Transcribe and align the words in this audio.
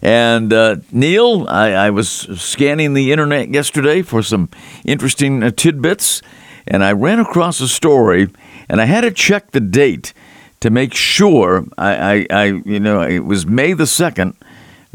And 0.00 0.52
uh, 0.52 0.76
Neil, 0.92 1.46
I, 1.48 1.72
I 1.72 1.90
was 1.90 2.08
scanning 2.40 2.94
the 2.94 3.10
internet 3.10 3.48
yesterday 3.48 4.02
for 4.02 4.22
some 4.22 4.48
interesting 4.84 5.42
uh, 5.42 5.50
tidbits, 5.50 6.22
and 6.68 6.84
I 6.84 6.92
ran 6.92 7.18
across 7.18 7.60
a 7.60 7.66
story, 7.66 8.28
and 8.68 8.80
I 8.80 8.84
had 8.84 9.00
to 9.00 9.10
check 9.10 9.50
the 9.50 9.60
date 9.60 10.14
to 10.60 10.70
make 10.70 10.94
sure. 10.94 11.64
I, 11.76 11.96
I, 11.96 12.26
I 12.30 12.44
you 12.64 12.78
know, 12.78 13.02
it 13.02 13.24
was 13.24 13.44
May 13.44 13.72
the 13.72 13.88
second, 13.88 14.36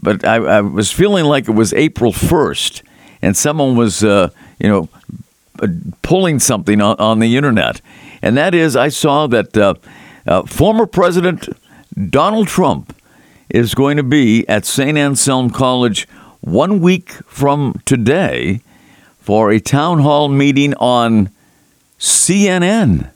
but 0.01 0.23
I, 0.23 0.35
I 0.35 0.61
was 0.61 0.89
feeling 0.89 1.25
like 1.25 1.49
it 1.49 1.51
was 1.51 1.73
April 1.73 2.13
first, 2.13 2.81
and 3.21 3.35
someone 3.35 3.75
was, 3.75 4.05
uh, 4.05 4.29
you 4.57 4.69
know, 4.69 4.89
uh, 5.59 5.67
pulling 6.01 6.39
something 6.39 6.81
on, 6.81 6.95
on 6.97 7.19
the 7.19 7.35
internet, 7.35 7.81
and 8.21 8.37
that 8.37 8.55
is 8.55 8.75
I 8.75 8.89
saw 8.89 9.27
that 9.27 9.57
uh, 9.57 9.73
uh, 10.25 10.43
former 10.43 10.85
President 10.85 11.49
Donald 12.09 12.47
Trump 12.47 12.95
is 13.49 13.75
going 13.75 13.97
to 13.97 14.03
be 14.03 14.47
at 14.47 14.65
St. 14.65 14.97
Anselm 14.97 15.49
College 15.49 16.07
one 16.39 16.79
week 16.81 17.11
from 17.27 17.81
today 17.85 18.61
for 19.19 19.51
a 19.51 19.59
town 19.59 19.99
hall 19.99 20.29
meeting 20.29 20.73
on 20.75 21.29
CNN. 21.99 23.11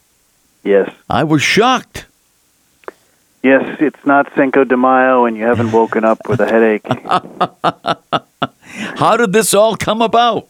Yes. 0.64 0.94
I 1.10 1.24
was 1.24 1.42
shocked. 1.42 2.06
Yes, 3.44 3.78
it's 3.80 4.04
not 4.06 4.32
Cinco 4.36 4.64
de 4.64 4.76
Mayo 4.76 5.26
and 5.26 5.38
you 5.38 5.44
haven't 5.44 5.72
woken 5.72 6.04
up 6.04 6.28
with 6.28 6.40
a 6.40 6.48
headache. 6.48 6.86
How 8.98 9.18
did 9.18 9.34
this 9.34 9.54
all 9.54 9.76
come 9.76 10.02
about? 10.02 10.48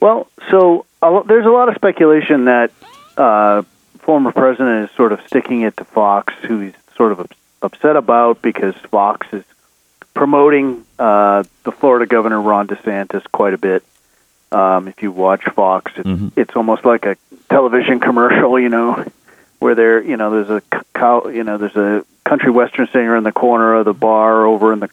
well, 0.00 0.28
so 0.50 0.86
lo- 1.02 1.24
there's 1.26 1.46
a 1.46 1.50
lot 1.50 1.68
of 1.68 1.74
speculation 1.74 2.44
that 2.44 2.70
uh, 3.16 3.62
former 4.00 4.32
president 4.32 4.88
is 4.90 4.96
sort 4.96 5.12
of 5.12 5.20
sticking 5.26 5.62
it 5.62 5.76
to 5.76 5.84
Fox, 5.84 6.32
who 6.42 6.60
he's 6.60 6.74
sort 6.96 7.12
of 7.12 7.20
ups- 7.20 7.36
upset 7.62 7.96
about 7.96 8.42
because 8.42 8.74
Fox 8.90 9.26
is 9.32 9.44
promoting 10.14 10.84
uh, 10.98 11.42
the 11.64 11.72
Florida 11.72 12.06
governor 12.06 12.40
Ron 12.40 12.66
DeSantis 12.68 13.24
quite 13.32 13.54
a 13.54 13.58
bit. 13.58 13.82
Um, 14.52 14.86
if 14.86 15.02
you 15.02 15.10
watch 15.10 15.44
Fox, 15.46 15.92
it's, 15.96 16.08
Mhm. 16.08 16.32
it's 16.36 16.54
almost 16.54 16.84
like 16.84 17.06
a 17.06 17.16
television 17.50 17.98
commercial, 18.08 18.58
you 18.60 18.68
know, 18.68 19.04
where 19.58 19.74
there, 19.74 20.00
you 20.02 20.16
know, 20.16 20.30
there's 20.30 20.50
a 20.50 20.62
cow, 20.94 21.28
you 21.28 21.42
know, 21.42 21.58
there's 21.58 21.74
a 21.76 22.04
country 22.24 22.50
western 22.50 22.86
singer 22.92 23.16
in 23.16 23.24
the 23.24 23.32
corner 23.32 23.74
of 23.74 23.84
the 23.84 23.92
bar 23.94 24.46
over 24.46 24.72
in 24.72 24.78
the, 24.80 24.90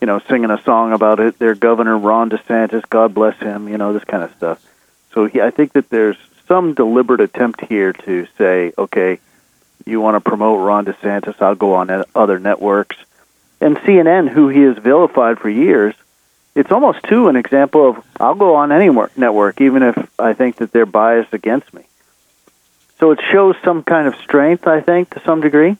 you 0.00 0.06
know, 0.06 0.18
singing 0.28 0.50
a 0.50 0.60
song 0.62 0.92
about 0.92 1.20
it. 1.20 1.38
Their 1.38 1.54
governor 1.54 1.96
Ron 1.96 2.30
DeSantis, 2.30 2.82
God 2.90 3.14
bless 3.14 3.36
him, 3.38 3.68
you 3.68 3.78
know, 3.78 3.92
this 3.92 4.04
kind 4.04 4.22
of 4.24 4.32
stuff. 4.36 4.60
So 5.12 5.26
he, 5.26 5.40
I 5.40 5.50
think 5.50 5.72
that 5.74 5.88
there's 5.90 6.16
some 6.48 6.74
deliberate 6.74 7.20
attempt 7.20 7.64
here 7.66 7.92
to 7.92 8.26
say, 8.36 8.72
okay, 8.76 9.20
you 9.86 10.00
want 10.00 10.16
to 10.16 10.20
promote 10.20 10.66
Ron 10.66 10.86
DeSantis, 10.86 11.40
I'll 11.40 11.54
go 11.54 11.74
on 11.74 12.04
other 12.14 12.40
networks. 12.40 12.96
And 13.60 13.76
CNN, 13.76 14.28
who 14.28 14.48
he 14.48 14.62
has 14.62 14.78
vilified 14.78 15.38
for 15.38 15.48
years, 15.48 15.94
it's 16.54 16.72
almost 16.72 17.02
too 17.04 17.28
an 17.28 17.36
example 17.36 17.88
of 17.88 18.04
I'll 18.18 18.34
go 18.34 18.56
on 18.56 18.72
any 18.72 18.88
network, 19.16 19.60
even 19.60 19.82
if 19.82 20.10
I 20.18 20.32
think 20.32 20.56
that 20.56 20.72
they're 20.72 20.86
biased 20.86 21.32
against 21.32 21.72
me. 21.72 21.84
So 22.98 23.12
it 23.12 23.20
shows 23.30 23.54
some 23.64 23.84
kind 23.84 24.08
of 24.08 24.16
strength, 24.16 24.66
I 24.66 24.80
think, 24.80 25.10
to 25.10 25.20
some 25.20 25.40
degree. 25.40 25.76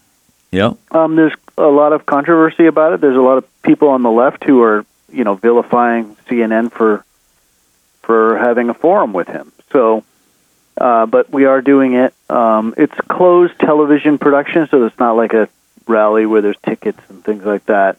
Yeah. 0.53 0.75
Um, 0.91 1.17
there's 1.17 1.35
a 1.57 1.63
lot 1.63 1.93
of 1.93 2.07
controversy 2.07 2.67
about 2.67 2.93
it. 2.93 3.01
There's 3.01 3.17
a 3.17 3.21
lot 3.21 3.39
of 3.39 3.63
people 3.63 3.89
on 3.89 4.03
the 4.03 4.11
left 4.11 4.45
who 4.45 4.63
are, 4.63 4.87
you 5.13 5.25
know, 5.25 5.35
vilifying 5.35 6.17
CNN 6.29 6.71
for 6.71 7.05
for 8.03 8.39
having 8.39 8.71
a 8.71 8.75
forum 8.75 9.13
with 9.13 9.29
him. 9.29 9.53
So, 9.71 10.03
uh, 10.81 11.07
but 11.07 11.31
we 11.31 11.45
are 11.45 11.61
doing 11.61 11.95
it. 11.95 12.15
Um, 12.31 12.75
it's 12.77 12.95
closed 13.09 13.59
television 13.59 14.19
production, 14.19 14.69
so 14.69 14.85
it's 14.85 14.99
not 14.99 15.17
like 15.17 15.33
a 15.33 15.49
rally 15.87 16.27
where 16.27 16.41
there's 16.41 16.57
tickets 16.65 17.01
and 17.09 17.25
things 17.25 17.45
like 17.45 17.67
that. 17.67 17.99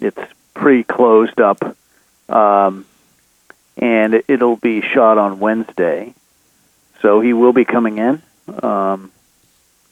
It's 0.00 0.20
pretty 0.54 0.84
closed 0.84 1.40
up, 1.40 1.76
um, 2.28 2.84
and 3.76 4.14
it, 4.14 4.26
it'll 4.28 4.56
be 4.56 4.82
shot 4.82 5.16
on 5.16 5.40
Wednesday. 5.40 6.14
So 7.00 7.20
he 7.20 7.32
will 7.32 7.52
be 7.52 7.64
coming 7.64 7.98
in, 7.98 8.22
um, 8.62 9.10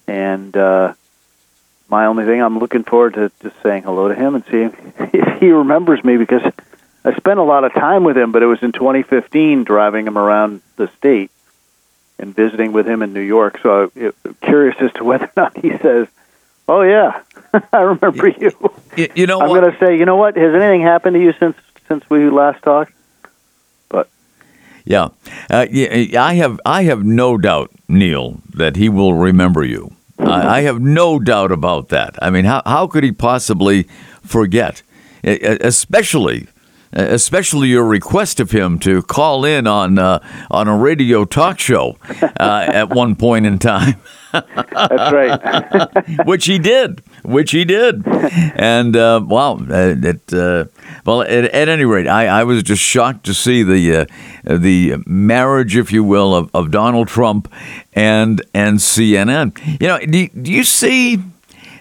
and. 0.07 0.57
Uh, 0.57 0.95
my 1.89 2.07
only 2.07 2.25
thing 2.25 2.41
I'm 2.41 2.61
looking 2.61 2.85
forward 2.85 3.15
to 3.15 3.33
just 3.43 3.61
saying 3.65 3.83
hello 3.83 4.07
to 4.07 4.15
him 4.15 4.37
and 4.37 4.45
seeing 4.49 4.95
if 5.13 5.41
he 5.41 5.51
remembers 5.51 6.05
me 6.05 6.19
because 6.19 6.41
I 7.05 7.17
spent 7.17 7.41
a 7.41 7.43
lot 7.43 7.65
of 7.65 7.73
time 7.75 8.05
with 8.05 8.17
him, 8.17 8.31
but 8.31 8.45
it 8.45 8.47
was 8.47 8.63
in 8.63 8.71
2015 8.71 9.65
driving 9.65 10.07
him 10.07 10.17
around 10.17 10.63
the 10.77 10.89
state 10.99 11.33
and 12.21 12.35
visiting 12.35 12.73
with 12.73 12.87
him 12.87 13.03
in 13.03 13.13
New 13.13 13.21
York. 13.21 13.59
So 13.63 13.91
I'm 13.97 14.37
curious 14.43 14.77
as 14.81 14.93
to 14.95 15.05
whether 15.05 15.25
or 15.25 15.33
not 15.37 15.57
he 15.59 15.77
says, 15.79 16.07
"Oh 16.69 16.83
yeah, 16.83 17.23
I 17.73 17.81
remember 17.81 18.29
you." 18.29 18.53
You, 18.97 19.09
you 19.15 19.27
know 19.27 19.41
I'm 19.41 19.49
going 19.49 19.71
to 19.71 19.79
say, 19.79 19.99
"You 19.99 20.05
know 20.05 20.17
what? 20.17 20.37
Has 20.37 20.55
anything 20.55 20.83
happened 20.83 21.15
to 21.15 21.21
you 21.21 21.33
since 21.39 21.57
since 21.89 22.09
we 22.09 22.31
last 22.31 22.63
talked?" 22.63 22.93
Yeah, 24.85 25.09
uh, 25.51 25.67
yeah, 25.71 26.25
I 26.25 26.35
have 26.35 26.61
I 26.65 26.83
have 26.85 27.05
no 27.05 27.39
doubt, 27.39 27.71
Neil, 27.89 28.41
that 28.55 28.77
he 28.77 28.89
will 28.89 29.15
remember 29.15 29.65
you. 29.65 29.95
I, 30.19 30.59
I 30.59 30.61
have 30.63 30.81
no 30.81 31.19
doubt 31.19 31.53
about 31.53 31.89
that. 31.89 32.17
I 32.21 32.31
mean, 32.31 32.45
how 32.45 32.63
how 32.67 32.87
could 32.87 33.05
he 33.05 33.13
possibly 33.13 33.85
forget? 34.23 34.83
Especially, 35.23 36.49
especially 36.93 37.69
your 37.69 37.85
request 37.85 38.41
of 38.41 38.51
him 38.51 38.79
to 38.81 39.03
call 39.03 39.45
in 39.45 39.67
on 39.67 39.99
uh, 39.99 40.19
on 40.51 40.69
a 40.69 40.77
radio 40.77 41.25
talk 41.25 41.59
show 41.59 41.97
uh, 42.23 42.25
at 42.39 42.91
one 42.91 43.17
point 43.17 43.47
in 43.47 43.59
time. 43.59 44.01
That's 44.33 45.13
right. 45.13 46.25
which 46.25 46.47
he 46.47 46.59
did, 46.59 47.03
which 47.25 47.51
he 47.51 47.65
did, 47.65 48.07
and 48.07 48.97
uh, 48.97 49.21
wow, 49.25 49.59
uh, 49.59 49.95
it. 50.03 50.33
Uh, 50.33 50.67
well, 51.05 51.23
at, 51.23 51.31
at 51.31 51.69
any 51.69 51.85
rate, 51.85 52.07
I, 52.07 52.27
I 52.27 52.45
was 52.45 52.63
just 52.63 52.83
shocked 52.83 53.25
to 53.27 53.35
see 53.35 53.63
the 53.63 53.97
uh, 53.97 54.07
the 54.45 54.97
marriage, 55.07 55.77
if 55.77 55.93
you 55.93 56.05
will, 56.05 56.35
of, 56.35 56.51
of 56.55 56.71
Donald 56.71 57.09
Trump 57.09 57.53
and 57.93 58.43
and 58.55 58.79
CNN. 58.79 59.59
You 59.81 59.89
know, 59.89 59.99
do, 59.99 60.29
do 60.29 60.53
you 60.53 60.65
see? 60.65 61.19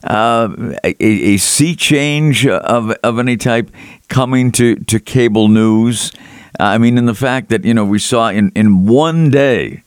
Uh, 0.04 0.74
a, 0.84 0.96
a 1.04 1.38
sea 1.38 1.76
change 1.76 2.48
of, 2.48 2.92
of 3.04 3.20
any 3.20 3.36
type 3.36 3.70
coming 4.08 4.52
to, 4.54 4.76
to 4.76 5.00
cable 5.00 5.48
news. 5.48 6.12
I 6.60 6.78
mean, 6.78 6.98
in 6.98 7.06
the 7.06 7.16
fact 7.16 7.50
that, 7.50 7.66
you 7.66 7.74
know, 7.74 7.86
we 7.86 8.00
saw 8.00 8.30
in, 8.30 8.52
in 8.56 8.86
one 8.86 9.30
day 9.30 9.84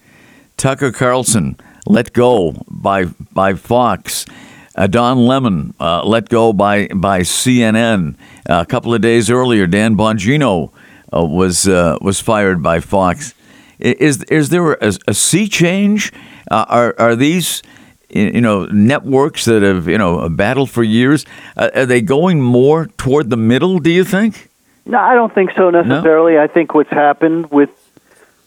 Tucker 0.56 0.92
Carlson 0.92 1.56
let 1.86 2.12
go 2.12 2.54
by 2.69 3.06
by 3.32 3.54
Fox. 3.54 4.26
Uh, 4.75 4.86
Don 4.86 5.26
Lemon 5.26 5.75
uh, 5.81 6.04
let 6.04 6.28
go 6.28 6.52
by 6.52 6.86
by 6.94 7.20
CNN. 7.20 8.14
Uh, 8.48 8.60
a 8.62 8.66
couple 8.66 8.94
of 8.94 9.00
days 9.00 9.28
earlier, 9.28 9.66
Dan 9.66 9.96
Bongino 9.96 10.70
uh, 11.12 11.25
was 11.25 11.66
uh, 11.66 11.98
was 12.00 12.20
fired 12.20 12.62
by 12.62 12.81
Fox. 12.81 13.34
Is 13.78 14.22
is 14.25 14.50
there 14.50 14.75
a, 14.75 14.92
a 15.08 15.14
sea 15.14 15.48
change? 15.48 16.12
Are 16.50 16.94
are 16.98 17.16
these 17.16 17.62
you 18.12 18.40
know 18.40 18.66
networks 18.66 19.44
that 19.46 19.62
have 19.62 19.88
you 19.88 19.98
know 19.98 20.28
battled 20.28 20.70
for 20.70 20.82
years? 20.82 21.24
Uh, 21.56 21.70
are 21.74 21.86
they 21.86 22.00
going 22.00 22.40
more 22.40 22.86
toward 22.98 23.30
the 23.30 23.36
middle? 23.36 23.78
Do 23.78 23.90
you 23.90 24.04
think? 24.04 24.48
No, 24.84 24.98
I 24.98 25.14
don't 25.14 25.32
think 25.32 25.52
so 25.56 25.70
necessarily. 25.70 26.38
I 26.38 26.46
think 26.46 26.74
what's 26.74 26.90
happened 26.90 27.50
with 27.50 27.70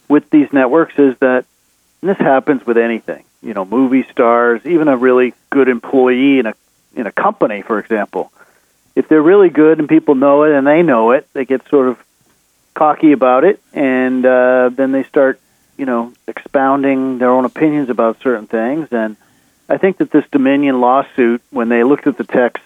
with 0.07 0.29
these 0.29 0.51
networks 0.53 0.97
is 0.97 1.17
that 1.19 1.45
and 2.01 2.09
this 2.09 2.17
happens 2.17 2.65
with 2.65 2.77
anything. 2.77 3.23
You 3.41 3.53
know, 3.53 3.65
movie 3.65 4.03
stars, 4.11 4.65
even 4.65 4.87
a 4.87 4.97
really 4.97 5.33
good 5.49 5.67
employee 5.67 6.39
in 6.39 6.45
a 6.45 6.53
in 6.95 7.07
a 7.07 7.11
company, 7.11 7.61
for 7.61 7.79
example. 7.79 8.31
If 8.95 9.09
they're 9.09 9.21
really 9.21 9.49
good 9.49 9.79
and 9.79 9.89
people 9.89 10.15
know 10.15 10.43
it 10.43 10.53
and 10.53 10.65
they 10.65 10.81
know 10.81 11.11
it, 11.11 11.27
they 11.33 11.43
get 11.43 11.67
sort 11.67 11.89
of 11.89 12.01
cocky 12.73 13.11
about 13.11 13.43
it, 13.43 13.61
and 13.73 14.25
uh, 14.25 14.69
then 14.73 14.91
they 14.91 15.03
start 15.03 15.39
you 15.77 15.85
know, 15.85 16.13
expounding 16.27 17.17
their 17.17 17.29
own 17.29 17.45
opinions 17.45 17.89
about 17.89 18.21
certain 18.21 18.47
things. 18.47 18.89
And 18.91 19.17
I 19.67 19.77
think 19.77 19.97
that 19.97 20.11
this 20.11 20.25
Dominion 20.31 20.79
lawsuit, 20.79 21.41
when 21.49 21.69
they 21.69 21.83
looked 21.83 22.07
at 22.07 22.17
the 22.17 22.23
text 22.23 22.63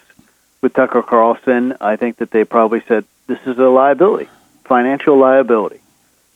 with 0.62 0.74
Tucker 0.74 1.02
Carlson, 1.02 1.76
I 1.80 1.96
think 1.96 2.18
that 2.18 2.32
they 2.32 2.44
probably 2.44 2.82
said 2.88 3.06
this 3.28 3.40
is 3.46 3.58
a 3.58 3.70
liability, 3.70 4.30
financial 4.66 5.18
liability. 5.18 5.80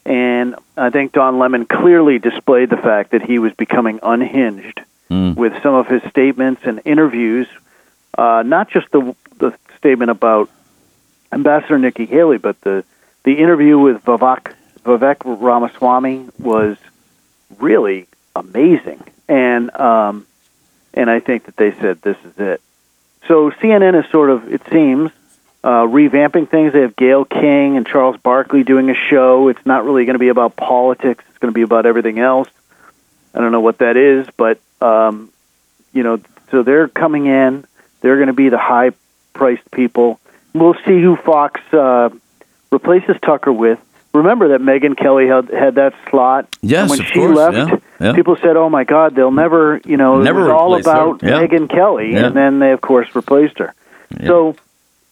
And 0.05 0.55
I 0.77 0.89
think 0.89 1.11
Don 1.13 1.39
Lemon 1.39 1.65
clearly 1.65 2.19
displayed 2.19 2.69
the 2.69 2.77
fact 2.77 3.11
that 3.11 3.21
he 3.21 3.39
was 3.39 3.53
becoming 3.53 3.99
unhinged 4.03 4.81
Mm. 5.09 5.35
with 5.35 5.53
some 5.61 5.75
of 5.75 5.87
his 5.87 6.01
statements 6.09 6.61
and 6.63 6.79
interviews, 6.85 7.47
uh, 8.17 8.41
not 8.45 8.69
just 8.69 8.89
the 8.91 9.13
the 9.37 9.53
statement 9.77 10.09
about 10.11 10.49
Ambassador 11.31 11.77
Nikki 11.77 12.05
Haley, 12.05 12.37
but 12.37 12.59
the 12.61 12.85
the 13.23 13.33
interview 13.33 13.77
with 13.77 14.03
Vivek 14.05 14.53
Vivek 14.85 15.17
Ramaswamy 15.25 16.29
was 16.39 16.77
really 17.59 18.07
amazing, 18.35 19.03
and 19.27 19.75
um, 19.75 20.25
and 20.93 21.09
I 21.09 21.19
think 21.19 21.45
that 21.45 21.55
they 21.57 21.71
said 21.71 22.01
this 22.01 22.17
is 22.23 22.37
it. 22.37 22.61
So 23.27 23.51
CNN 23.51 24.01
is 24.03 24.09
sort 24.11 24.29
of, 24.29 24.51
it 24.51 24.61
seems, 24.69 25.11
uh, 25.63 25.83
revamping 25.83 26.49
things. 26.49 26.73
They 26.73 26.81
have 26.81 26.95
Gayle 26.95 27.25
King 27.25 27.77
and 27.77 27.87
Charles 27.87 28.17
Barkley 28.17 28.63
doing 28.63 28.89
a 28.89 28.95
show. 28.95 29.47
It's 29.47 29.65
not 29.65 29.85
really 29.85 30.05
going 30.05 30.15
to 30.15 30.19
be 30.19 30.27
about 30.27 30.55
politics. 30.55 31.23
It's 31.29 31.37
going 31.37 31.53
to 31.53 31.55
be 31.55 31.61
about 31.61 31.85
everything 31.85 32.19
else. 32.19 32.49
I 33.33 33.39
don't 33.39 33.51
know 33.51 33.61
what 33.61 33.79
that 33.79 33.97
is, 33.97 34.27
but 34.35 34.59
um, 34.81 35.31
you 35.93 36.03
know, 36.03 36.19
so 36.51 36.63
they're 36.63 36.87
coming 36.87 37.25
in. 37.25 37.65
They're 38.01 38.17
going 38.17 38.27
to 38.27 38.33
be 38.33 38.49
the 38.49 38.57
high-priced 38.57 39.71
people. 39.71 40.19
We'll 40.53 40.75
see 40.85 41.01
who 41.01 41.15
Fox 41.15 41.61
uh, 41.71 42.09
replaces 42.69 43.15
Tucker 43.21 43.53
with. 43.53 43.79
Remember 44.13 44.49
that 44.49 44.61
Megyn 44.61 44.95
Kelly 44.95 45.27
had 45.27 45.49
had 45.49 45.75
that 45.75 45.93
slot. 46.09 46.55
Yes, 46.61 46.81
and 46.81 46.89
when 46.91 46.99
of 46.99 47.05
she 47.07 47.13
course, 47.13 47.35
left, 47.35 47.83
yeah, 47.99 48.07
yeah. 48.07 48.13
people 48.13 48.35
said, 48.35 48.55
"Oh 48.55 48.69
my 48.69 48.83
God, 48.83 49.15
they'll 49.15 49.31
never," 49.31 49.81
you 49.85 49.97
know, 49.97 50.21
Never 50.21 50.41
it 50.41 50.43
was 50.43 50.51
all 50.51 50.75
about 50.75 51.23
yeah. 51.23 51.41
Megyn 51.41 51.67
Kelly, 51.69 52.15
and 52.15 52.35
then 52.35 52.59
they 52.59 52.71
of 52.71 52.81
course 52.81 53.13
replaced 53.15 53.57
her. 53.57 53.73
So 54.23 54.55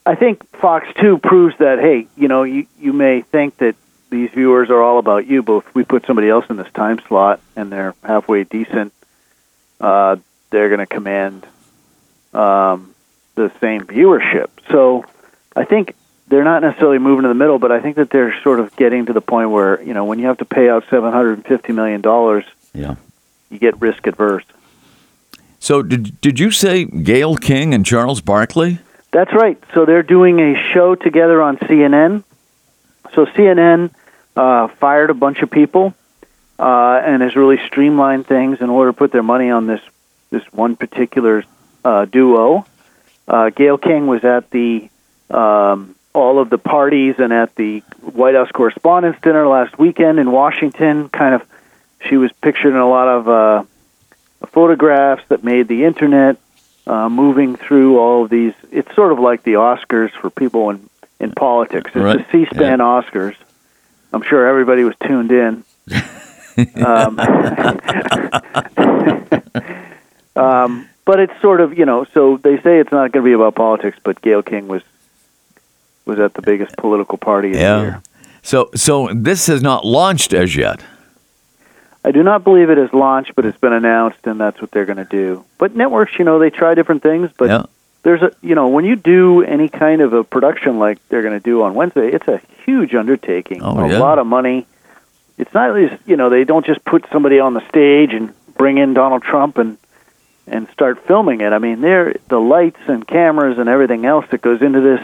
I 0.06 0.15
think 0.15 0.48
Fox 0.57 0.88
Two 1.00 1.18
proves 1.18 1.57
that 1.57 1.80
hey, 1.80 2.07
you 2.15 2.27
know, 2.27 2.44
you 2.44 2.68
you 2.80 2.94
may 2.94 3.21
think 3.21 3.57
that 3.57 3.75
these 4.12 4.30
viewers 4.31 4.69
are 4.69 4.81
all 4.81 5.00
about 5.00 5.25
you, 5.25 5.42
but 5.42 5.57
if 5.57 5.75
we 5.75 5.83
put 5.83 6.06
somebody 6.06 6.30
else 6.30 6.45
in 6.50 6.57
this 6.57 6.71
time 6.74 7.00
slot 7.07 7.39
and 7.56 7.71
they're 7.71 7.95
halfway 8.03 8.44
decent, 8.44 8.94
uh, 9.80 10.18
they're 10.50 10.68
going 10.68 10.80
to 10.80 10.86
command 10.86 11.45
um, 12.33 12.94
the 13.36 13.51
same 13.62 13.81
viewership. 13.81 14.50
So 14.69 15.06
I 15.56 15.63
think 15.63 15.95
they're 16.31 16.44
not 16.44 16.63
necessarily 16.63 16.98
moving 16.98 17.24
to 17.24 17.28
the 17.28 17.36
middle, 17.36 17.60
but 17.60 17.72
I 17.72 17.80
think 17.81 17.98
that 17.98 18.10
they're 18.10 18.33
sort 18.42 18.60
of 18.60 18.75
getting 18.75 19.06
to 19.07 19.13
the 19.13 19.22
point 19.22 19.51
where 19.51 19.80
you 19.83 19.94
know 19.94 20.06
when 20.06 20.18
you 20.18 20.25
have 20.25 20.39
to 20.39 20.45
pay 20.45 20.68
out 20.69 20.86
seven 20.89 21.12
hundred 21.12 21.33
and 21.33 21.45
fifty 21.45 21.74
million 21.74 22.01
dollars, 22.01 22.45
Yeah. 22.74 22.95
you 23.51 23.60
get 23.60 23.80
risk 23.80 24.07
adverse. 24.07 24.45
So 25.60 25.83
did 25.83 26.19
did 26.22 26.39
you 26.39 26.50
say 26.50 26.86
Gayle 26.86 27.36
King 27.36 27.74
and 27.75 27.86
Charles 27.86 28.22
Barkley? 28.22 28.80
That's 29.12 29.33
right. 29.33 29.62
So 29.74 29.86
they're 29.86 30.04
doing 30.04 30.39
a 30.39 30.56
show 30.74 30.95
together 30.95 31.42
on 31.42 31.57
CNN. 31.57 32.24
So 33.13 33.25
CNN 33.25 33.92
uh, 34.38 34.69
fired 34.80 35.10
a 35.10 35.13
bunch 35.13 35.39
of 35.42 35.51
people 35.51 35.94
uh, 36.57 37.01
and 37.04 37.22
has 37.22 37.36
really 37.36 37.60
streamlined 37.68 38.25
things 38.25 38.62
in 38.62 38.69
order 38.69 38.92
to 38.92 38.98
put 38.98 39.12
their 39.12 39.22
money 39.24 39.50
on 39.51 39.68
this 39.68 39.81
this 40.30 40.44
one 40.54 40.77
particular 40.77 41.44
uh, 41.84 42.06
duo. 42.06 42.66
Uh, 43.27 43.50
Gayle 43.50 43.77
King 43.77 44.07
was 44.07 44.24
at 44.24 44.50
the 44.50 44.89
um, 45.30 45.94
all 46.13 46.40
of 46.40 46.50
the 46.50 46.58
parties 46.58 47.16
and 47.19 47.31
at 47.31 47.56
the 47.56 47.80
White 48.02 48.36
House 48.36 48.52
Correspondents' 48.52 49.19
Dinner 49.22 49.48
last 49.48 49.78
weekend 49.80 50.19
in 50.19 50.31
Washington. 50.31 51.10
Kind 51.10 51.36
of, 51.36 51.44
she 52.08 52.18
was 52.18 52.31
pictured 52.42 52.72
in 52.72 52.75
a 52.78 52.90
lot 52.90 53.08
of 53.08 53.30
uh, 53.30 53.63
photographs 54.48 55.24
that 55.30 55.44
made 55.44 55.68
the 55.68 55.86
internet 55.86 56.38
uh, 56.88 57.10
moving 57.10 57.56
through 57.56 58.00
all 58.00 58.24
of 58.24 58.30
these. 58.30 58.54
It's 58.72 58.94
sort 58.96 59.12
of 59.12 59.19
like 59.19 59.44
the 59.44 59.54
Oscars 59.54 60.12
for 60.12 60.30
people 60.30 60.69
in, 60.72 60.90
in 61.19 61.31
politics. 61.31 61.92
It's 61.94 62.04
Right. 62.04 62.18
the 62.18 62.25
C-SPAN 62.31 62.80
Oscars. 62.80 63.36
I'm 64.13 64.24
sure 64.24 64.48
everybody 64.48 64.84
was 64.84 64.96
tuned 65.06 65.31
in. 65.31 65.63
um, 66.86 67.19
um, 70.36 70.88
but 71.06 71.19
it's 71.19 71.34
sort 71.42 71.62
of 71.62 71.78
you 71.78 71.86
know. 71.86 72.06
So 72.13 72.38
they 72.38 72.58
say 72.62 72.80
it's 72.80 72.92
not 72.92 73.12
going 73.12 73.24
to 73.24 73.30
be 73.30 73.34
about 73.34 73.56
politics, 73.56 73.98
but 74.04 74.22
Gayle 74.22 74.44
King 74.44 74.68
was 74.68 74.81
was 76.06 76.19
at 76.19 76.33
the 76.33 76.42
biggest 76.42 76.75
political 76.77 77.18
party 77.18 77.50
Yeah. 77.50 77.75
the 77.77 77.81
year. 77.83 78.01
So 78.44 78.69
so 78.75 79.09
this 79.13 79.48
has 79.48 79.62
not 79.62 79.86
launched 79.86 80.33
as 80.33 80.56
yet. 80.56 80.81
I 82.03 82.12
do 82.12 82.24
not 82.24 82.44
believe 82.44 82.71
it 82.71 82.80
is 82.80 82.92
launched, 82.94 83.36
but 83.36 83.45
it's 83.45 83.57
been 83.59 83.74
announced, 83.74 84.25
and 84.25 84.39
that's 84.42 84.59
what 84.59 84.71
they're 84.71 84.86
going 84.88 84.98
to 84.98 85.06
do. 85.06 85.45
But 85.59 85.75
networks, 85.75 86.13
you 86.18 86.25
know, 86.25 86.39
they 86.39 86.50
try 86.50 86.74
different 86.74 87.03
things. 87.03 87.30
But 87.38 87.50
yeah. 87.50 87.63
there's 88.01 88.24
a, 88.24 88.31
you 88.42 88.56
know, 88.56 88.69
when 88.69 88.86
you 88.86 88.95
do 88.95 89.44
any 89.44 89.69
kind 89.69 90.01
of 90.01 90.12
a 90.13 90.24
production 90.24 90.80
like 90.80 90.98
they're 91.09 91.21
going 91.21 91.36
to 91.39 91.44
do 91.44 91.62
on 91.62 91.75
Wednesday, 91.75 92.07
it's 92.12 92.27
a 92.27 92.42
huge 92.65 92.95
undertaking, 92.95 93.62
Oh, 93.62 93.77
a 93.80 93.88
yeah. 93.89 94.00
lot 94.00 94.18
of 94.18 94.25
money. 94.25 94.65
It's 95.38 95.53
not, 95.53 95.75
just, 95.75 96.01
you 96.07 96.18
know, 96.18 96.30
they 96.30 96.44
don't 96.44 96.65
just 96.65 96.83
put 96.86 97.06
somebody 97.12 97.39
on 97.39 97.53
the 97.53 97.68
stage 97.69 98.13
and 98.13 98.33
bring 98.57 98.80
in 98.80 98.94
Donald 98.95 99.21
Trump 99.24 99.57
and 99.59 99.77
and 100.48 100.68
start 100.69 101.06
filming 101.06 101.42
it. 101.42 101.53
I 101.53 101.59
mean, 101.59 101.81
there 101.81 102.15
the 102.30 102.39
lights 102.39 102.81
and 102.88 103.07
cameras 103.07 103.59
and 103.59 103.69
everything 103.69 104.07
else 104.07 104.25
that 104.31 104.42
goes 104.42 104.62
into 104.63 104.81
this. 104.81 105.01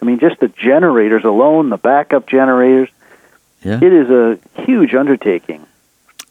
I 0.00 0.04
mean, 0.04 0.18
just 0.18 0.40
the 0.40 0.48
generators 0.48 1.24
alone, 1.24 1.70
the 1.70 1.76
backup 1.78 2.26
generators. 2.26 2.88
Yeah. 3.62 3.76
It 3.82 3.92
is 3.92 4.10
a 4.10 4.38
huge 4.62 4.94
undertaking. 4.94 5.64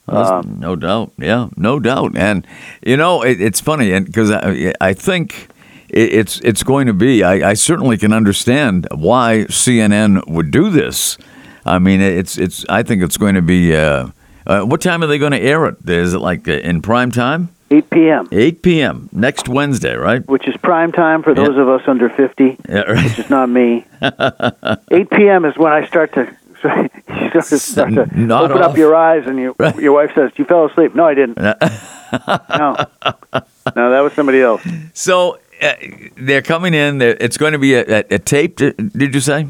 Well, 0.06 0.34
Um, 0.34 0.58
no 0.60 0.76
doubt. 0.76 1.12
Yeah, 1.18 1.48
no 1.56 1.80
doubt. 1.80 2.16
And 2.18 2.46
you 2.86 2.98
know, 2.98 3.22
it, 3.24 3.42
it's 3.42 3.62
funny, 3.62 3.94
and 3.94 4.06
because 4.06 4.30
I, 4.32 4.74
I 4.82 4.94
think 4.94 5.48
it, 5.90 6.14
it's 6.14 6.40
it's 6.42 6.62
going 6.64 6.88
to 6.88 6.94
be. 6.94 7.24
I, 7.24 7.52
I 7.52 7.54
certainly 7.54 7.98
can 7.98 8.12
understand 8.14 8.88
why 8.94 9.46
CNN 9.50 10.28
would 10.28 10.52
do 10.52 10.70
this. 10.70 11.18
I 11.66 11.80
mean, 11.80 12.02
it's 12.02 12.38
it's. 12.38 12.66
I 12.70 12.84
think 12.84 13.02
it's 13.02 13.18
going 13.18 13.36
to 13.36 13.42
be. 13.42 13.76
Uh, 13.76 14.10
uh, 14.46 14.62
what 14.64 14.82
time 14.82 15.02
are 15.02 15.08
they 15.08 15.18
going 15.18 15.32
to 15.32 15.40
air 15.40 15.66
it? 15.68 15.78
Is 15.90 16.14
it 16.14 16.20
like 16.20 16.48
uh, 16.50 16.52
in 16.52 16.82
prime 16.82 17.10
time? 17.12 17.50
8 17.78 17.90
p.m., 17.90 18.28
8 18.32 18.62
p.m. 18.62 19.10
next 19.12 19.48
Wednesday, 19.50 19.96
right? 19.96 20.26
which 20.28 20.48
is 20.48 20.56
prime 20.58 20.92
time 20.92 21.24
for 21.24 21.32
Yeah. 21.32 21.44
those 21.48 21.58
of 21.58 21.68
us 21.70 21.82
under 21.88 22.10
50. 22.10 22.58
Yeah, 22.70 22.82
right. 22.82 23.04
which 23.04 23.20
is 23.20 23.30
not 23.30 23.50
me. 23.50 23.86
8 24.02 25.10
p.m. 25.10 25.46
is 25.46 25.58
when 25.58 25.72
I 25.74 25.86
start 25.88 26.14
to 26.14 26.22
you 26.64 27.30
sort 27.32 27.52
of 27.52 27.60
start 27.60 27.94
to 27.96 28.02
open 28.04 28.32
off. 28.32 28.52
up 28.52 28.78
your 28.78 28.96
eyes, 28.96 29.28
and 29.28 29.38
your 29.38 29.54
Right. 29.60 29.76
your 29.78 29.92
wife 29.92 30.12
says, 30.16 30.32
"You 30.38 30.46
fell 30.46 30.66
asleep." 30.66 30.96
No, 30.96 31.06
I 31.06 31.14
didn't. 31.14 31.38
no, 31.38 31.58
no, 33.76 33.92
that 33.92 34.00
was 34.02 34.14
somebody 34.14 34.42
else. 34.42 34.62
So 34.94 35.40
uh, 35.62 35.74
they're 36.16 36.42
coming 36.42 36.74
in. 36.74 37.00
They're, 37.00 37.18
it's 37.20 37.36
going 37.36 37.52
to 37.52 37.60
be 37.60 37.74
a, 37.74 37.84
a, 38.00 38.04
a 38.12 38.20
taped. 38.20 38.58
Did 38.60 39.14
you 39.14 39.20
say? 39.20 39.48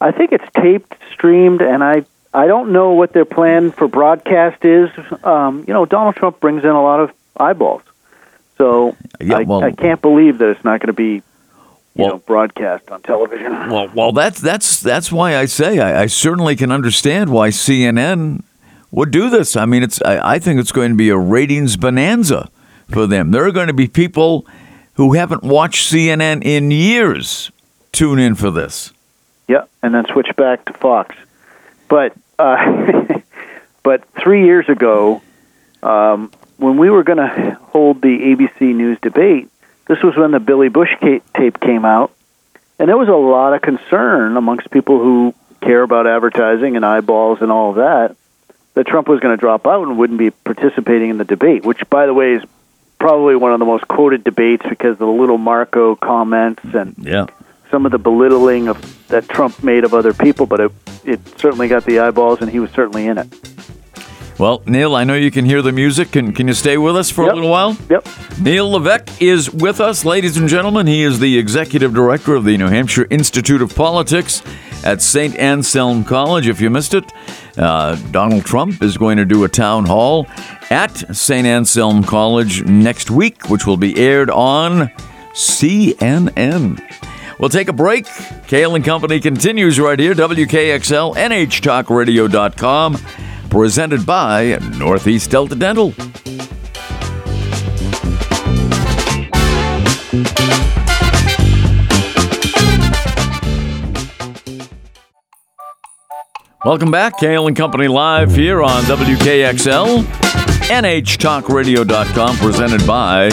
I 0.00 0.12
think 0.12 0.32
it's 0.32 0.44
taped, 0.56 0.94
streamed, 1.12 1.60
and 1.60 1.84
I 1.84 2.04
I 2.32 2.46
don't 2.46 2.72
know 2.72 2.92
what 2.92 3.12
their 3.12 3.26
plan 3.26 3.70
for 3.70 3.86
broadcast 3.86 4.64
is. 4.64 4.88
Um, 5.24 5.64
you 5.68 5.74
know, 5.74 5.84
Donald 5.84 6.16
Trump 6.16 6.40
brings 6.40 6.64
in 6.64 6.70
a 6.70 6.82
lot 6.82 7.00
of 7.00 7.10
eyeballs, 7.36 7.82
so 8.58 8.96
Yeah, 9.20 9.38
I, 9.38 9.42
well- 9.42 9.64
I 9.64 9.72
can't 9.72 10.00
believe 10.02 10.38
that 10.38 10.48
it's 10.50 10.64
not 10.64 10.80
going 10.80 10.88
to 10.88 10.92
be. 10.92 11.22
You 11.96 12.02
Well- 12.02 12.08
know, 12.14 12.18
broadcast 12.18 12.90
on 12.90 13.02
television. 13.02 13.52
Well, 13.70 13.88
well, 13.94 14.10
that's 14.12 14.40
that's 14.40 14.80
that's 14.80 15.12
why 15.12 15.36
I 15.36 15.44
say 15.46 15.78
I, 15.78 16.02
I 16.02 16.06
certainly 16.06 16.56
can 16.56 16.72
understand 16.72 17.30
why 17.30 17.50
CNN 17.50 18.42
would 18.90 19.12
do 19.12 19.30
this. 19.30 19.56
I 19.56 19.64
mean, 19.64 19.84
it's 19.84 20.02
I, 20.02 20.34
I 20.34 20.38
think 20.40 20.58
it's 20.58 20.72
going 20.72 20.90
to 20.90 20.96
be 20.96 21.08
a 21.10 21.16
ratings 21.16 21.76
bonanza 21.76 22.50
for 22.90 23.06
them. 23.06 23.30
There 23.30 23.44
are 23.46 23.52
going 23.52 23.68
to 23.68 23.72
be 23.74 23.86
people 23.86 24.44
who 24.94 25.12
haven't 25.14 25.44
watched 25.44 25.92
CNN 25.92 26.42
in 26.44 26.72
years 26.72 27.52
tune 27.92 28.18
in 28.18 28.34
for 28.34 28.50
this. 28.50 28.92
Yeah, 29.46 29.64
and 29.82 29.94
then 29.94 30.04
switch 30.06 30.34
back 30.36 30.64
to 30.64 30.72
Fox. 30.72 31.14
But 31.88 32.12
uh, 32.40 33.04
but 33.84 34.02
three 34.20 34.44
years 34.46 34.68
ago, 34.68 35.22
um, 35.84 36.32
when 36.56 36.76
we 36.76 36.90
were 36.90 37.02
going 37.02 37.18
to 37.18 37.58
hold 37.70 38.00
the 38.02 38.08
ABC 38.08 38.74
News 38.74 38.98
debate, 39.00 39.48
this 39.86 40.02
was 40.02 40.16
when 40.16 40.30
the 40.30 40.40
Billy 40.40 40.68
Bush 40.68 40.90
tape 41.34 41.60
came 41.60 41.84
out, 41.84 42.12
and 42.78 42.88
there 42.88 42.96
was 42.96 43.08
a 43.08 43.12
lot 43.12 43.54
of 43.54 43.62
concern 43.62 44.36
amongst 44.36 44.70
people 44.70 44.98
who 44.98 45.34
care 45.60 45.82
about 45.82 46.06
advertising 46.06 46.76
and 46.76 46.84
eyeballs 46.84 47.40
and 47.40 47.50
all 47.50 47.70
of 47.70 47.76
that 47.76 48.16
that 48.74 48.86
Trump 48.86 49.06
was 49.08 49.20
going 49.20 49.36
to 49.36 49.40
drop 49.40 49.66
out 49.66 49.86
and 49.86 49.96
wouldn't 49.96 50.18
be 50.18 50.30
participating 50.30 51.10
in 51.10 51.16
the 51.18 51.24
debate. 51.24 51.64
Which, 51.64 51.88
by 51.88 52.06
the 52.06 52.14
way, 52.14 52.32
is 52.32 52.42
probably 52.98 53.36
one 53.36 53.52
of 53.52 53.60
the 53.60 53.64
most 53.64 53.86
quoted 53.86 54.24
debates 54.24 54.66
because 54.68 54.92
of 54.92 54.98
the 54.98 55.06
little 55.06 55.38
Marco 55.38 55.94
comments 55.94 56.62
and 56.74 56.94
Yeah. 56.98 57.26
some 57.70 57.86
of 57.86 57.92
the 57.92 57.98
belittling 57.98 58.68
of 58.68 59.06
that 59.08 59.28
Trump 59.28 59.62
made 59.62 59.84
of 59.84 59.94
other 59.94 60.12
people, 60.12 60.46
but 60.46 60.60
it 60.60 60.72
it 61.04 61.20
certainly 61.38 61.68
got 61.68 61.84
the 61.84 62.00
eyeballs, 62.00 62.40
and 62.40 62.50
he 62.50 62.58
was 62.58 62.70
certainly 62.70 63.06
in 63.06 63.18
it. 63.18 63.28
Well, 64.36 64.62
Neil, 64.66 64.96
I 64.96 65.04
know 65.04 65.14
you 65.14 65.30
can 65.30 65.44
hear 65.44 65.62
the 65.62 65.70
music. 65.70 66.10
Can 66.10 66.32
can 66.32 66.48
you 66.48 66.54
stay 66.54 66.76
with 66.76 66.96
us 66.96 67.08
for 67.10 67.30
a 67.30 67.34
little 67.34 67.50
while? 67.50 67.76
Yep. 67.88 68.06
Neil 68.40 68.68
Levesque 68.70 69.22
is 69.22 69.48
with 69.52 69.80
us, 69.80 70.04
ladies 70.04 70.36
and 70.36 70.48
gentlemen. 70.48 70.88
He 70.88 71.02
is 71.04 71.20
the 71.20 71.38
executive 71.38 71.94
director 71.94 72.34
of 72.34 72.44
the 72.44 72.56
New 72.56 72.66
Hampshire 72.66 73.06
Institute 73.10 73.62
of 73.62 73.74
Politics. 73.74 74.42
at 74.84 75.00
St. 75.00 75.34
Anselm 75.38 76.04
College. 76.04 76.46
If 76.46 76.60
you 76.60 76.68
missed 76.68 76.92
it, 76.92 77.10
uh, 77.56 77.94
Donald 78.10 78.44
Trump 78.44 78.82
is 78.82 78.98
going 78.98 79.16
to 79.16 79.24
do 79.24 79.44
a 79.44 79.48
town 79.48 79.86
hall 79.86 80.26
at 80.68 80.90
St. 81.16 81.46
Anselm 81.46 82.02
College 82.04 82.64
next 82.64 83.10
week, 83.10 83.48
which 83.48 83.66
will 83.66 83.78
be 83.78 83.96
aired 83.96 84.28
on 84.30 84.90
CNN. 85.32 86.82
We'll 87.38 87.48
take 87.48 87.68
a 87.68 87.72
break. 87.72 88.06
Cail 88.46 88.74
and 88.74 88.84
Company 88.84 89.20
continues 89.20 89.80
right 89.80 89.98
here. 89.98 90.12
WKXL, 90.14 91.16
NHTalkRadio.com, 91.16 92.96
presented 93.54 94.04
by 94.04 94.58
Northeast 94.78 95.30
Delta 95.30 95.54
Dental. 95.54 95.94
Welcome 106.64 106.90
back. 106.90 107.20
Cail 107.20 107.46
and 107.46 107.56
Company 107.56 107.86
live 107.86 108.34
here 108.34 108.60
on 108.60 108.82
WKXL, 108.82 110.02
NHTalkRadio.com, 110.02 112.36
presented 112.38 112.84
by 112.84 113.30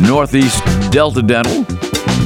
Northeast 0.00 0.64
Delta 0.90 1.22
Dental. 1.22 1.64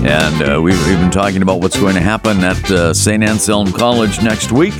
And 0.06 0.42
uh, 0.42 0.62
we've, 0.62 0.82
been 0.86 1.10
talking 1.10 1.42
about 1.42 1.60
what's 1.60 1.78
going 1.78 1.96
to 1.96 2.00
happen 2.00 2.42
at 2.42 2.70
uh, 2.70 2.94
St. 2.94 3.22
Anselm 3.22 3.72
College 3.72 4.22
next 4.22 4.52
week 4.52 4.72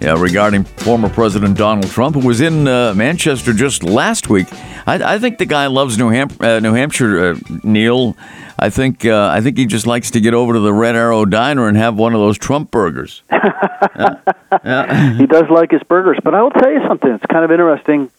yeah, 0.00 0.18
regarding 0.18 0.64
former 0.64 1.10
President 1.10 1.58
Donald 1.58 1.90
Trump, 1.90 2.16
who 2.16 2.26
was 2.26 2.40
in 2.40 2.66
uh, 2.66 2.94
Manchester 2.94 3.52
just 3.52 3.82
last 3.82 4.30
week. 4.30 4.48
I, 4.86 5.14
I, 5.14 5.18
think 5.18 5.36
the 5.36 5.44
guy 5.44 5.66
loves 5.66 5.98
New, 5.98 6.08
Ham- 6.08 6.30
uh, 6.40 6.58
New 6.60 6.72
Hampshire, 6.72 7.32
uh, 7.32 7.38
Neil. 7.62 8.16
I 8.58 8.70
think 8.70 9.04
uh, 9.04 9.28
I 9.28 9.42
think 9.42 9.58
he 9.58 9.66
just 9.66 9.86
likes 9.86 10.10
to 10.12 10.20
get 10.20 10.32
over 10.32 10.54
to 10.54 10.60
the 10.60 10.72
Red 10.72 10.96
Arrow 10.96 11.24
Diner 11.26 11.68
and 11.68 11.76
have 11.76 11.96
one 11.96 12.14
of 12.14 12.20
those 12.20 12.38
Trump 12.38 12.70
burgers. 12.70 13.22
yeah. 13.30 14.20
Yeah. 14.64 15.14
He 15.14 15.26
does 15.26 15.48
like 15.50 15.70
his 15.70 15.82
burgers, 15.82 16.18
but 16.22 16.34
I 16.34 16.42
will 16.42 16.50
tell 16.50 16.70
you 16.70 16.80
something. 16.86 17.10
It's 17.10 17.26
kind 17.26 17.44
of 17.44 17.50
interesting. 17.50 18.10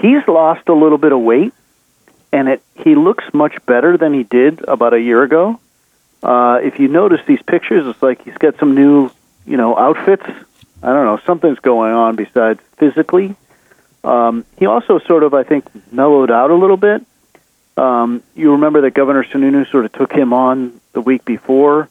He's 0.00 0.26
lost 0.28 0.68
a 0.68 0.74
little 0.74 0.98
bit 0.98 1.12
of 1.12 1.20
weight, 1.20 1.54
and 2.32 2.48
it 2.48 2.62
he 2.74 2.94
looks 2.94 3.24
much 3.32 3.64
better 3.64 3.96
than 3.96 4.12
he 4.12 4.22
did 4.22 4.62
about 4.68 4.92
a 4.92 5.00
year 5.00 5.22
ago. 5.22 5.60
Uh, 6.22 6.60
if 6.62 6.78
you 6.78 6.88
notice 6.88 7.20
these 7.26 7.42
pictures, 7.42 7.86
it's 7.86 8.02
like 8.02 8.22
he's 8.24 8.36
got 8.36 8.58
some 8.58 8.74
new, 8.74 9.10
you 9.46 9.56
know, 9.56 9.76
outfits. 9.76 10.26
I 10.82 10.88
don't 10.88 11.04
know, 11.04 11.20
something's 11.26 11.58
going 11.58 11.92
on 11.92 12.16
besides 12.16 12.60
physically. 12.76 13.34
Um, 14.04 14.44
he 14.58 14.66
also 14.66 14.98
sort 15.00 15.22
of, 15.22 15.34
I 15.34 15.42
think, 15.42 15.64
mellowed 15.92 16.30
out 16.30 16.50
a 16.50 16.54
little 16.54 16.76
bit. 16.76 17.04
Um, 17.76 18.22
you 18.34 18.52
remember 18.52 18.82
that 18.82 18.92
Governor 18.92 19.24
Sununu 19.24 19.70
sort 19.70 19.84
of 19.84 19.92
took 19.92 20.12
him 20.12 20.32
on 20.32 20.80
the 20.92 21.00
week 21.00 21.24
before. 21.24 21.88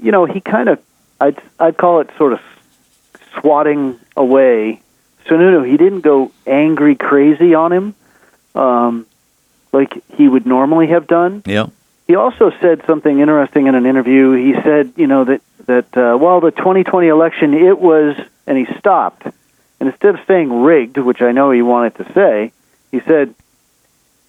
You 0.00 0.12
know, 0.12 0.24
he 0.24 0.40
kind 0.40 0.68
of, 0.68 0.80
I'd, 1.20 1.40
I'd 1.58 1.76
call 1.76 2.00
it 2.00 2.10
sort 2.16 2.32
of 2.32 2.40
swatting 3.40 3.98
away 4.16 4.80
Sununu. 5.26 5.68
He 5.68 5.76
didn't 5.76 6.00
go 6.00 6.32
angry 6.46 6.94
crazy 6.94 7.54
on 7.54 7.72
him 7.72 7.94
um, 8.56 9.06
like 9.72 10.02
he 10.16 10.28
would 10.28 10.46
normally 10.46 10.88
have 10.88 11.06
done. 11.06 11.42
Yeah. 11.44 11.66
He 12.06 12.14
also 12.14 12.52
said 12.60 12.82
something 12.86 13.18
interesting 13.18 13.66
in 13.66 13.74
an 13.74 13.84
interview. 13.84 14.32
He 14.32 14.54
said, 14.62 14.92
you 14.96 15.06
know, 15.06 15.24
that 15.24 15.42
that 15.66 15.96
uh, 15.96 16.16
well, 16.18 16.40
the 16.40 16.50
2020 16.50 17.08
election, 17.08 17.54
it 17.54 17.78
was, 17.78 18.16
and 18.46 18.58
he 18.58 18.66
stopped, 18.78 19.24
and 19.24 19.88
instead 19.88 20.14
of 20.14 20.20
saying 20.26 20.62
rigged, 20.62 20.96
which 20.98 21.22
I 21.22 21.32
know 21.32 21.50
he 21.50 21.62
wanted 21.62 21.96
to 21.96 22.12
say, 22.12 22.52
he 22.90 23.00
said, 23.00 23.34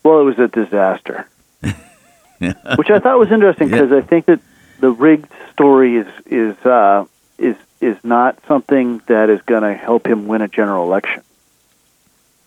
well, 0.04 0.20
it 0.22 0.24
was 0.24 0.40
a 0.40 0.48
disaster, 0.48 1.28
which 1.62 2.90
I 2.90 3.00
thought 3.00 3.20
was 3.20 3.32
interesting 3.32 3.70
because 3.70 3.92
yeah. 3.92 3.98
I 3.98 4.02
think 4.02 4.26
that 4.26 4.40
the 4.80 4.92
rigged 4.92 5.32
story 5.52 5.98
is 5.98 6.08
is 6.26 6.58
uh, 6.66 7.06
is 7.38 7.56
is 7.82 7.98
not 8.04 8.40
something 8.48 9.02
that 9.08 9.30
is 9.30 9.42
going 9.44 9.64
to 9.64 9.74
help 9.74 10.08
him 10.08 10.28
win 10.28 10.42
a 10.42 10.48
general 10.48 10.86
election. 10.86 11.24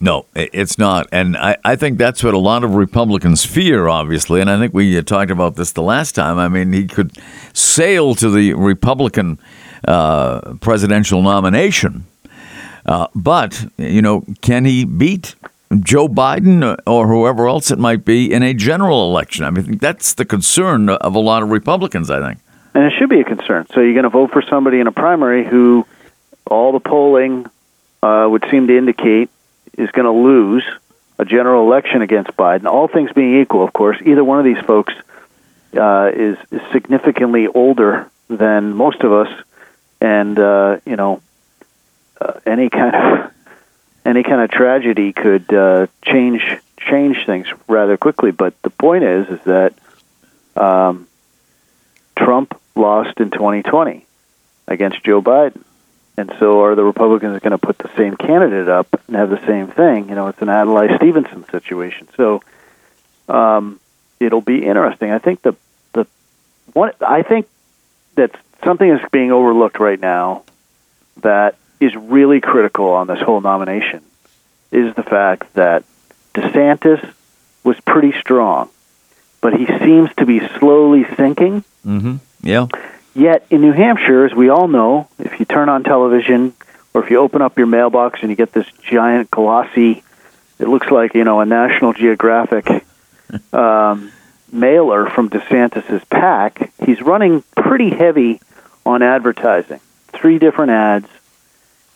No, 0.02 0.24
it's 0.34 0.78
not. 0.78 1.08
And 1.12 1.36
I, 1.36 1.58
I 1.62 1.76
think 1.76 1.98
that's 1.98 2.24
what 2.24 2.32
a 2.32 2.38
lot 2.38 2.64
of 2.64 2.74
Republicans 2.74 3.44
fear, 3.44 3.86
obviously. 3.86 4.40
And 4.40 4.48
I 4.48 4.58
think 4.58 4.72
we 4.72 4.96
uh, 4.96 5.02
talked 5.02 5.30
about 5.30 5.56
this 5.56 5.72
the 5.72 5.82
last 5.82 6.14
time. 6.14 6.38
I 6.38 6.48
mean, 6.48 6.72
he 6.72 6.86
could 6.86 7.12
sail 7.52 8.14
to 8.14 8.30
the 8.30 8.54
Republican 8.54 9.38
uh, 9.86 10.54
presidential 10.60 11.20
nomination. 11.20 12.06
Uh, 12.86 13.08
but, 13.14 13.70
you 13.76 14.00
know, 14.00 14.24
can 14.40 14.64
he 14.64 14.86
beat 14.86 15.34
Joe 15.80 16.08
Biden 16.08 16.78
or 16.86 17.06
whoever 17.06 17.46
else 17.46 17.70
it 17.70 17.78
might 17.78 18.06
be 18.06 18.32
in 18.32 18.42
a 18.42 18.54
general 18.54 19.10
election? 19.10 19.44
I 19.44 19.50
mean, 19.50 19.76
that's 19.76 20.14
the 20.14 20.24
concern 20.24 20.88
of 20.88 21.14
a 21.14 21.20
lot 21.20 21.42
of 21.42 21.50
Republicans, 21.50 22.10
I 22.10 22.26
think. 22.26 22.40
And 22.72 22.84
it 22.84 22.94
should 22.98 23.10
be 23.10 23.20
a 23.20 23.24
concern. 23.24 23.66
So 23.74 23.80
you're 23.80 23.92
going 23.92 24.04
to 24.04 24.08
vote 24.08 24.30
for 24.30 24.40
somebody 24.40 24.80
in 24.80 24.86
a 24.86 24.92
primary 24.92 25.44
who 25.44 25.86
all 26.46 26.72
the 26.72 26.80
polling 26.80 27.44
uh, 28.02 28.26
would 28.30 28.46
seem 28.50 28.66
to 28.68 28.78
indicate 28.78 29.28
is 29.76 29.90
going 29.90 30.06
to 30.06 30.12
lose 30.12 30.64
a 31.18 31.24
general 31.24 31.64
election 31.64 32.02
against 32.02 32.30
Biden. 32.36 32.66
All 32.66 32.88
things 32.88 33.12
being 33.12 33.40
equal, 33.40 33.62
of 33.62 33.72
course, 33.72 33.98
either 34.04 34.24
one 34.24 34.38
of 34.38 34.44
these 34.44 34.64
folks 34.64 34.94
uh, 35.76 36.10
is, 36.14 36.38
is 36.50 36.60
significantly 36.72 37.46
older 37.46 38.10
than 38.28 38.74
most 38.74 39.02
of 39.02 39.12
us, 39.12 39.28
and 40.00 40.38
uh, 40.38 40.78
you 40.86 40.96
know, 40.96 41.20
uh, 42.20 42.34
any 42.46 42.70
kind 42.70 42.94
of 42.94 43.32
any 44.04 44.22
kind 44.22 44.40
of 44.40 44.50
tragedy 44.50 45.12
could 45.12 45.52
uh, 45.52 45.86
change 46.02 46.42
change 46.78 47.26
things 47.26 47.46
rather 47.68 47.96
quickly. 47.96 48.30
But 48.30 48.60
the 48.62 48.70
point 48.70 49.04
is, 49.04 49.28
is 49.28 49.40
that 49.44 49.74
um, 50.56 51.06
Trump 52.16 52.58
lost 52.74 53.20
in 53.20 53.30
2020 53.30 54.06
against 54.66 55.04
Joe 55.04 55.20
Biden. 55.20 55.62
And 56.16 56.32
so, 56.38 56.62
are 56.64 56.74
the 56.74 56.84
Republicans 56.84 57.40
going 57.40 57.52
to 57.52 57.58
put 57.58 57.78
the 57.78 57.90
same 57.96 58.16
candidate 58.16 58.68
up 58.68 58.88
and 59.06 59.16
have 59.16 59.30
the 59.30 59.44
same 59.46 59.68
thing? 59.68 60.08
You 60.08 60.14
know, 60.14 60.28
it's 60.28 60.42
an 60.42 60.48
Adlai 60.48 60.96
Stevenson 60.96 61.46
situation. 61.50 62.08
So, 62.16 62.42
um, 63.28 63.80
it'll 64.18 64.42
be 64.42 64.64
interesting. 64.64 65.10
I 65.10 65.18
think 65.18 65.42
the 65.42 65.54
the 65.92 66.06
one 66.74 66.92
I 67.00 67.22
think 67.22 67.48
that 68.16 68.32
something 68.62 68.88
is 68.88 69.00
being 69.10 69.32
overlooked 69.32 69.80
right 69.80 69.98
now 69.98 70.42
that 71.22 71.56
is 71.80 71.96
really 71.96 72.40
critical 72.40 72.90
on 72.90 73.06
this 73.06 73.20
whole 73.20 73.40
nomination 73.40 74.02
is 74.70 74.94
the 74.94 75.02
fact 75.02 75.52
that 75.54 75.84
DeSantis 76.34 77.14
was 77.64 77.78
pretty 77.80 78.12
strong, 78.20 78.68
but 79.40 79.54
he 79.54 79.66
seems 79.66 80.10
to 80.16 80.26
be 80.26 80.46
slowly 80.58 81.06
sinking. 81.16 81.64
Mm-hmm. 81.86 82.16
Yeah. 82.42 82.66
Yet 83.20 83.44
in 83.50 83.60
New 83.60 83.72
Hampshire, 83.72 84.24
as 84.24 84.32
we 84.32 84.48
all 84.48 84.66
know, 84.66 85.06
if 85.18 85.38
you 85.38 85.44
turn 85.44 85.68
on 85.68 85.84
television 85.84 86.54
or 86.94 87.04
if 87.04 87.10
you 87.10 87.18
open 87.18 87.42
up 87.42 87.58
your 87.58 87.66
mailbox 87.66 88.20
and 88.22 88.30
you 88.30 88.34
get 88.34 88.50
this 88.54 88.66
giant 88.82 89.30
glossy, 89.30 90.02
it 90.58 90.66
looks 90.66 90.90
like 90.90 91.12
you 91.12 91.22
know 91.22 91.38
a 91.38 91.44
National 91.44 91.92
Geographic 91.92 92.66
um, 93.52 94.10
mailer 94.50 95.06
from 95.10 95.28
DeSantis's 95.28 96.02
PAC. 96.06 96.72
He's 96.82 97.02
running 97.02 97.44
pretty 97.54 97.90
heavy 97.90 98.40
on 98.86 99.02
advertising. 99.02 99.80
Three 100.14 100.38
different 100.38 100.70
ads, 100.70 101.08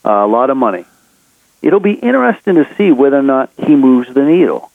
uh, 0.04 0.11
a 0.11 0.26
lot 0.26 0.50
of 0.50 0.59
money. 0.59 0.85
It'll 1.62 1.81
be 1.81 1.95
interesting 1.95 2.57
to 2.57 2.69
see 2.76 2.93
whether 2.93 3.19
or 3.19 3.23
not 3.23 3.49
he 3.57 3.76
moves 3.76 4.12
the 4.12 4.25
needle. 4.25 4.71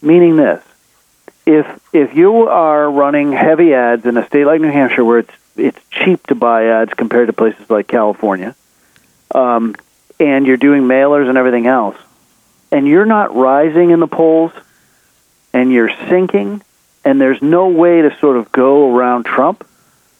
Meaning 0.00 0.36
this: 0.36 0.64
if 1.44 1.66
if 1.92 2.16
you 2.16 2.48
are 2.48 2.90
running 2.90 3.32
heavy 3.32 3.74
ads 3.74 4.06
in 4.06 4.16
a 4.16 4.26
state 4.26 4.46
like 4.46 4.62
New 4.62 4.72
Hampshire, 4.72 5.04
where 5.04 5.18
it's 5.18 5.34
it's 5.56 5.78
cheap 5.90 6.26
to 6.28 6.34
buy 6.34 6.66
ads 6.66 6.94
compared 6.94 7.28
to 7.28 7.32
places 7.32 7.68
like 7.70 7.86
California, 7.86 8.54
um, 9.34 9.74
and 10.18 10.46
you're 10.46 10.56
doing 10.56 10.82
mailers 10.82 11.28
and 11.28 11.38
everything 11.38 11.66
else, 11.66 11.96
and 12.70 12.86
you're 12.86 13.06
not 13.06 13.34
rising 13.34 13.90
in 13.90 14.00
the 14.00 14.06
polls, 14.06 14.52
and 15.52 15.72
you're 15.72 15.90
sinking, 16.08 16.62
and 17.04 17.20
there's 17.20 17.42
no 17.42 17.68
way 17.68 18.02
to 18.02 18.16
sort 18.18 18.36
of 18.36 18.52
go 18.52 18.94
around 18.94 19.24
Trump, 19.24 19.66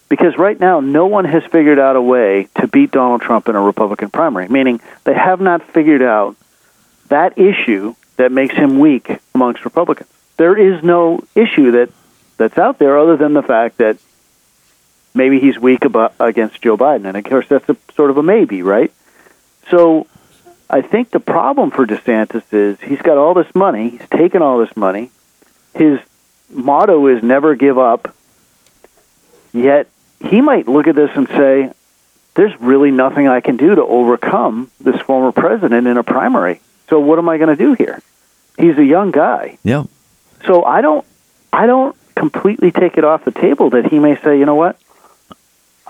because 0.08 0.36
right 0.36 0.58
now 0.58 0.80
no 0.80 1.06
one 1.06 1.24
has 1.24 1.44
figured 1.44 1.78
out 1.78 1.94
a 1.94 2.02
way 2.02 2.48
to 2.56 2.66
beat 2.66 2.90
Donald 2.90 3.22
Trump 3.22 3.48
in 3.48 3.54
a 3.54 3.60
Republican 3.60 4.10
primary, 4.10 4.48
meaning 4.48 4.80
they 5.04 5.14
have 5.14 5.40
not 5.40 5.62
figured 5.62 6.02
out 6.02 6.36
that 7.08 7.38
issue 7.38 7.94
that 8.16 8.32
makes 8.32 8.54
him 8.54 8.78
weak 8.78 9.08
amongst 9.34 9.64
Republicans. 9.64 10.10
There 10.36 10.56
is 10.56 10.82
no 10.82 11.22
issue 11.34 11.72
that 11.72 11.90
that's 12.36 12.58
out 12.58 12.78
there 12.78 12.98
other 12.98 13.16
than 13.16 13.34
the 13.34 13.42
fact 13.42 13.78
that 13.78 13.98
maybe 15.14 15.40
he's 15.40 15.58
weak 15.58 15.84
about, 15.84 16.14
against 16.20 16.60
Joe 16.62 16.76
Biden. 16.76 17.06
And 17.06 17.16
of 17.16 17.24
course, 17.24 17.46
that's 17.48 17.68
a 17.68 17.76
sort 17.94 18.10
of 18.10 18.16
a 18.16 18.22
maybe, 18.22 18.62
right? 18.62 18.92
So 19.70 20.06
I 20.68 20.82
think 20.82 21.10
the 21.10 21.20
problem 21.20 21.70
for 21.70 21.86
DeSantis 21.86 22.44
is 22.52 22.80
he's 22.80 23.02
got 23.02 23.18
all 23.18 23.34
this 23.34 23.54
money, 23.54 23.90
he's 23.90 24.08
taken 24.08 24.42
all 24.42 24.58
this 24.58 24.76
money. 24.76 25.10
His 25.74 26.00
motto 26.48 27.06
is 27.06 27.22
never 27.22 27.54
give 27.54 27.78
up. 27.78 28.14
Yet 29.52 29.88
he 30.24 30.40
might 30.40 30.68
look 30.68 30.86
at 30.86 30.94
this 30.94 31.10
and 31.14 31.26
say, 31.28 31.72
there's 32.34 32.58
really 32.60 32.90
nothing 32.90 33.28
I 33.28 33.40
can 33.40 33.56
do 33.56 33.74
to 33.74 33.82
overcome 33.82 34.70
this 34.80 35.00
former 35.02 35.32
president 35.32 35.86
in 35.86 35.96
a 35.96 36.04
primary. 36.04 36.60
So 36.88 37.00
what 37.00 37.18
am 37.18 37.28
I 37.28 37.38
going 37.38 37.56
to 37.56 37.56
do 37.56 37.74
here? 37.74 38.00
He's 38.58 38.78
a 38.78 38.84
young 38.84 39.10
guy. 39.10 39.58
Yeah. 39.62 39.84
So 40.46 40.64
I 40.64 40.80
don't 40.80 41.04
I 41.52 41.66
don't 41.66 41.96
completely 42.14 42.70
take 42.70 42.96
it 42.96 43.04
off 43.04 43.24
the 43.24 43.32
table 43.32 43.70
that 43.70 43.86
he 43.86 43.98
may 43.98 44.16
say, 44.22 44.38
you 44.38 44.44
know 44.44 44.54
what? 44.54 44.78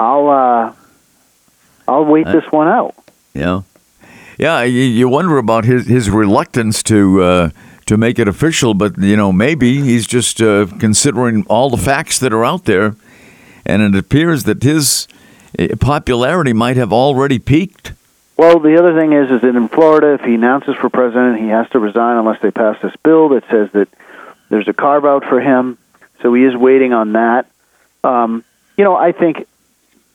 I'll 0.01 0.29
uh, 0.29 0.73
I'll 1.87 2.07
wait 2.07 2.27
this 2.27 2.51
one 2.51 2.69
out. 2.69 2.95
Yeah, 3.35 3.63
yeah. 4.39 4.63
You, 4.63 4.83
you 4.83 5.09
wonder 5.09 5.37
about 5.39 5.65
his 5.65 5.87
his 5.87 6.11
reluctance 6.11 6.83
to. 6.85 7.23
Uh, 7.23 7.51
to 7.87 7.97
make 7.97 8.21
it 8.21 8.29
official, 8.29 8.73
but 8.73 8.97
you 8.99 9.17
know 9.17 9.33
maybe 9.33 9.81
he's 9.81 10.07
just 10.07 10.41
uh, 10.41 10.65
considering 10.79 11.45
all 11.49 11.71
the 11.71 11.77
facts 11.77 12.21
that 12.21 12.33
are 12.33 12.45
out 12.45 12.65
there, 12.65 12.95
and 13.67 13.83
it 13.83 13.99
appears 13.99 14.45
that 14.45 14.63
his 14.63 15.09
uh, 15.59 15.67
popularity 15.81 16.53
might 16.53 16.77
have 16.77 16.93
already 16.93 17.41
peaked. 17.41 17.93
Well, 18.37 18.61
the 18.61 18.79
other 18.79 18.95
thing 18.95 19.13
is, 19.13 19.29
is 19.29 19.41
that 19.41 19.57
in 19.57 19.67
Florida, 19.67 20.15
if 20.15 20.21
he 20.21 20.35
announces 20.35 20.77
for 20.77 20.89
president, 20.89 21.41
he 21.41 21.49
has 21.49 21.69
to 21.71 21.81
resign 21.81 22.17
unless 22.17 22.41
they 22.41 22.53
pass 22.53 22.81
this 22.81 22.95
bill 23.03 23.31
that 23.31 23.43
says 23.51 23.73
that 23.73 23.89
there's 24.51 24.69
a 24.69 24.73
carve 24.73 25.05
out 25.05 25.25
for 25.25 25.41
him. 25.41 25.77
So 26.23 26.33
he 26.33 26.45
is 26.45 26.55
waiting 26.55 26.93
on 26.93 27.15
that. 27.15 27.51
Um, 28.05 28.45
you 28.77 28.85
know, 28.85 28.95
I 28.95 29.11
think 29.11 29.49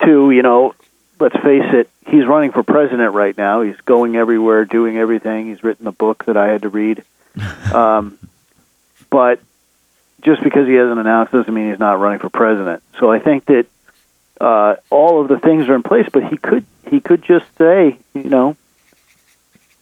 You 0.07 0.41
know, 0.41 0.75
let's 1.19 1.35
face 1.37 1.73
it, 1.73 1.89
he's 2.07 2.25
running 2.25 2.51
for 2.51 2.63
president 2.63 3.13
right 3.13 3.37
now. 3.37 3.61
He's 3.61 3.79
going 3.81 4.15
everywhere, 4.15 4.65
doing 4.65 4.97
everything. 4.97 5.47
He's 5.47 5.63
written 5.63 5.87
a 5.87 5.91
book 5.91 6.25
that 6.25 6.37
I 6.37 6.47
had 6.47 6.63
to 6.63 6.69
read. 6.69 7.03
Um, 7.73 8.17
but 9.09 9.41
just 10.21 10.41
because 10.41 10.67
he 10.67 10.73
hasn't 10.73 10.99
announced 10.99 11.33
doesn't 11.33 11.53
mean 11.53 11.69
he's 11.69 11.79
not 11.79 11.99
running 11.99 12.19
for 12.19 12.29
president. 12.29 12.81
So 12.99 13.11
I 13.11 13.19
think 13.19 13.45
that 13.45 13.65
uh, 14.39 14.75
all 14.89 15.21
of 15.21 15.27
the 15.27 15.39
things 15.39 15.67
are 15.67 15.75
in 15.75 15.83
place, 15.83 16.07
but 16.11 16.23
he 16.23 16.37
could 16.37 16.65
he 16.89 16.99
could 16.99 17.23
just 17.23 17.45
say, 17.57 17.97
you 18.13 18.29
know, 18.29 18.55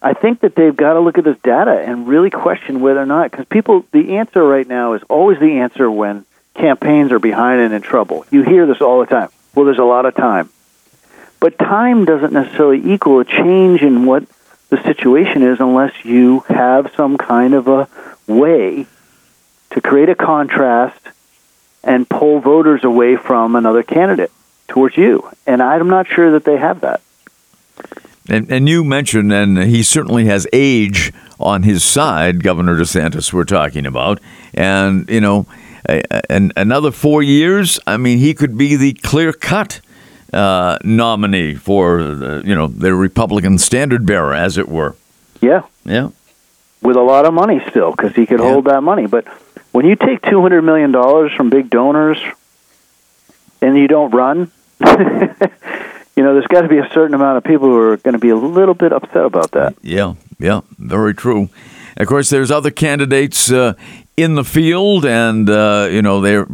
I 0.01 0.13
think 0.13 0.41
that 0.41 0.55
they've 0.55 0.75
got 0.75 0.93
to 0.93 0.99
look 0.99 1.17
at 1.17 1.23
this 1.23 1.37
data 1.43 1.79
and 1.79 2.07
really 2.07 2.29
question 2.29 2.81
whether 2.81 3.01
or 3.01 3.05
not 3.05 3.31
because 3.31 3.45
people 3.45 3.85
the 3.91 4.17
answer 4.17 4.43
right 4.43 4.67
now 4.67 4.93
is 4.93 5.03
always 5.09 5.39
the 5.39 5.59
answer 5.59 5.89
when 5.89 6.25
campaigns 6.55 7.11
are 7.11 7.19
behind 7.19 7.61
and 7.61 7.73
in 7.73 7.81
trouble. 7.81 8.25
You 8.29 8.43
hear 8.43 8.65
this 8.65 8.81
all 8.81 8.99
the 8.99 9.05
time. 9.05 9.29
Well, 9.55 9.65
there's 9.65 9.79
a 9.79 9.83
lot 9.83 10.05
of 10.05 10.15
time. 10.15 10.50
But 11.39 11.60
time 11.60 12.05
doesn't 12.05 12.33
necessarily 12.33 12.93
equal 12.93 13.19
a 13.19 13.25
change 13.25 13.81
in 13.81 14.05
what 14.05 14.25
the 14.69 14.81
situation 14.83 15.43
is 15.43 15.60
unless 15.60 16.05
you 16.05 16.39
have 16.48 16.91
some 16.95 17.17
kind 17.17 17.53
of 17.53 17.67
a 17.67 17.88
way 18.27 18.88
to 19.72 19.81
create 19.81 20.10
a 20.10 20.15
contrast 20.15 21.00
and 21.83 22.07
pull 22.07 22.39
voters 22.39 22.83
away 22.83 23.17
from 23.17 23.55
another 23.55 23.83
candidate 23.83 24.31
towards 24.67 24.98
you. 24.98 25.29
And 25.45 25.62
I'm 25.62 25.89
not 25.89 26.07
sure 26.07 26.31
that 26.31 26.45
they 26.45 26.57
have 26.57 26.81
that. 26.81 27.01
And, 28.29 28.50
and 28.50 28.69
you 28.69 28.83
mentioned, 28.83 29.33
and 29.33 29.57
he 29.57 29.83
certainly 29.83 30.25
has 30.25 30.48
age 30.53 31.12
on 31.39 31.63
his 31.63 31.83
side, 31.83 32.41
Governor 32.41 32.77
DeSantis, 32.77 33.33
we're 33.33 33.43
talking 33.43 33.86
about. 33.86 34.22
And, 34.53 35.10
you 35.10 35.19
know, 35.19 35.45
and 35.87 36.53
another 36.55 36.91
four 36.91 37.21
years, 37.21 37.79
I 37.85 37.97
mean, 37.97 38.19
he 38.19 38.33
could 38.33 38.57
be 38.57 38.75
the 38.75 38.93
clear 38.93 39.33
cut 39.33 39.81
uh, 40.33 40.77
nominee 40.83 41.55
for 41.55 42.03
the, 42.03 42.41
you 42.45 42.55
know 42.55 42.67
the 42.67 42.93
Republican 42.93 43.57
standard 43.57 44.05
bearer, 44.05 44.33
as 44.33 44.57
it 44.57 44.67
were. 44.67 44.95
Yeah, 45.41 45.63
yeah, 45.85 46.09
with 46.81 46.95
a 46.95 47.01
lot 47.01 47.25
of 47.25 47.33
money 47.33 47.61
still 47.69 47.91
because 47.91 48.15
he 48.15 48.25
could 48.25 48.39
yeah. 48.39 48.51
hold 48.51 48.65
that 48.65 48.81
money. 48.81 49.07
But 49.07 49.27
when 49.71 49.85
you 49.85 49.95
take 49.95 50.21
two 50.21 50.41
hundred 50.41 50.63
million 50.63 50.91
dollars 50.91 51.31
from 51.33 51.49
big 51.49 51.69
donors 51.69 52.21
and 53.61 53.77
you 53.77 53.87
don't 53.87 54.11
run, 54.11 54.51
you 54.79 56.23
know 56.23 56.33
there's 56.33 56.47
got 56.47 56.61
to 56.61 56.67
be 56.67 56.79
a 56.79 56.89
certain 56.93 57.13
amount 57.13 57.37
of 57.37 57.43
people 57.43 57.67
who 57.67 57.77
are 57.77 57.97
going 57.97 58.13
to 58.13 58.19
be 58.19 58.29
a 58.29 58.35
little 58.35 58.73
bit 58.75 58.91
upset 58.91 59.25
about 59.25 59.51
that. 59.51 59.75
Yeah, 59.81 60.15
yeah, 60.39 60.61
very 60.79 61.13
true. 61.13 61.49
Of 61.95 62.07
course, 62.07 62.29
there's 62.29 62.49
other 62.49 62.71
candidates 62.71 63.51
uh, 63.51 63.75
in 64.17 64.36
the 64.36 64.43
field, 64.43 65.05
and 65.05 65.50
uh, 65.50 65.88
you 65.91 66.01
know 66.01 66.22
they're 66.22 66.48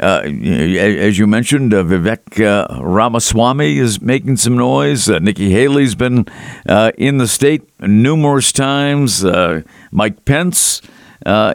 uh, 0.00 0.22
as 0.24 1.18
you 1.18 1.26
mentioned, 1.26 1.72
uh, 1.72 1.84
Vivek 1.84 2.44
uh, 2.44 2.82
Ramaswamy 2.82 3.78
is 3.78 4.00
making 4.00 4.36
some 4.36 4.56
noise. 4.56 5.08
Uh, 5.08 5.20
Nikki 5.20 5.50
Haley's 5.50 5.94
been 5.94 6.26
uh, 6.68 6.90
in 6.98 7.18
the 7.18 7.28
state 7.28 7.62
numerous 7.80 8.50
times. 8.50 9.24
Uh, 9.24 9.62
Mike 9.92 10.24
Pence 10.24 10.82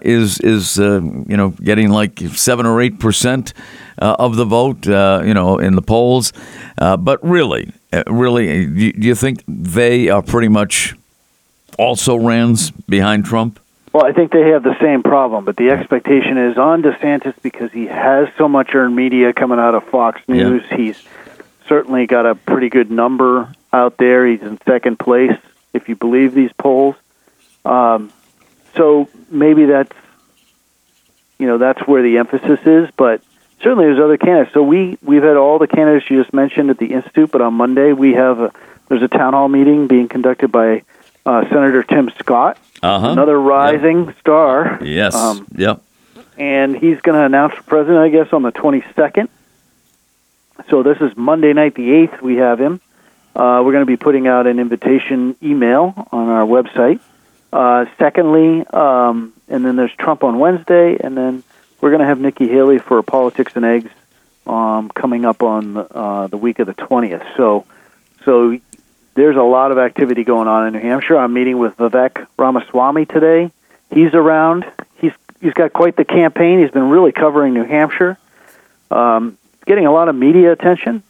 is 0.01 0.39
is 0.39 0.77
you 0.77 1.37
know 1.37 1.49
getting 1.61 1.89
like 1.89 2.19
seven 2.19 2.65
or 2.65 2.81
eight 2.81 2.99
percent 2.99 3.53
of 3.97 4.37
the 4.37 4.45
vote. 4.45 4.85
you 4.85 5.33
know 5.33 5.59
in 5.59 5.75
the 5.75 5.81
polls, 5.81 6.31
but 6.77 7.23
really, 7.23 7.73
really, 8.07 8.65
do 8.65 9.07
you 9.07 9.15
think 9.15 9.43
they 9.47 10.09
are 10.09 10.21
pretty 10.21 10.47
much 10.47 10.95
also 11.77 12.15
rans 12.15 12.71
behind 12.71 13.25
Trump? 13.25 13.59
Well, 13.91 14.05
I 14.05 14.11
think 14.13 14.31
they 14.31 14.49
have 14.49 14.61
the 14.61 14.77
same 14.79 15.01
problem, 15.01 15.45
but 15.45 15.57
the 15.57 15.71
expectation 15.71 16.37
is 16.37 16.57
on 16.57 16.83
DeSantis 16.83 17.33
because 17.41 17.71
he 17.71 17.87
has 17.87 18.27
so 18.37 18.47
much 18.47 18.75
earned 18.75 18.95
media 18.95 19.33
coming 19.33 19.57
out 19.57 19.73
of 19.73 19.83
Fox 19.85 20.21
News. 20.27 20.63
Yeah. 20.69 20.77
He's 20.77 21.03
certainly 21.67 22.05
got 22.05 22.25
a 22.25 22.35
pretty 22.35 22.69
good 22.69 22.91
number 22.91 23.53
out 23.73 23.97
there. 23.97 24.27
He's 24.27 24.41
in 24.41 24.59
second 24.65 24.99
place, 24.99 25.37
if 25.73 25.89
you 25.89 25.95
believe 25.95 26.35
these 26.35 26.51
polls. 26.53 26.95
Um, 27.65 28.11
so 28.75 29.09
maybe 29.29 29.65
that's 29.65 29.95
you 31.39 31.47
know 31.47 31.57
that's 31.57 31.81
where 31.87 32.03
the 32.03 32.17
emphasis 32.17 32.59
is, 32.65 32.89
but 32.95 33.23
certainly 33.61 33.85
there's 33.85 33.99
other 33.99 34.17
candidates. 34.17 34.53
So 34.53 34.61
we 34.61 34.97
we've 35.01 35.23
had 35.23 35.35
all 35.35 35.57
the 35.57 35.67
candidates 35.67 36.09
you 36.09 36.21
just 36.21 36.33
mentioned 36.33 36.69
at 36.69 36.77
the 36.77 36.93
institute, 36.93 37.31
but 37.31 37.41
on 37.41 37.55
Monday 37.55 37.93
we 37.93 38.13
have 38.13 38.39
a, 38.39 38.51
there's 38.87 39.03
a 39.03 39.07
town 39.07 39.33
hall 39.33 39.47
meeting 39.47 39.87
being 39.87 40.07
conducted 40.07 40.51
by 40.51 40.83
uh, 41.25 41.47
Senator 41.49 41.83
Tim 41.83 42.11
Scott 42.19 42.57
uh-huh. 42.81 43.09
another 43.09 43.39
rising 43.39 44.05
yep. 44.05 44.19
star. 44.19 44.79
Yes. 44.81 45.15
Um, 45.15 45.47
yep. 45.55 45.81
And 46.37 46.75
he's 46.75 47.01
going 47.01 47.17
to 47.17 47.25
announce 47.25 47.55
for 47.55 47.63
president, 47.63 47.99
I 47.99 48.09
guess, 48.09 48.31
on 48.31 48.43
the 48.43 48.51
22nd. 48.51 49.27
So 50.69 50.83
this 50.83 50.99
is 50.99 51.15
Monday 51.17 51.53
night, 51.53 51.75
the 51.75 51.89
8th. 51.89 52.21
We 52.21 52.37
have 52.37 52.59
him. 52.59 52.79
Uh, 53.35 53.61
we're 53.63 53.71
going 53.71 53.85
to 53.85 53.85
be 53.85 53.97
putting 53.97 54.27
out 54.27 54.47
an 54.47 54.59
invitation 54.59 55.35
email 55.41 56.07
on 56.11 56.29
our 56.29 56.45
website. 56.45 56.99
Uh, 57.51 57.85
secondly, 57.97 58.65
um, 58.67 59.33
and 59.47 59.65
then 59.65 59.75
there's 59.75 59.93
Trump 59.93 60.23
on 60.23 60.39
Wednesday, 60.39 60.97
and 60.99 61.17
then 61.17 61.43
we're 61.81 61.89
going 61.89 62.01
to 62.01 62.05
have 62.05 62.19
Nikki 62.19 62.47
Haley 62.47 62.77
for 62.77 63.01
Politics 63.01 63.53
and 63.55 63.65
Eggs 63.65 63.89
um, 64.45 64.89
coming 64.89 65.25
up 65.25 65.41
on 65.41 65.77
uh, 65.77 66.27
the 66.27 66.37
week 66.37 66.59
of 66.59 66.67
the 66.67 66.73
20th. 66.73 67.25
So, 67.37 67.65
so 68.23 68.59
there's 69.19 69.35
a 69.35 69.43
lot 69.43 69.73
of 69.73 69.77
activity 69.77 70.23
going 70.23 70.47
on 70.47 70.67
in 70.67 70.73
New 70.73 70.79
Hampshire. 70.79 71.17
I'm 71.17 71.33
meeting 71.33 71.59
with 71.59 71.75
Vivek 71.75 72.25
Ramaswamy 72.37 73.05
today. 73.05 73.51
He's 73.91 74.13
around. 74.13 74.65
He's 74.95 75.11
he's 75.41 75.53
got 75.53 75.73
quite 75.73 75.97
the 75.97 76.05
campaign. 76.05 76.59
He's 76.59 76.71
been 76.71 76.89
really 76.89 77.11
covering 77.11 77.53
New 77.53 77.65
Hampshire. 77.65 78.17
Um, 78.89 79.37
getting 79.65 79.85
a 79.85 79.91
lot 79.91 80.07
of 80.07 80.15
media 80.15 80.53
attention. 80.53 81.03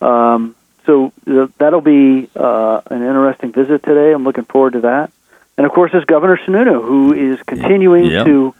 Um, 0.00 0.56
so 0.84 1.12
th- 1.26 1.50
that'll 1.58 1.80
be 1.80 2.28
uh, 2.34 2.80
an 2.90 3.02
interesting 3.02 3.52
visit 3.52 3.84
today. 3.84 4.12
I'm 4.12 4.24
looking 4.24 4.44
forward 4.44 4.72
to 4.72 4.80
that. 4.80 5.12
And 5.56 5.64
of 5.64 5.72
course, 5.72 5.92
there's 5.92 6.04
Governor 6.04 6.36
Sununu, 6.38 6.84
who 6.84 7.14
is 7.14 7.40
continuing 7.44 8.06
yep. 8.06 8.26
to 8.26 8.52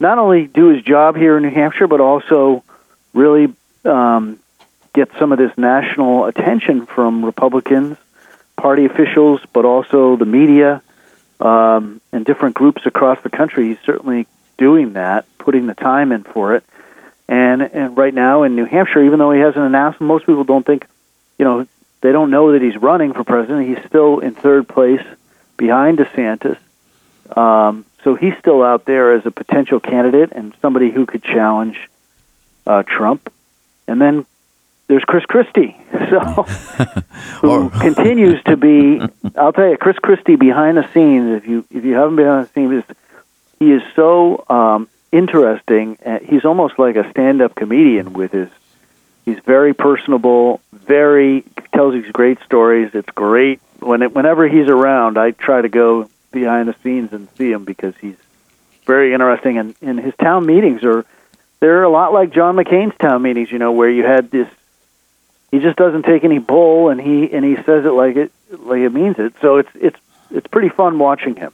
not 0.00 0.18
only 0.18 0.48
do 0.48 0.66
his 0.66 0.82
job 0.82 1.14
here 1.14 1.36
in 1.36 1.44
New 1.44 1.50
Hampshire, 1.50 1.86
but 1.86 2.00
also 2.00 2.64
really 3.14 3.54
um, 3.84 4.40
get 4.92 5.10
some 5.20 5.30
of 5.30 5.38
this 5.38 5.56
national 5.56 6.24
attention 6.24 6.86
from 6.86 7.24
Republicans 7.24 7.96
party 8.62 8.84
officials, 8.84 9.40
but 9.52 9.64
also 9.64 10.16
the 10.16 10.24
media 10.24 10.80
um, 11.40 12.00
and 12.12 12.24
different 12.24 12.54
groups 12.54 12.86
across 12.86 13.20
the 13.22 13.28
country. 13.28 13.68
He's 13.68 13.84
certainly 13.84 14.28
doing 14.56 14.92
that, 14.92 15.26
putting 15.38 15.66
the 15.66 15.74
time 15.74 16.12
in 16.12 16.22
for 16.22 16.54
it. 16.54 16.64
And 17.28 17.60
and 17.62 17.96
right 17.96 18.14
now 18.14 18.44
in 18.44 18.54
New 18.54 18.64
Hampshire, 18.64 19.02
even 19.02 19.18
though 19.18 19.32
he 19.32 19.40
hasn't 19.40 19.64
announced, 19.64 20.00
most 20.00 20.26
people 20.26 20.44
don't 20.44 20.64
think, 20.64 20.86
you 21.38 21.44
know, 21.44 21.66
they 22.02 22.12
don't 22.12 22.30
know 22.30 22.52
that 22.52 22.62
he's 22.62 22.76
running 22.76 23.12
for 23.12 23.24
president. 23.24 23.66
He's 23.66 23.84
still 23.86 24.20
in 24.20 24.34
third 24.34 24.68
place 24.68 25.04
behind 25.56 25.98
DeSantis. 25.98 26.58
Um, 27.36 27.84
so 28.04 28.14
he's 28.14 28.36
still 28.38 28.62
out 28.62 28.84
there 28.84 29.14
as 29.14 29.26
a 29.26 29.30
potential 29.30 29.80
candidate 29.80 30.32
and 30.32 30.54
somebody 30.60 30.90
who 30.90 31.06
could 31.06 31.22
challenge 31.22 31.78
uh, 32.66 32.82
Trump. 32.82 33.32
And 33.88 34.00
then 34.00 34.26
there's 34.92 35.04
Chris 35.04 35.24
Christie, 35.24 35.74
so 36.10 36.18
who 37.40 37.70
continues 37.70 38.42
to 38.44 38.58
be. 38.58 39.00
I'll 39.38 39.54
tell 39.54 39.70
you, 39.70 39.78
Chris 39.78 39.98
Christie 39.98 40.36
behind 40.36 40.76
the 40.76 40.86
scenes. 40.92 41.30
If 41.34 41.48
you 41.48 41.64
if 41.70 41.82
you 41.82 41.94
haven't 41.94 42.16
been 42.16 42.26
on 42.26 42.42
the 42.42 42.48
scenes, 42.48 42.84
he 43.58 43.72
is 43.72 43.82
so 43.96 44.44
um, 44.50 44.88
interesting. 45.10 45.96
He's 46.28 46.44
almost 46.44 46.78
like 46.78 46.96
a 46.96 47.10
stand-up 47.10 47.54
comedian 47.54 48.12
with 48.12 48.32
his. 48.32 48.50
He's 49.24 49.38
very 49.46 49.72
personable. 49.72 50.60
Very 50.74 51.44
tells 51.72 51.94
these 51.94 52.12
great 52.12 52.38
stories. 52.44 52.90
It's 52.92 53.08
great 53.12 53.62
when 53.78 54.02
it, 54.02 54.12
whenever 54.12 54.46
he's 54.46 54.68
around. 54.68 55.16
I 55.16 55.30
try 55.30 55.62
to 55.62 55.70
go 55.70 56.10
behind 56.32 56.68
the 56.68 56.74
scenes 56.82 57.14
and 57.14 57.28
see 57.38 57.50
him 57.50 57.64
because 57.64 57.94
he's 57.98 58.16
very 58.84 59.14
interesting. 59.14 59.56
And, 59.56 59.74
and 59.80 59.98
his 59.98 60.14
town 60.16 60.44
meetings 60.44 60.84
are 60.84 61.06
they're 61.60 61.82
a 61.82 61.88
lot 61.88 62.12
like 62.12 62.30
John 62.34 62.56
McCain's 62.56 62.98
town 62.98 63.22
meetings. 63.22 63.50
You 63.50 63.58
know, 63.58 63.72
where 63.72 63.88
you 63.88 64.04
had 64.04 64.30
this 64.30 64.48
he 65.52 65.60
just 65.60 65.76
doesn't 65.76 66.04
take 66.04 66.24
any 66.24 66.38
bull, 66.38 66.88
and 66.88 67.00
he 67.00 67.30
and 67.30 67.44
he 67.44 67.56
says 67.56 67.84
it 67.84 67.92
like 67.92 68.16
it 68.16 68.32
like 68.50 68.80
it 68.80 68.92
means 68.92 69.16
it. 69.18 69.34
So 69.40 69.58
it's 69.58 69.68
it's 69.74 69.98
it's 70.30 70.46
pretty 70.48 70.70
fun 70.70 70.98
watching 70.98 71.36
him. 71.36 71.52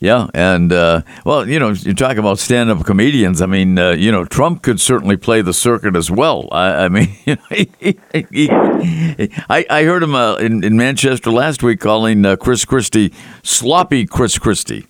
Yeah, 0.00 0.28
and 0.32 0.72
uh, 0.72 1.02
well, 1.26 1.46
you 1.46 1.58
know, 1.58 1.70
you 1.70 1.92
talk 1.92 2.16
about 2.16 2.38
stand-up 2.38 2.86
comedians. 2.86 3.42
I 3.42 3.46
mean, 3.46 3.78
uh, 3.78 3.90
you 3.90 4.10
know, 4.10 4.24
Trump 4.24 4.62
could 4.62 4.80
certainly 4.80 5.18
play 5.18 5.42
the 5.42 5.52
circuit 5.52 5.94
as 5.94 6.10
well. 6.10 6.48
I, 6.50 6.86
I 6.86 6.88
mean, 6.88 7.14
you 7.26 7.36
know, 7.36 7.42
he, 7.50 7.70
he, 7.78 7.98
he, 8.32 8.48
I, 8.50 9.66
I 9.68 9.84
heard 9.84 10.02
him 10.02 10.14
uh, 10.14 10.36
in, 10.36 10.64
in 10.64 10.78
Manchester 10.78 11.30
last 11.30 11.62
week 11.62 11.80
calling 11.80 12.24
uh, 12.24 12.36
Chris 12.36 12.64
Christie 12.64 13.12
sloppy 13.42 14.06
Chris 14.06 14.38
Christie. 14.38 14.86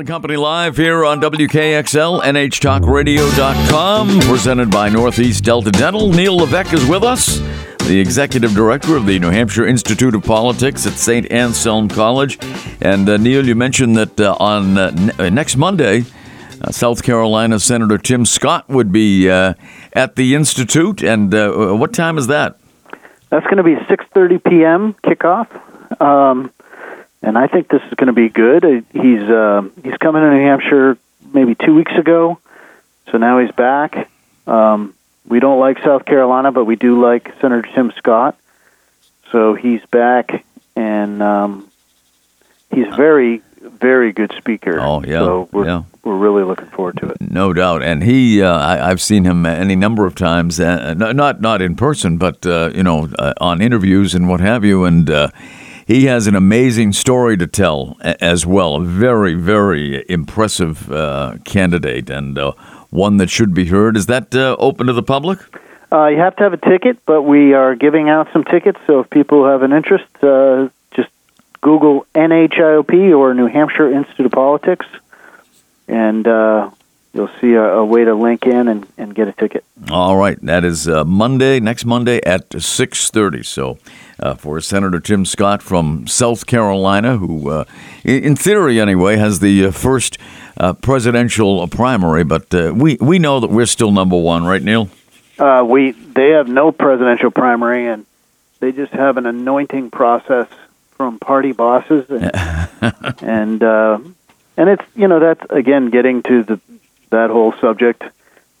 And 0.00 0.08
Company 0.08 0.36
live 0.36 0.78
here 0.78 1.04
on 1.04 1.20
WKXL, 1.20 2.22
NHTalkRadio.com, 2.22 4.20
presented 4.20 4.70
by 4.70 4.88
Northeast 4.88 5.44
Delta 5.44 5.70
Dental. 5.70 6.10
Neil 6.10 6.38
Levesque 6.38 6.72
is 6.72 6.86
with 6.86 7.02
us 7.02 7.38
the 7.86 8.00
executive 8.00 8.54
director 8.54 8.96
of 8.96 9.04
the 9.04 9.18
New 9.18 9.28
Hampshire 9.28 9.66
Institute 9.66 10.14
of 10.14 10.22
Politics 10.24 10.86
at 10.86 10.94
St. 10.94 11.30
Anselm 11.30 11.88
College. 11.88 12.38
And 12.80 13.08
uh, 13.10 13.18
Neil, 13.18 13.46
you 13.46 13.54
mentioned 13.54 13.96
that 13.96 14.18
uh, 14.18 14.36
on 14.40 14.78
uh, 14.78 15.12
uh, 15.18 15.28
next 15.28 15.56
Monday, 15.56 16.04
uh, 16.62 16.70
South 16.70 17.02
Carolina 17.02 17.60
Senator 17.60 17.98
Tim 17.98 18.24
Scott 18.24 18.70
would 18.70 18.90
be 18.90 19.28
uh, 19.28 19.52
at 19.92 20.16
the 20.16 20.34
institute. 20.34 21.02
And 21.02 21.30
what 21.78 21.92
time 21.92 22.16
is 22.16 22.26
that? 22.28 22.58
That's 23.28 23.44
going 23.44 23.58
to 23.58 23.62
be 23.62 23.74
6:30 23.74 24.44
p.m. 24.44 24.94
kickoff. 25.04 25.48
Um, 26.00 26.50
and 27.22 27.36
I 27.36 27.46
think 27.46 27.68
this 27.68 27.82
is 27.82 27.94
going 27.94 28.08
to 28.08 28.12
be 28.12 28.28
good. 28.28 28.64
He's 28.92 29.82
he's 29.82 29.96
coming 29.98 30.22
to 30.22 30.30
New 30.30 30.42
Hampshire 30.42 30.98
maybe 31.32 31.54
two 31.54 31.74
weeks 31.74 31.92
ago, 31.92 32.38
so 33.10 33.18
now 33.18 33.38
he's 33.38 33.52
back. 33.52 34.08
Um, 34.46 34.94
we 35.26 35.40
don't 35.40 35.60
like 35.60 35.78
South 35.82 36.04
Carolina, 36.04 36.50
but 36.52 36.64
we 36.64 36.76
do 36.76 37.00
like 37.00 37.32
Senator 37.40 37.68
Tim 37.74 37.92
Scott. 37.96 38.36
So 39.30 39.54
he's 39.54 39.84
back, 39.86 40.44
and 40.74 41.22
um, 41.22 41.70
he's 42.72 42.88
very, 42.96 43.42
very 43.60 44.12
good 44.12 44.32
speaker. 44.36 44.80
Oh 44.80 45.02
yeah, 45.02 45.20
so 45.20 45.48
we're, 45.52 45.66
yeah. 45.66 45.82
we're 46.02 46.16
really 46.16 46.42
looking 46.42 46.66
forward 46.66 46.96
to 46.98 47.10
it. 47.10 47.20
No 47.20 47.52
doubt, 47.52 47.82
and 47.82 48.02
he, 48.02 48.42
uh, 48.42 48.56
I, 48.56 48.88
have 48.88 49.00
seen 49.00 49.24
him 49.24 49.46
any 49.46 49.76
number 49.76 50.04
of 50.04 50.16
times, 50.16 50.58
uh, 50.58 50.94
not 50.94 51.40
not 51.40 51.62
in 51.62 51.76
person, 51.76 52.16
but 52.16 52.44
uh, 52.44 52.70
you 52.74 52.82
know, 52.82 53.08
uh, 53.18 53.34
on 53.40 53.62
interviews 53.62 54.14
and 54.14 54.28
what 54.28 54.40
have 54.40 54.64
you, 54.64 54.84
and. 54.84 55.10
Uh, 55.90 55.94
he 55.94 56.04
has 56.06 56.26
an 56.26 56.36
amazing 56.36 56.92
story 56.92 57.36
to 57.36 57.46
tell 57.46 57.96
as 58.00 58.46
well. 58.46 58.76
A 58.76 58.84
very, 58.84 59.34
very 59.34 60.04
impressive 60.08 60.90
uh, 60.90 61.36
candidate, 61.44 62.10
and 62.10 62.38
one 62.90 63.16
that 63.18 63.30
should 63.30 63.54
be 63.54 63.66
heard. 63.66 63.96
Is 63.96 64.06
that 64.06 64.34
uh, 64.34 64.56
open 64.58 64.86
to 64.86 64.92
the 64.92 65.02
public? 65.02 65.40
Uh, 65.92 66.06
you 66.06 66.18
have 66.18 66.36
to 66.36 66.44
have 66.44 66.52
a 66.52 66.56
ticket, 66.56 67.04
but 67.04 67.22
we 67.22 67.54
are 67.54 67.74
giving 67.74 68.08
out 68.08 68.28
some 68.32 68.44
tickets. 68.44 68.78
So 68.86 69.00
if 69.00 69.10
people 69.10 69.46
have 69.46 69.62
an 69.62 69.72
interest, 69.72 70.06
uh, 70.22 70.68
just 70.94 71.08
Google 71.60 72.06
NHIOP 72.14 73.16
or 73.16 73.34
New 73.34 73.48
Hampshire 73.48 73.90
Institute 73.92 74.26
of 74.26 74.32
Politics, 74.32 74.86
and 75.88 76.26
uh, 76.28 76.70
you'll 77.12 77.30
see 77.40 77.54
a, 77.54 77.64
a, 77.64 77.84
way 77.84 78.04
to 78.04 78.14
link 78.14 78.46
in 78.46 78.68
and, 78.68 78.86
and, 78.96 79.12
get 79.12 79.26
a 79.26 79.32
ticket. 79.32 79.64
All 79.90 80.16
right, 80.16 80.40
that 80.46 80.64
is 80.64 80.86
uh, 80.86 81.04
Monday, 81.04 81.58
next 81.58 81.84
Monday 81.84 82.20
at 82.24 82.62
six 82.62 83.10
thirty. 83.10 83.42
So. 83.42 83.78
Uh, 84.20 84.34
for 84.34 84.60
Senator 84.60 85.00
Tim 85.00 85.24
Scott 85.24 85.62
from 85.62 86.06
South 86.06 86.44
Carolina, 86.44 87.16
who, 87.16 87.48
uh, 87.48 87.64
in 88.04 88.36
theory 88.36 88.78
anyway, 88.78 89.16
has 89.16 89.40
the 89.40 89.64
uh, 89.64 89.70
first 89.70 90.18
uh, 90.58 90.74
presidential 90.74 91.66
primary, 91.68 92.22
but 92.22 92.52
uh, 92.54 92.72
we 92.74 92.98
we 93.00 93.18
know 93.18 93.40
that 93.40 93.48
we're 93.48 93.64
still 93.64 93.92
number 93.92 94.18
one, 94.18 94.44
right, 94.44 94.62
Neil? 94.62 94.90
Uh, 95.38 95.64
we 95.66 95.92
they 95.92 96.30
have 96.30 96.48
no 96.48 96.70
presidential 96.70 97.30
primary, 97.30 97.86
and 97.86 98.04
they 98.60 98.72
just 98.72 98.92
have 98.92 99.16
an 99.16 99.24
anointing 99.24 99.90
process 99.90 100.48
from 100.90 101.18
party 101.18 101.52
bosses, 101.52 102.04
and 102.10 102.30
and, 103.22 103.62
uh, 103.62 103.98
and 104.58 104.68
it's 104.68 104.84
you 104.94 105.08
know 105.08 105.18
that's 105.18 105.44
again 105.50 105.88
getting 105.88 106.22
to 106.24 106.42
the 106.42 106.60
that 107.08 107.30
whole 107.30 107.54
subject. 107.54 108.04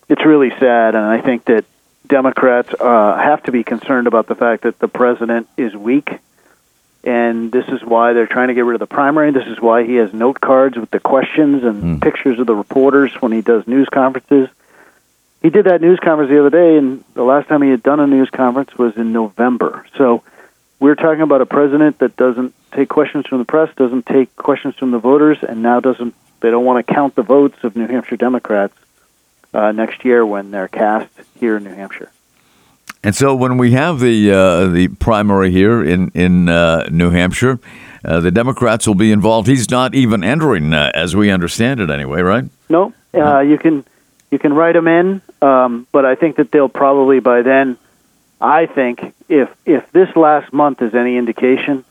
It's 0.08 0.24
really 0.24 0.50
sad, 0.58 0.94
and 0.94 1.04
I 1.04 1.20
think 1.20 1.44
that 1.44 1.66
Democrats 2.10 2.74
uh, 2.78 3.16
have 3.16 3.42
to 3.44 3.52
be 3.52 3.64
concerned 3.64 4.06
about 4.06 4.26
the 4.26 4.34
fact 4.34 4.64
that 4.64 4.78
the 4.78 4.88
president 4.88 5.48
is 5.56 5.74
weak 5.74 6.20
and 7.02 7.50
this 7.50 7.66
is 7.68 7.82
why 7.82 8.12
they're 8.12 8.26
trying 8.26 8.48
to 8.48 8.54
get 8.54 8.64
rid 8.64 8.74
of 8.74 8.80
the 8.80 8.86
primary. 8.86 9.30
This 9.32 9.46
is 9.46 9.60
why 9.60 9.84
he 9.84 9.94
has 9.96 10.12
note 10.12 10.40
cards 10.40 10.76
with 10.76 10.90
the 10.90 11.00
questions 11.00 11.64
and 11.64 11.82
mm. 11.82 12.02
pictures 12.02 12.38
of 12.38 12.46
the 12.46 12.54
reporters 12.54 13.14
when 13.20 13.32
he 13.32 13.40
does 13.40 13.66
news 13.66 13.88
conferences. 13.88 14.48
He 15.40 15.48
did 15.48 15.64
that 15.64 15.80
news 15.80 15.98
conference 15.98 16.30
the 16.30 16.38
other 16.38 16.50
day, 16.50 16.76
and 16.76 17.02
the 17.14 17.22
last 17.22 17.48
time 17.48 17.62
he 17.62 17.70
had 17.70 17.82
done 17.82 18.00
a 18.00 18.06
news 18.06 18.28
conference 18.28 18.76
was 18.76 18.96
in 18.96 19.12
November. 19.12 19.86
So 19.96 20.22
we're 20.78 20.94
talking 20.94 21.22
about 21.22 21.40
a 21.40 21.46
president 21.46 21.98
that 22.00 22.16
doesn't 22.16 22.54
take 22.72 22.90
questions 22.90 23.26
from 23.26 23.38
the 23.38 23.46
press, 23.46 23.74
doesn't 23.76 24.04
take 24.04 24.36
questions 24.36 24.74
from 24.74 24.90
the 24.90 24.98
voters, 24.98 25.38
and 25.42 25.62
now 25.62 25.80
doesn't. 25.80 26.14
They 26.40 26.50
don't 26.50 26.64
want 26.64 26.86
to 26.86 26.94
count 26.94 27.14
the 27.14 27.22
votes 27.22 27.56
of 27.64 27.76
New 27.76 27.86
Hampshire 27.86 28.16
Democrats 28.16 28.74
uh, 29.52 29.72
next 29.72 30.04
year 30.04 30.24
when 30.24 30.50
they're 30.50 30.68
cast 30.68 31.10
here 31.38 31.56
in 31.56 31.64
New 31.64 31.74
Hampshire. 31.74 32.10
And 33.02 33.14
so 33.14 33.34
when 33.34 33.56
we 33.56 33.72
have 33.72 34.00
the 34.00 34.30
uh, 34.30 34.66
the 34.66 34.88
primary 34.88 35.50
here 35.50 35.82
in 35.82 36.10
in 36.10 36.48
uh, 36.48 36.86
New 36.90 37.10
Hampshire, 37.10 37.58
uh, 38.04 38.20
the 38.20 38.30
Democrats 38.30 38.86
will 38.86 38.94
be 38.94 39.10
involved. 39.10 39.48
He's 39.48 39.70
not 39.70 39.94
even 39.94 40.22
entering, 40.22 40.74
uh, 40.74 40.92
as 40.94 41.16
we 41.16 41.30
understand 41.30 41.80
it, 41.80 41.88
anyway, 41.88 42.20
right? 42.20 42.44
No, 42.68 42.92
uh, 43.14 43.40
you 43.40 43.56
can 43.56 43.84
you 44.30 44.38
can 44.38 44.52
write 44.52 44.76
him 44.76 44.86
in, 44.86 45.22
um, 45.40 45.86
but 45.92 46.04
I 46.04 46.14
think 46.14 46.36
that 46.36 46.50
they'll 46.50 46.68
probably 46.68 47.20
by 47.20 47.42
then. 47.42 47.78
I 48.40 48.66
think 48.66 49.14
if 49.28 49.48
if 49.64 49.90
this 49.92 50.14
last 50.14 50.52
month 50.52 50.82
is 50.82 50.94
any 50.94 51.16
indication, 51.16 51.84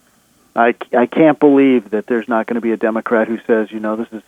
I, 0.54 0.74
I 0.92 1.06
can't 1.06 1.38
believe 1.38 1.90
that 1.90 2.06
there's 2.06 2.28
not 2.28 2.46
going 2.46 2.56
to 2.56 2.60
be 2.60 2.72
a 2.72 2.76
Democrat 2.76 3.28
who 3.28 3.38
says, 3.46 3.70
you 3.70 3.80
know, 3.80 3.96
this 3.96 4.08
is 4.12 4.22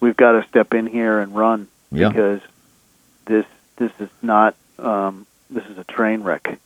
we've 0.00 0.16
got 0.16 0.32
to 0.32 0.48
step 0.48 0.74
in 0.74 0.86
here 0.86 1.20
and 1.20 1.34
run 1.34 1.68
yeah. 1.90 2.08
because 2.08 2.40
this 3.26 3.46
this 3.76 3.92
is 3.98 4.08
not 4.20 4.54
um, 4.78 5.26
this 5.50 5.64
is 5.66 5.78
a 5.78 5.84
train 5.84 6.22
wreck. 6.22 6.58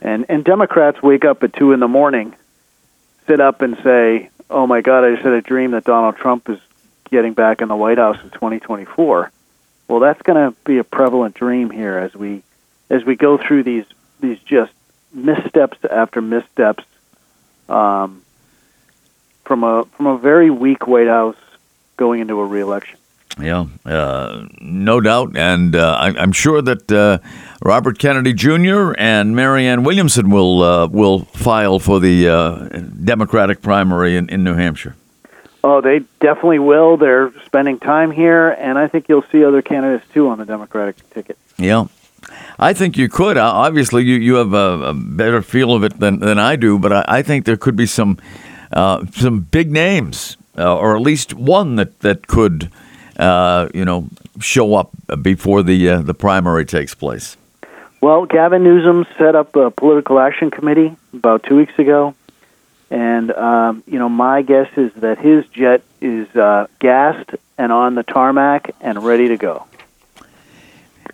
And 0.00 0.26
and 0.28 0.44
Democrats 0.44 1.02
wake 1.02 1.24
up 1.24 1.42
at 1.42 1.52
two 1.52 1.72
in 1.72 1.80
the 1.80 1.88
morning, 1.88 2.34
sit 3.26 3.40
up 3.40 3.62
and 3.62 3.76
say, 3.82 4.30
"Oh 4.48 4.66
my 4.66 4.80
God, 4.80 5.04
I 5.04 5.12
just 5.12 5.22
had 5.22 5.32
a 5.32 5.42
dream 5.42 5.72
that 5.72 5.84
Donald 5.84 6.16
Trump 6.16 6.48
is 6.48 6.58
getting 7.10 7.32
back 7.32 7.62
in 7.62 7.68
the 7.68 7.76
White 7.76 7.98
House 7.98 8.22
in 8.22 8.30
2024." 8.30 9.30
Well, 9.88 10.00
that's 10.00 10.20
going 10.22 10.50
to 10.50 10.56
be 10.64 10.78
a 10.78 10.84
prevalent 10.84 11.34
dream 11.34 11.70
here 11.70 11.98
as 11.98 12.14
we 12.14 12.42
as 12.90 13.04
we 13.04 13.16
go 13.16 13.38
through 13.38 13.64
these 13.64 13.86
these 14.20 14.38
just 14.40 14.72
missteps 15.12 15.78
after 15.90 16.20
missteps 16.20 16.84
um, 17.68 18.22
from 19.44 19.64
a 19.64 19.84
from 19.96 20.06
a 20.06 20.18
very 20.18 20.50
weak 20.50 20.86
White 20.86 21.08
House 21.08 21.36
going 21.96 22.20
into 22.20 22.38
a 22.40 22.46
reelection. 22.46 22.98
Yeah, 23.40 23.66
uh, 23.84 24.46
no 24.60 25.00
doubt, 25.00 25.36
and 25.36 25.76
uh, 25.76 25.96
I, 26.00 26.22
am 26.22 26.32
sure 26.32 26.60
that 26.60 26.90
uh, 26.90 27.18
Robert 27.62 27.98
Kennedy 27.98 28.32
Jr. 28.32 28.92
and 28.98 29.36
Marianne 29.36 29.84
Williamson 29.84 30.30
will 30.30 30.62
uh, 30.62 30.86
will 30.88 31.20
file 31.20 31.78
for 31.78 32.00
the 32.00 32.28
uh, 32.28 32.68
Democratic 33.04 33.62
primary 33.62 34.16
in, 34.16 34.28
in 34.28 34.42
New 34.42 34.54
Hampshire. 34.54 34.96
Oh, 35.62 35.80
they 35.80 36.00
definitely 36.20 36.60
will. 36.60 36.96
They're 36.96 37.32
spending 37.44 37.78
time 37.78 38.10
here, 38.10 38.50
and 38.50 38.78
I 38.78 38.88
think 38.88 39.08
you'll 39.08 39.24
see 39.30 39.44
other 39.44 39.62
candidates 39.62 40.04
too 40.12 40.28
on 40.28 40.38
the 40.38 40.46
Democratic 40.46 41.08
ticket. 41.10 41.38
Yeah, 41.58 41.86
I 42.58 42.72
think 42.72 42.96
you 42.96 43.08
could. 43.08 43.36
Obviously, 43.36 44.04
you, 44.04 44.16
you 44.16 44.34
have 44.36 44.52
a, 44.52 44.90
a, 44.90 44.94
better 44.94 45.42
feel 45.42 45.72
of 45.72 45.84
it 45.84 45.98
than, 45.98 46.20
than 46.20 46.38
I 46.38 46.56
do, 46.56 46.78
but 46.78 46.92
I, 46.92 47.04
I 47.08 47.22
think 47.22 47.44
there 47.44 47.56
could 47.56 47.76
be 47.76 47.86
some 47.86 48.18
uh, 48.72 49.04
some 49.12 49.40
big 49.40 49.70
names, 49.72 50.36
uh, 50.56 50.76
or 50.76 50.94
at 50.94 51.02
least 51.02 51.34
one 51.34 51.76
that 51.76 52.00
that 52.00 52.26
could, 52.26 52.70
uh, 53.18 53.68
you 53.74 53.84
know, 53.84 54.08
show 54.40 54.74
up 54.74 54.90
before 55.22 55.62
the 55.62 55.88
uh, 55.88 56.02
the 56.02 56.14
primary 56.14 56.64
takes 56.64 56.94
place. 56.94 57.36
Well, 58.00 58.26
Gavin 58.26 58.62
Newsom 58.62 59.06
set 59.16 59.34
up 59.34 59.56
a 59.56 59.70
political 59.70 60.20
action 60.20 60.50
committee 60.50 60.96
about 61.12 61.42
two 61.42 61.56
weeks 61.56 61.76
ago, 61.78 62.14
and 62.90 63.30
um, 63.32 63.82
you 63.86 63.98
know, 63.98 64.08
my 64.08 64.42
guess 64.42 64.68
is 64.76 64.92
that 64.94 65.18
his 65.18 65.46
jet 65.48 65.82
is 66.00 66.28
uh, 66.36 66.68
gassed 66.78 67.30
and 67.56 67.72
on 67.72 67.96
the 67.96 68.04
tarmac 68.04 68.74
and 68.80 69.02
ready 69.02 69.28
to 69.28 69.36
go. 69.36 69.66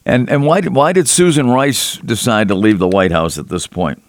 And 0.04 0.28
and 0.28 0.44
why 0.44 0.60
did 0.60 0.74
why 0.74 0.92
did 0.92 1.08
Susan 1.08 1.48
Rice 1.48 1.96
decide 1.96 2.48
to 2.48 2.54
leave 2.54 2.78
the 2.78 2.88
White 2.88 3.12
House 3.12 3.38
at 3.38 3.48
this 3.48 3.66
point? 3.66 4.02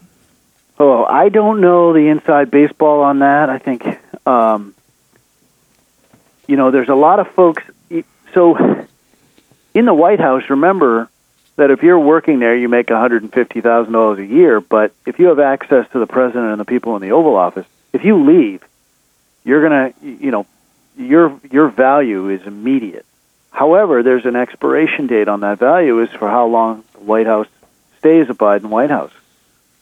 Oh, 0.78 1.06
I 1.06 1.30
don't 1.30 1.62
know 1.62 1.94
the 1.94 2.08
inside 2.08 2.52
baseball 2.52 3.02
on 3.02 3.20
that. 3.20 3.50
I 3.50 3.60
think, 3.60 3.86
um, 4.28 4.76
you 6.48 6.58
know, 6.58 6.72
there's 6.72 6.90
a 6.90 6.96
lot 6.96 7.20
of 7.20 7.30
folks. 7.30 7.64
So, 8.36 8.86
in 9.74 9.86
the 9.86 9.94
White 9.94 10.20
House, 10.20 10.44
remember 10.50 11.10
that 11.56 11.72
if 11.72 11.82
you're 11.84 12.00
working 12.00 12.40
there, 12.40 12.56
you 12.56 12.68
make 12.68 12.88
$150,000 12.88 14.18
a 14.20 14.26
year. 14.26 14.60
But 14.60 14.94
if 15.06 15.20
you 15.20 15.28
have 15.28 15.40
access 15.40 15.90
to 15.94 16.00
the 16.00 16.06
president 16.06 16.52
and 16.52 16.60
the 16.60 16.66
people 16.66 16.98
in 16.98 17.02
the 17.02 17.14
Oval 17.14 17.38
Office, 17.38 17.66
if 17.94 18.04
you 18.04 18.26
leave, 18.26 18.62
you're 19.46 19.64
gonna, 19.64 19.94
you 20.02 20.32
know, 20.32 20.46
your 20.98 21.40
your 21.50 21.70
value 21.70 22.30
is 22.30 22.46
immediate. 22.46 23.06
However, 23.52 24.04
there's 24.04 24.26
an 24.26 24.36
expiration 24.36 25.08
date 25.08 25.30
on 25.30 25.40
that 25.42 25.60
value 25.60 26.02
is 26.02 26.10
for 26.10 26.30
how 26.30 26.48
long 26.48 26.84
the 26.94 27.00
White 27.00 27.28
House 27.28 27.48
stays 28.00 28.30
a 28.30 28.34
Biden 28.34 28.66
White 28.66 28.90
House. 28.90 29.14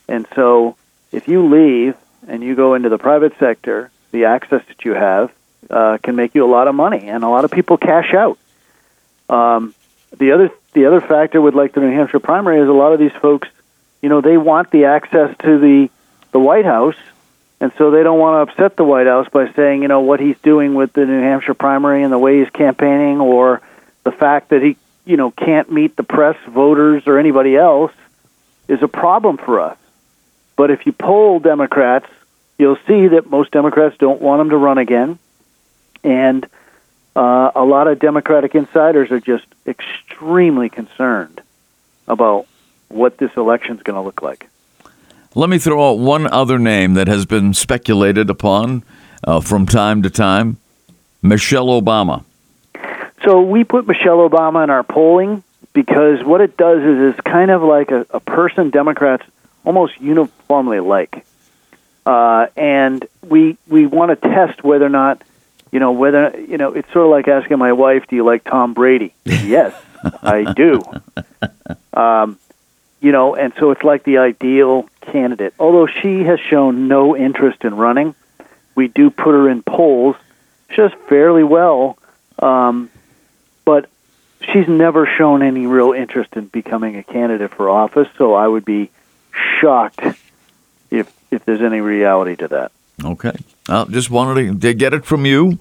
And 0.08 0.28
so 0.36 0.76
if 1.12 1.28
you 1.28 1.48
leave 1.48 1.96
and 2.28 2.44
you 2.44 2.56
go 2.56 2.76
into 2.76 2.90
the 2.90 3.00
private 3.00 3.34
sector, 3.40 3.90
the 4.12 4.26
access 4.26 4.62
that 4.68 4.86
you 4.86 4.94
have 4.94 5.32
uh, 5.70 5.98
can 6.04 6.16
make 6.16 6.36
you 6.36 6.46
a 6.46 6.52
lot 6.52 6.68
of 6.68 6.76
money, 6.76 7.08
and 7.10 7.24
a 7.24 7.30
lot 7.30 7.46
of 7.46 7.52
people 7.52 7.78
cash 7.78 8.14
out. 8.14 8.38
Um, 9.30 9.74
the 10.18 10.32
other 10.32 10.52
the 10.74 10.86
other 10.86 11.02
factor 11.02 11.42
with 11.42 11.54
like 11.54 11.74
the 11.74 11.82
New 11.82 11.92
Hampshire 11.92 12.20
primary 12.20 12.60
is 12.60 12.68
a 12.68 12.74
lot 12.74 12.94
of 12.94 13.00
these 13.00 13.14
folks, 13.14 13.48
you 14.02 14.10
know, 14.10 14.22
they 14.22 14.38
want 14.38 14.72
the 14.72 14.86
access 14.86 15.36
to 15.40 15.60
the 15.60 15.90
the 16.32 16.40
White 16.40 16.66
House, 16.66 16.96
and 17.60 17.72
so 17.78 17.92
they 17.92 18.04
don't 18.04 18.20
want 18.20 18.48
to 18.48 18.52
upset 18.52 18.76
the 18.76 18.84
White 18.84 19.08
House 19.08 19.28
by 19.30 19.52
saying, 19.54 19.82
you 19.82 19.88
know, 19.88 20.02
what 20.02 20.20
he's 20.20 20.38
doing 20.40 20.74
with 20.74 20.94
the 20.94 21.06
New 21.06 21.22
Hampshire 21.22 21.54
primary 21.54 22.04
and 22.04 22.12
the 22.12 22.18
way 22.18 22.40
he's 22.40 22.50
campaigning, 22.50 23.22
or 23.22 23.62
the 24.04 24.12
fact 24.12 24.50
that 24.50 24.62
he, 24.62 24.78
you 25.06 25.16
know, 25.16 25.32
can't 25.32 25.72
meet 25.72 25.96
the 25.96 26.04
press, 26.04 26.38
voters, 26.48 27.04
or 27.06 27.18
anybody 27.18 27.56
else, 27.56 27.94
is 28.68 28.82
a 28.82 28.88
problem 28.88 29.38
for 29.38 29.60
us. 29.60 29.78
But 30.56 30.72
if 30.72 30.86
you 30.86 30.92
poll 30.92 31.40
Democrats, 31.40 32.08
you'll 32.58 32.80
see 32.88 33.08
that 33.10 33.30
most 33.30 33.52
Democrats 33.52 33.96
don't 33.98 34.22
want 34.22 34.42
him 34.42 34.50
to 34.50 34.58
run 34.58 34.78
again, 34.78 35.20
and 36.04 36.46
uh, 37.16 37.52
a 37.56 37.64
lot 37.64 37.88
of 37.88 38.00
Democratic 38.00 38.56
insiders 38.56 39.12
are 39.12 39.20
just 39.20 39.46
extremely 39.68 40.70
concerned 40.70 41.42
about 42.08 42.48
what 42.90 43.18
this 43.18 43.32
election 43.38 43.78
is 43.78 43.84
going 43.84 43.96
to 43.96 44.02
look 44.02 44.22
like. 44.22 44.50
Let 45.36 45.50
me 45.50 45.58
throw 45.58 45.92
out 45.92 46.00
one 46.00 46.28
other 46.28 46.60
name 46.60 46.94
that 46.94 47.08
has 47.08 47.26
been 47.26 47.54
speculated 47.54 48.30
upon 48.30 48.84
uh, 49.24 49.42
from 49.42 49.66
time 49.66 50.04
to 50.04 50.10
time 50.10 50.58
Michelle 51.22 51.68
Obama. 51.68 52.24
So 53.24 53.42
we 53.42 53.64
put 53.64 53.88
Michelle 53.88 54.30
Obama 54.30 54.64
in 54.64 54.70
our 54.70 54.84
polling 54.84 55.44
because 55.72 56.24
what 56.24 56.42
it 56.42 56.58
does 56.58 56.84
is 56.84 57.14
it's 57.14 57.22
kind 57.22 57.50
of 57.50 57.64
like 57.64 57.90
a, 57.92 58.06
a 58.12 58.20
person 58.20 58.70
Democrats 58.70 59.24
almost 59.66 60.00
uniformly 60.00 60.80
like. 60.80 61.26
Uh, 62.06 62.48
and 62.58 63.06
we 63.22 63.58
we 63.68 63.86
want 63.86 64.10
to 64.10 64.30
test 64.30 64.64
whether 64.64 64.86
or 64.86 64.90
not 64.90 65.22
you 65.74 65.80
know 65.80 65.92
whether 65.92 66.40
you 66.48 66.60
know 66.60 66.72
it's 66.74 66.92
sort 66.94 67.06
of 67.06 67.12
like 67.12 67.28
asking 67.28 67.58
my 67.58 67.74
wife, 67.74 68.06
"Do 68.08 68.16
you 68.16 68.24
like 68.24 68.44
Tom 68.44 68.76
Brady?" 68.76 69.16
yes, 69.26 69.74
I 70.22 70.54
do. 70.54 70.84
Um, 71.94 72.38
you 73.02 73.12
know, 73.12 73.36
and 73.36 73.54
so 73.60 73.72
it's 73.72 73.84
like 73.84 74.04
the 74.04 74.20
ideal 74.20 74.88
candidate. 75.02 75.56
Although 75.60 75.88
she 75.88 76.24
has 76.26 76.40
shown 76.40 76.88
no 76.88 77.18
interest 77.18 77.66
in 77.66 77.76
running, 77.76 78.14
we 78.76 78.88
do 78.88 79.10
put 79.10 79.32
her 79.32 79.50
in 79.50 79.64
polls 79.64 80.16
just 80.70 80.94
fairly 81.10 81.44
well. 81.44 81.98
Um, 82.38 82.92
but 83.66 83.90
she's 84.42 84.68
never 84.68 85.08
shown 85.08 85.42
any 85.42 85.66
real 85.66 85.92
interest 85.92 86.36
in 86.36 86.46
becoming 86.46 86.98
a 86.98 87.04
candidate 87.04 87.52
for 87.52 87.68
office. 87.68 88.08
So 88.20 88.36
I 88.36 88.48
would 88.48 88.64
be 88.64 88.92
shocked 89.60 90.02
if 90.92 91.12
if 91.32 91.46
there's 91.46 91.62
any 91.62 91.82
reality 91.82 92.36
to 92.36 92.48
that. 92.50 92.72
Okay. 93.04 93.34
Uh, 93.70 93.86
just 93.86 94.10
wanted 94.10 94.60
to 94.60 94.74
get 94.74 94.94
it 94.94 95.06
from 95.06 95.26
you, 95.26 95.58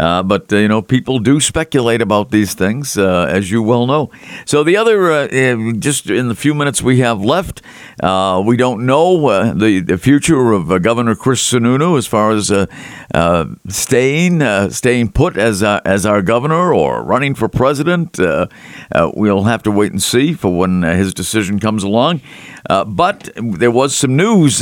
uh, 0.00 0.24
but 0.24 0.52
uh, 0.52 0.56
you 0.56 0.66
know 0.66 0.82
people 0.82 1.20
do 1.20 1.38
speculate 1.38 2.02
about 2.02 2.32
these 2.32 2.52
things, 2.52 2.98
uh, 2.98 3.26
as 3.30 3.48
you 3.48 3.62
well 3.62 3.86
know. 3.86 4.10
So 4.44 4.64
the 4.64 4.76
other, 4.76 5.12
uh, 5.12 5.28
eh, 5.30 5.72
just 5.78 6.10
in 6.10 6.26
the 6.26 6.34
few 6.34 6.52
minutes 6.52 6.82
we 6.82 6.98
have 6.98 7.22
left, 7.22 7.62
uh, 8.02 8.42
we 8.44 8.56
don't 8.56 8.84
know 8.84 9.54
the 9.54 9.78
the 9.78 9.96
future 9.98 10.50
of 10.50 10.82
Governor 10.82 11.14
Chris 11.14 11.48
Sununu 11.48 11.96
as 11.96 12.08
far 12.08 12.32
as 12.32 12.50
staying 13.68 14.70
staying 14.72 15.12
put 15.12 15.36
as 15.36 15.62
as 15.62 16.04
our 16.04 16.22
governor 16.22 16.74
or 16.74 17.04
running 17.04 17.36
for 17.36 17.48
president. 17.48 18.18
we'll 18.18 19.44
have 19.44 19.62
to 19.62 19.70
wait 19.70 19.92
and 19.92 20.02
see 20.02 20.32
for 20.32 20.58
when 20.58 20.82
his 20.82 21.14
decision 21.14 21.60
comes 21.60 21.84
along. 21.84 22.20
but 22.84 23.30
there 23.36 23.70
was 23.70 23.94
some 23.94 24.16
news 24.16 24.60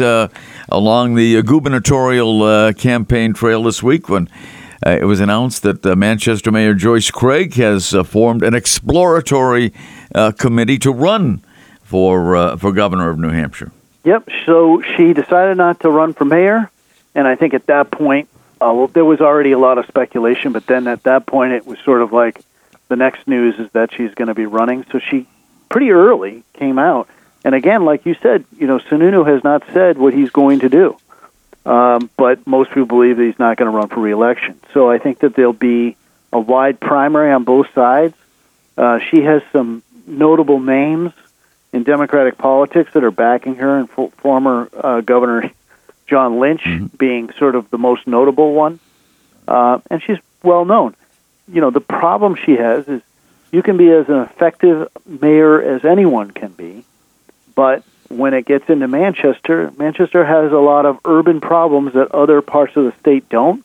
along 0.69 1.15
the 1.15 1.43
gubernatorial 1.43 2.73
campaign 2.83 3.33
trail 3.33 3.63
this 3.63 3.83
week 3.83 4.09
when 4.09 4.29
uh, 4.85 4.91
it 4.91 5.05
was 5.05 5.21
announced 5.21 5.63
that 5.63 5.87
uh, 5.87 5.95
Manchester 5.95 6.51
Mayor 6.51 6.75
Joyce 6.75 7.11
Craig 7.11 7.55
has 7.55 7.95
uh, 7.95 8.03
formed 8.03 8.43
an 8.43 8.55
exploratory 8.55 9.73
uh, 10.15 10.33
committee 10.33 10.79
to 10.79 10.91
run 10.91 11.43
for 11.83 12.37
uh, 12.37 12.57
for 12.57 12.73
governor 12.73 13.09
of 13.09 13.19
New 13.19 13.31
Hampshire. 13.31 13.71
Yep. 14.05 14.29
So 14.47 14.83
she 14.97 15.13
decided 15.13 15.57
not 15.57 15.81
to 15.81 15.91
run 15.91 16.13
for 16.13 16.25
mayor, 16.25 16.71
and 17.15 17.29
I 17.29 17.37
think 17.37 17.55
at 17.55 17.67
that 17.67 17.93
point 17.93 18.29
uh, 18.63 18.73
well, 18.73 18.87
there 18.87 19.05
was 19.05 19.21
already 19.21 19.53
a 19.53 19.59
lot 19.59 19.79
of 19.79 19.87
speculation. 19.87 20.53
But 20.53 20.67
then 20.67 20.87
at 20.87 21.03
that 21.03 21.27
point, 21.27 21.53
it 21.53 21.67
was 21.67 21.79
sort 21.81 22.03
of 22.03 22.13
like 22.13 22.41
the 22.89 22.97
next 22.97 23.27
news 23.27 23.59
is 23.59 23.71
that 23.73 23.93
she's 23.93 24.15
going 24.15 24.29
to 24.29 24.35
be 24.35 24.47
running. 24.47 24.85
So 24.93 24.99
she 24.99 25.27
pretty 25.69 25.91
early 25.91 26.45
came 26.53 26.79
out. 26.79 27.09
And 27.45 27.55
again, 27.55 27.85
like 27.85 28.07
you 28.07 28.15
said, 28.23 28.45
you 28.57 28.69
know, 28.69 28.79
Sununu 28.79 29.27
has 29.27 29.43
not 29.43 29.65
said 29.73 29.99
what 29.99 30.15
he's 30.15 30.31
going 30.31 30.61
to 30.61 30.69
do. 30.69 30.97
Um, 31.65 32.11
but 32.17 32.47
most 32.47 32.71
people 32.71 32.87
believe 32.87 33.17
that 33.19 33.25
he's 33.25 33.39
not 33.39 33.57
going 33.57 33.71
to 33.71 33.77
run 33.77 33.89
for 33.89 34.01
reelection. 34.01 34.59
So 34.75 34.91
I 34.91 34.99
think 34.99 35.21
that 35.21 35.37
there'll 35.37 35.53
be 35.53 35.97
a 36.33 36.41
wide 36.41 36.81
primary 36.81 37.31
on 37.33 37.45
both 37.45 37.73
sides. 37.75 38.15
Uh, 38.77 38.99
she 39.11 39.23
has 39.23 39.43
some 39.53 39.83
notable 40.07 40.59
names 40.59 41.13
in 41.73 41.85
Democratic 41.85 42.37
politics 42.37 42.93
that 42.95 43.05
are 43.05 43.11
backing 43.11 43.57
her, 43.57 43.79
and 43.79 43.89
f- 43.97 44.13
former 44.15 44.69
uh, 44.75 45.01
Governor 45.01 45.51
John 46.07 46.41
Lynch 46.41 46.63
mm-hmm. 46.63 46.87
being 46.97 47.33
sort 47.33 47.55
of 47.55 47.71
the 47.71 47.79
most 47.79 48.07
notable 48.07 48.53
one. 48.53 48.81
Uh, 49.47 49.79
and 49.91 50.03
she's 50.03 50.19
well 50.43 50.65
known. 50.65 50.95
You 51.53 51.61
know, 51.61 51.71
the 51.71 51.81
problem 51.81 52.37
she 52.37 52.57
has 52.57 52.89
is 52.89 53.03
you 53.51 53.63
can 53.63 53.77
be 53.77 53.91
as 53.91 54.09
an 54.09 54.21
effective 54.21 54.89
mayor 55.07 55.63
as 55.63 55.85
anyone 55.85 56.31
can 56.31 56.51
be, 56.53 56.85
but 57.55 57.85
when 58.13 58.35
it 58.35 58.45
gets 58.45 58.69
into 58.69 58.89
Manchester, 58.89 59.73
Manchester 59.77 60.25
has 60.25 60.53
a 60.53 60.59
lot 60.59 60.87
of 60.87 60.99
urban 61.05 61.41
problems 61.41 61.95
that 61.95 62.13
other 62.13 62.43
parts 62.43 62.77
of 62.77 62.85
the 62.85 62.93
state 63.01 63.29
don't. 63.29 63.65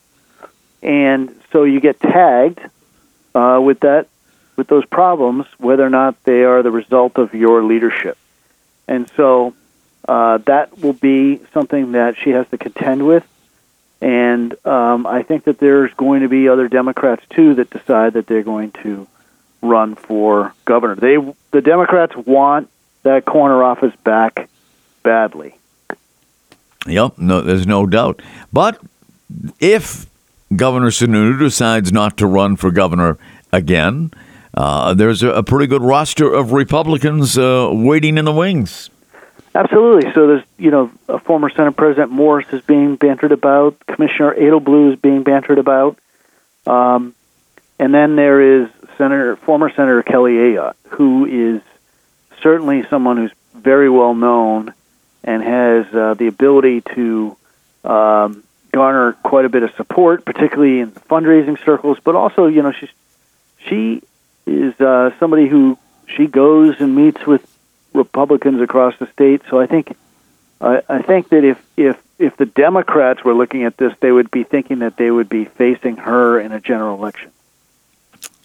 And 0.81 1.35
so 1.51 1.63
you 1.63 1.79
get 1.79 1.99
tagged 1.99 2.59
uh, 3.35 3.59
with 3.63 3.81
that 3.81 4.07
with 4.55 4.67
those 4.67 4.85
problems, 4.85 5.45
whether 5.59 5.85
or 5.85 5.89
not 5.89 6.21
they 6.23 6.43
are 6.43 6.63
the 6.63 6.71
result 6.71 7.19
of 7.19 7.33
your 7.35 7.63
leadership. 7.63 8.17
And 8.87 9.09
so 9.15 9.53
uh, 10.07 10.39
that 10.39 10.79
will 10.79 10.93
be 10.93 11.41
something 11.53 11.91
that 11.91 12.17
she 12.17 12.31
has 12.31 12.47
to 12.49 12.57
contend 12.57 13.05
with. 13.05 13.23
And 14.01 14.55
um, 14.65 15.05
I 15.05 15.23
think 15.23 15.43
that 15.43 15.59
there's 15.59 15.93
going 15.93 16.21
to 16.21 16.29
be 16.29 16.49
other 16.49 16.67
Democrats 16.67 17.23
too 17.29 17.55
that 17.55 17.69
decide 17.69 18.13
that 18.13 18.25
they're 18.27 18.43
going 18.43 18.71
to 18.83 19.07
run 19.61 19.95
for 19.95 20.53
governor. 20.65 20.95
They 20.95 21.17
the 21.51 21.61
Democrats 21.61 22.15
want 22.15 22.69
that 23.03 23.25
corner 23.25 23.63
office 23.63 23.95
back 24.03 24.49
badly. 25.03 25.55
Yep, 26.85 27.17
no, 27.17 27.41
there's 27.41 27.67
no 27.67 27.85
doubt. 27.85 28.21
But 28.51 28.79
if 29.59 30.07
Governor 30.55 30.89
Sununu 30.89 31.39
decides 31.39 31.91
not 31.91 32.17
to 32.17 32.27
run 32.27 32.55
for 32.55 32.71
governor 32.71 33.17
again, 33.51 34.11
uh, 34.53 34.93
there's 34.93 35.21
a, 35.23 35.29
a, 35.29 35.43
pretty 35.43 35.67
good 35.67 35.81
roster 35.81 36.33
of 36.33 36.51
Republicans 36.51 37.37
uh, 37.37 37.69
waiting 37.71 38.17
in 38.17 38.25
the 38.25 38.31
wings. 38.31 38.89
Absolutely. 39.53 40.11
So 40.13 40.27
there's, 40.27 40.43
you 40.57 40.71
know, 40.71 40.91
a 41.09 41.19
former 41.19 41.49
Senate 41.49 41.75
President 41.75 42.11
Morse 42.11 42.45
is 42.51 42.61
being 42.61 42.95
bantered 42.95 43.31
about. 43.31 43.75
Commissioner 43.87 44.33
Edelblut 44.33 44.93
is 44.93 44.99
being 44.99 45.23
bantered 45.23 45.57
about. 45.57 45.97
Um, 46.65 47.13
and 47.79 47.93
then 47.93 48.15
there 48.15 48.61
is 48.61 48.69
Senator, 48.97 49.35
former 49.35 49.69
Senator 49.69 50.03
Kelly 50.03 50.33
Ayotte, 50.33 50.75
who 50.89 51.25
is 51.25 51.61
certainly 52.47 52.81
someone 52.89 53.17
who's 53.17 53.33
very 53.53 53.89
well 53.89 54.13
known 54.13 54.73
and 55.21 55.43
has 55.43 55.85
uh, 55.93 56.13
the 56.13 56.27
ability 56.27 56.79
to 56.79 57.35
um, 57.83 58.41
garner 58.71 59.11
quite 59.21 59.43
a 59.43 59.49
bit 59.49 59.63
of 59.63 59.71
support, 59.75 60.23
particularly 60.23 60.79
in 60.79 60.91
fundraising 60.91 61.61
circles. 61.65 61.97
But 62.01 62.15
also, 62.15 62.47
you 62.47 62.61
know, 62.61 62.71
she's 62.71 62.89
she 63.57 64.01
is 64.45 64.79
uh, 64.79 65.11
somebody 65.19 65.49
who 65.49 65.77
she 66.05 66.27
goes 66.27 66.79
and 66.79 66.95
meets 66.95 67.27
with 67.27 67.45
Republicans 67.91 68.61
across 68.61 68.97
the 68.97 69.07
state. 69.07 69.41
So 69.49 69.59
I 69.59 69.67
think 69.67 69.97
I, 70.61 70.81
I 70.87 71.01
think 71.01 71.27
that 71.29 71.43
if 71.43 71.61
if 71.75 72.01
if 72.17 72.37
the 72.37 72.45
Democrats 72.45 73.25
were 73.25 73.33
looking 73.33 73.65
at 73.65 73.75
this, 73.75 73.91
they 73.99 74.13
would 74.13 74.31
be 74.31 74.45
thinking 74.45 74.79
that 74.79 74.95
they 74.95 75.11
would 75.11 75.27
be 75.27 75.43
facing 75.43 75.97
her 75.97 76.39
in 76.39 76.53
a 76.53 76.61
general 76.61 76.95
election. 76.97 77.29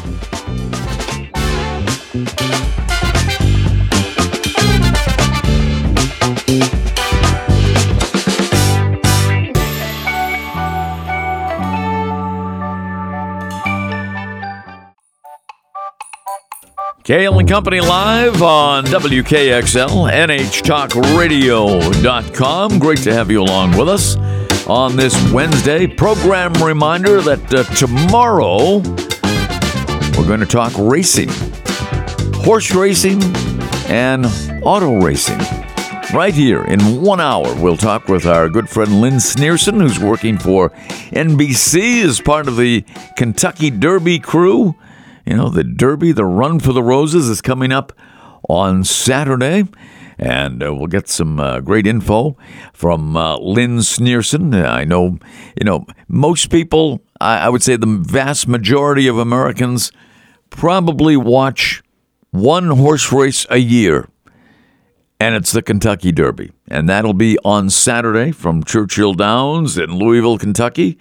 Cail 17.05 17.39
and 17.39 17.49
Company 17.49 17.81
live 17.81 18.43
on 18.43 18.85
WKXL, 18.85 20.13
NHTalkRadio.com. 20.13 22.79
Great 22.79 22.99
to 22.99 23.15
have 23.15 23.31
you 23.31 23.43
along 23.43 23.79
with 23.79 23.89
us 23.89 24.19
on 24.67 24.97
this 24.97 25.15
Wednesday. 25.33 25.87
Program 25.87 26.53
reminder 26.55 27.21
that 27.21 27.55
uh, 27.55 27.65
tomorrow 27.75 28.79
we're 30.17 30.27
going 30.27 30.41
to 30.41 30.47
talk 30.47 30.73
racing, 30.79 31.29
horse 32.43 32.75
racing, 32.75 33.23
and 33.89 34.27
auto 34.65 35.01
racing. 35.01 35.39
Right 36.15 36.33
here 36.33 36.63
in 36.65 37.03
one 37.03 37.21
hour, 37.21 37.55
we'll 37.61 37.77
talk 37.77 38.09
with 38.09 38.25
our 38.25 38.49
good 38.49 38.69
friend 38.69 39.01
Lynn 39.01 39.15
Sneerson, 39.15 39.81
who's 39.81 39.99
working 39.99 40.39
for 40.39 40.71
NBC 41.11 42.05
as 42.05 42.21
part 42.21 42.47
of 42.47 42.57
the 42.57 42.85
Kentucky 43.17 43.71
Derby 43.71 44.19
crew. 44.19 44.77
You 45.27 45.37
know, 45.37 45.49
the 45.49 45.65
Derby, 45.65 46.13
the 46.13 46.25
Run 46.25 46.61
for 46.61 46.73
the 46.73 46.83
Roses, 46.83 47.29
is 47.29 47.41
coming 47.41 47.73
up 47.73 47.93
on 48.49 48.85
Saturday 48.85 49.65
and 50.19 50.63
uh, 50.63 50.75
we'll 50.75 50.87
get 50.87 51.09
some 51.09 51.41
uh, 51.41 51.61
great 51.61 51.87
info 51.87 52.37
from 52.73 53.17
uh, 53.17 53.37
Lynn 53.39 53.79
Sneerson. 53.79 54.65
I 54.67 54.85
know, 54.85 55.19
you 55.59 55.65
know, 55.65 55.87
most 56.09 56.51
people, 56.51 57.03
I, 57.21 57.47
I 57.47 57.49
would 57.49 57.63
say 57.63 57.77
the 57.77 57.87
vast 57.87 58.49
majority 58.49 59.09
of 59.09 59.19
Americans 59.19 59.93
probably 60.51 61.17
watch 61.17 61.83
one 62.31 62.69
horse 62.69 63.13
race 63.13 63.47
a 63.51 63.59
year, 63.59 64.09
and 65.21 65.35
it's 65.35 65.53
the 65.53 65.63
Kentucky 65.63 66.13
Derby. 66.13 66.53
And 66.69 66.89
that'll 66.89 67.15
be 67.15 67.39
on 67.45 67.71
Saturday 67.71 68.33
from 68.33 68.65
Churchill 68.65 69.15
Downs 69.15 69.79
in 69.79 69.99
Louisville, 69.99 70.39
Kentucky. 70.39 70.99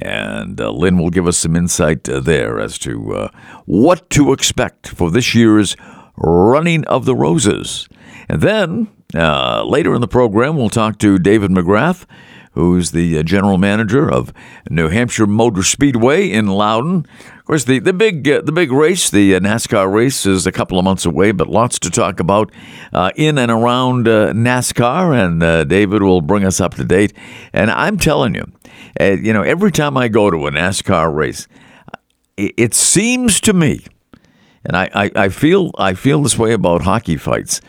And 0.00 0.60
uh, 0.60 0.70
Lynn 0.70 0.96
will 0.96 1.10
give 1.10 1.26
us 1.26 1.36
some 1.38 1.56
insight 1.56 2.08
uh, 2.08 2.20
there 2.20 2.60
as 2.60 2.78
to 2.80 3.14
uh, 3.14 3.28
what 3.66 4.08
to 4.10 4.32
expect 4.32 4.86
for 4.88 5.10
this 5.10 5.34
year's 5.34 5.76
Running 6.16 6.84
of 6.86 7.04
the 7.04 7.14
Roses. 7.14 7.88
And 8.28 8.42
then 8.42 8.88
uh, 9.14 9.64
later 9.64 9.94
in 9.94 10.00
the 10.00 10.08
program, 10.08 10.56
we'll 10.56 10.68
talk 10.68 10.98
to 10.98 11.18
David 11.18 11.50
McGrath, 11.50 12.04
who's 12.52 12.90
the 12.90 13.18
uh, 13.18 13.22
general 13.22 13.56
manager 13.56 14.10
of 14.10 14.32
New 14.68 14.88
Hampshire 14.88 15.26
Motor 15.26 15.62
Speedway 15.62 16.30
in 16.30 16.46
Loudon. 16.46 17.06
Of 17.38 17.44
course, 17.46 17.64
the 17.64 17.78
the 17.78 17.94
big 17.94 18.28
uh, 18.28 18.42
the 18.42 18.52
big 18.52 18.70
race, 18.70 19.08
the 19.08 19.34
uh, 19.34 19.40
NASCAR 19.40 19.90
race, 19.90 20.26
is 20.26 20.46
a 20.46 20.52
couple 20.52 20.78
of 20.78 20.84
months 20.84 21.06
away, 21.06 21.32
but 21.32 21.48
lots 21.48 21.78
to 21.78 21.90
talk 21.90 22.20
about 22.20 22.52
uh, 22.92 23.10
in 23.16 23.38
and 23.38 23.50
around 23.50 24.06
uh, 24.06 24.32
NASCAR. 24.32 25.18
And 25.18 25.68
David 25.68 26.02
will 26.02 26.20
bring 26.20 26.44
us 26.44 26.60
up 26.60 26.74
to 26.74 26.84
date. 26.84 27.14
And 27.54 27.70
I'm 27.70 27.96
telling 27.96 28.34
you, 28.34 28.44
you 29.00 29.32
know, 29.32 29.42
every 29.42 29.72
time 29.72 29.96
I 29.96 30.08
go 30.08 30.30
to 30.30 30.46
a 30.46 30.50
NASCAR 30.50 31.14
race, 31.14 31.48
it, 32.36 32.52
it 32.58 32.74
seems 32.74 33.40
to 33.40 33.54
me, 33.54 33.86
and 34.66 34.76
I, 34.76 34.90
I, 34.94 35.10
I 35.16 35.28
feel 35.30 35.70
I 35.78 35.94
feel 35.94 36.22
this 36.22 36.36
way 36.36 36.52
about 36.52 36.82
hockey 36.82 37.16
fights 37.16 37.62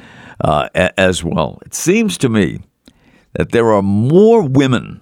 uh, 0.44 0.70
as 0.74 1.24
well. 1.24 1.60
It 1.66 1.74
seems 1.74 2.18
to 2.20 2.30
me 2.30 2.60
that 3.34 3.52
there 3.52 3.72
are 3.72 3.82
more 3.82 4.42
women, 4.44 5.02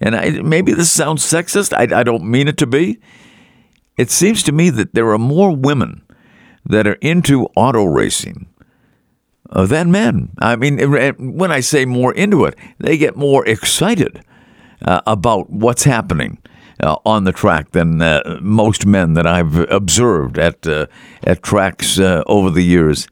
and 0.00 0.14
I, 0.14 0.30
maybe 0.42 0.72
this 0.72 0.90
sounds 0.90 1.24
sexist, 1.24 1.72
I, 1.72 2.00
I 2.00 2.02
don't 2.02 2.24
mean 2.24 2.48
it 2.48 2.56
to 2.58 2.66
be. 2.66 3.00
It 3.96 4.10
seems 4.10 4.42
to 4.44 4.52
me 4.52 4.70
that 4.70 4.94
there 4.94 5.10
are 5.10 5.18
more 5.18 5.54
women 5.54 6.02
that 6.64 6.86
are 6.86 6.98
into 7.00 7.46
auto 7.56 7.84
racing 7.84 8.46
uh, 9.50 9.66
than 9.66 9.92
men. 9.92 10.30
I 10.40 10.56
mean, 10.56 10.78
when 11.36 11.52
I 11.52 11.60
say 11.60 11.84
more 11.84 12.12
into 12.12 12.44
it, 12.44 12.56
they 12.78 12.96
get 12.96 13.16
more 13.16 13.46
excited 13.46 14.24
uh, 14.84 15.00
about 15.06 15.50
what's 15.50 15.84
happening 15.84 16.38
uh, 16.82 16.96
on 17.04 17.24
the 17.24 17.32
track 17.32 17.70
than 17.70 18.02
uh, 18.02 18.38
most 18.40 18.86
men 18.86 19.14
that 19.14 19.26
I've 19.26 19.56
observed 19.70 20.38
at 20.38 20.66
uh, 20.66 20.86
at 21.22 21.42
tracks 21.42 21.98
uh, 21.98 22.22
over 22.26 22.50
the 22.50 22.64
years. 22.64 23.06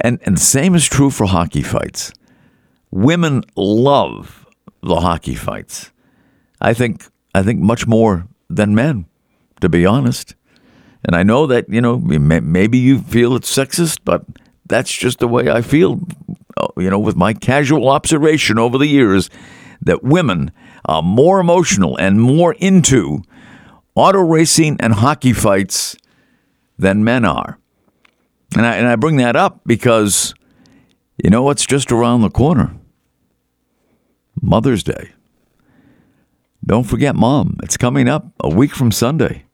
And 0.00 0.18
and 0.22 0.36
the 0.36 0.40
same 0.40 0.74
is 0.74 0.86
true 0.86 1.10
for 1.10 1.26
hockey 1.26 1.62
fights. 1.62 2.12
Women 2.90 3.44
love 3.56 4.46
the 4.82 4.96
hockey 4.96 5.34
fights. 5.34 5.90
I 6.60 6.74
think 6.74 7.04
I 7.34 7.42
think 7.42 7.60
much 7.60 7.86
more 7.86 8.26
than 8.48 8.74
men, 8.74 9.06
to 9.60 9.68
be 9.68 9.86
honest. 9.86 10.34
And 11.04 11.14
I 11.14 11.22
know 11.22 11.46
that 11.46 11.68
you 11.68 11.80
know 11.80 11.98
maybe 11.98 12.78
you 12.78 13.00
feel 13.00 13.36
it's 13.36 13.54
sexist, 13.54 13.98
but 14.04 14.24
that's 14.66 14.92
just 14.92 15.18
the 15.18 15.28
way 15.28 15.50
I 15.50 15.62
feel. 15.62 16.00
Uh, 16.56 16.68
you 16.76 16.88
know, 16.88 17.00
with 17.00 17.16
my 17.16 17.34
casual 17.34 17.88
observation 17.88 18.58
over 18.58 18.78
the 18.78 18.86
years, 18.86 19.28
that 19.82 20.02
women 20.02 20.52
are 20.84 21.02
more 21.02 21.40
emotional 21.40 21.96
and 21.96 22.20
more 22.20 22.54
into 22.54 23.22
auto 23.94 24.20
racing 24.20 24.76
and 24.80 24.94
hockey 24.94 25.32
fights 25.32 25.96
than 26.78 27.04
men 27.04 27.24
are. 27.24 27.58
And 28.56 28.66
I, 28.66 28.76
and 28.76 28.86
I 28.86 28.96
bring 28.96 29.16
that 29.16 29.36
up 29.36 29.60
because 29.66 30.34
you 31.22 31.30
know 31.30 31.42
what's 31.42 31.66
just 31.66 31.90
around 31.90 32.22
the 32.22 32.30
corner? 32.30 32.74
Mother's 34.40 34.82
Day. 34.82 35.12
Don't 36.64 36.84
forget 36.84 37.14
mom. 37.14 37.56
It's 37.62 37.76
coming 37.76 38.08
up 38.08 38.26
a 38.40 38.48
week 38.48 38.74
from 38.74 38.90
Sunday. 38.90 39.44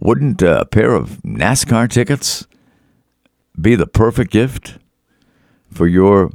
Wouldn't 0.00 0.42
a 0.42 0.66
pair 0.66 0.94
of 0.94 1.20
NASCAR 1.22 1.90
tickets 1.90 2.46
be 3.60 3.74
the 3.74 3.86
perfect 3.86 4.30
gift 4.30 4.78
for 5.70 5.88
your 5.88 6.30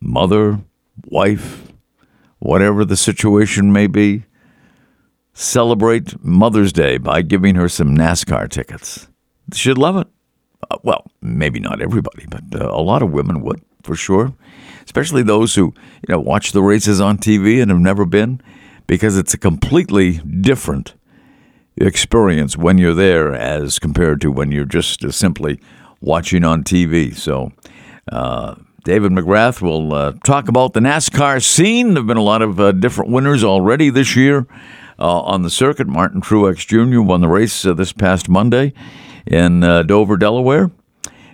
mother, 0.00 0.60
wife, 1.06 1.72
whatever 2.38 2.84
the 2.84 2.96
situation 2.96 3.72
may 3.72 3.86
be? 3.86 4.24
Celebrate 5.34 6.22
Mother's 6.22 6.72
Day 6.72 6.98
by 6.98 7.22
giving 7.22 7.54
her 7.56 7.68
some 7.68 7.96
NASCAR 7.96 8.48
tickets. 8.48 9.08
She'd 9.52 9.78
love 9.78 9.96
it. 9.96 10.06
Uh, 10.70 10.76
well, 10.82 11.10
maybe 11.20 11.60
not 11.60 11.80
everybody, 11.80 12.26
but 12.28 12.42
uh, 12.54 12.68
a 12.68 12.80
lot 12.80 13.02
of 13.02 13.10
women 13.12 13.42
would 13.42 13.62
for 13.82 13.96
sure, 13.96 14.32
especially 14.84 15.22
those 15.22 15.54
who 15.54 15.74
you 16.06 16.14
know 16.14 16.20
watch 16.20 16.52
the 16.52 16.62
races 16.62 17.00
on 17.00 17.18
TV 17.18 17.60
and 17.60 17.70
have 17.70 17.80
never 17.80 18.04
been, 18.04 18.40
because 18.86 19.16
it's 19.16 19.34
a 19.34 19.38
completely 19.38 20.18
different 20.18 20.94
experience 21.76 22.56
when 22.56 22.78
you're 22.78 22.94
there 22.94 23.34
as 23.34 23.78
compared 23.78 24.20
to 24.20 24.30
when 24.30 24.52
you're 24.52 24.64
just 24.64 25.04
uh, 25.04 25.10
simply 25.10 25.60
watching 26.00 26.44
on 26.44 26.64
TV. 26.64 27.14
So. 27.14 27.52
Uh, 28.10 28.56
David 28.84 29.12
McGrath 29.12 29.62
will 29.62 29.94
uh, 29.94 30.12
talk 30.24 30.48
about 30.48 30.72
the 30.72 30.80
NASCAR 30.80 31.40
scene. 31.40 31.94
There 31.94 32.02
have 32.02 32.08
been 32.08 32.16
a 32.16 32.20
lot 32.20 32.42
of 32.42 32.58
uh, 32.58 32.72
different 32.72 33.12
winners 33.12 33.44
already 33.44 33.90
this 33.90 34.16
year 34.16 34.44
uh, 34.98 35.20
on 35.20 35.42
the 35.42 35.50
circuit. 35.50 35.86
Martin 35.86 36.20
Truex 36.20 36.66
Jr. 36.66 37.00
won 37.00 37.20
the 37.20 37.28
race 37.28 37.62
this 37.62 37.92
past 37.92 38.28
Monday 38.28 38.74
in 39.26 39.62
uh, 39.62 39.82
Dover, 39.82 40.16
Delaware, 40.16 40.70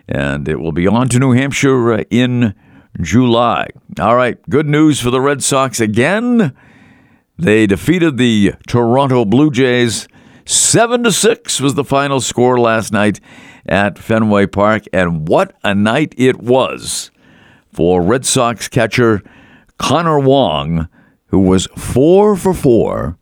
and 0.08 0.48
it 0.48 0.60
will 0.60 0.72
be 0.72 0.86
on 0.86 1.08
to 1.10 1.18
New 1.18 1.32
Hampshire 1.32 1.92
uh, 1.92 2.04
in 2.10 2.54
July. 3.00 3.68
All 4.00 4.16
right, 4.16 4.38
good 4.48 4.66
news 4.66 5.00
for 5.00 5.10
the 5.10 5.20
Red 5.20 5.42
Sox 5.42 5.80
again. 5.80 6.54
They 7.38 7.66
defeated 7.66 8.16
the 8.16 8.54
Toronto 8.66 9.24
Blue 9.24 9.50
Jays. 9.50 10.08
Seven 10.44 11.04
to 11.04 11.12
six 11.12 11.60
was 11.60 11.74
the 11.74 11.84
final 11.84 12.20
score 12.20 12.58
last 12.58 12.92
night 12.92 13.20
at 13.66 13.98
Fenway 13.98 14.46
Park, 14.46 14.84
and 14.92 15.28
what 15.28 15.54
a 15.62 15.74
night 15.74 16.14
it 16.16 16.40
was 16.40 17.10
for 17.70 18.02
Red 18.02 18.24
Sox 18.24 18.66
catcher 18.66 19.22
Connor 19.78 20.18
Wong, 20.18 20.88
who 21.26 21.38
was 21.38 21.68
four 21.76 22.34
for 22.34 22.54
four 22.54 23.18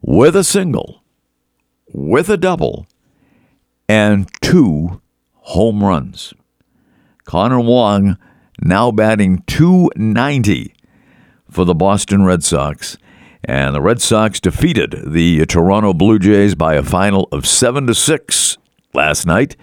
with 0.00 0.34
a 0.34 0.42
single, 0.42 1.04
with 1.92 2.28
a 2.28 2.36
double, 2.36 2.86
and 3.88 4.28
two 4.40 5.00
home 5.32 5.82
runs. 5.82 6.34
Connor 7.24 7.60
Wong 7.60 8.18
now 8.60 8.90
batting 8.90 9.42
290 9.46 10.74
for 11.50 11.64
the 11.64 11.74
Boston 11.74 12.24
Red 12.24 12.42
Sox. 12.42 12.96
And 13.44 13.74
the 13.74 13.82
Red 13.82 14.00
Sox 14.00 14.40
defeated 14.40 15.02
the 15.06 15.44
Toronto 15.46 15.92
Blue 15.92 16.18
Jays 16.18 16.54
by 16.54 16.74
a 16.74 16.82
final 16.82 17.28
of 17.30 17.46
7 17.46 17.86
to 17.86 17.94
6 17.94 18.58
last 18.94 19.26
night 19.26 19.56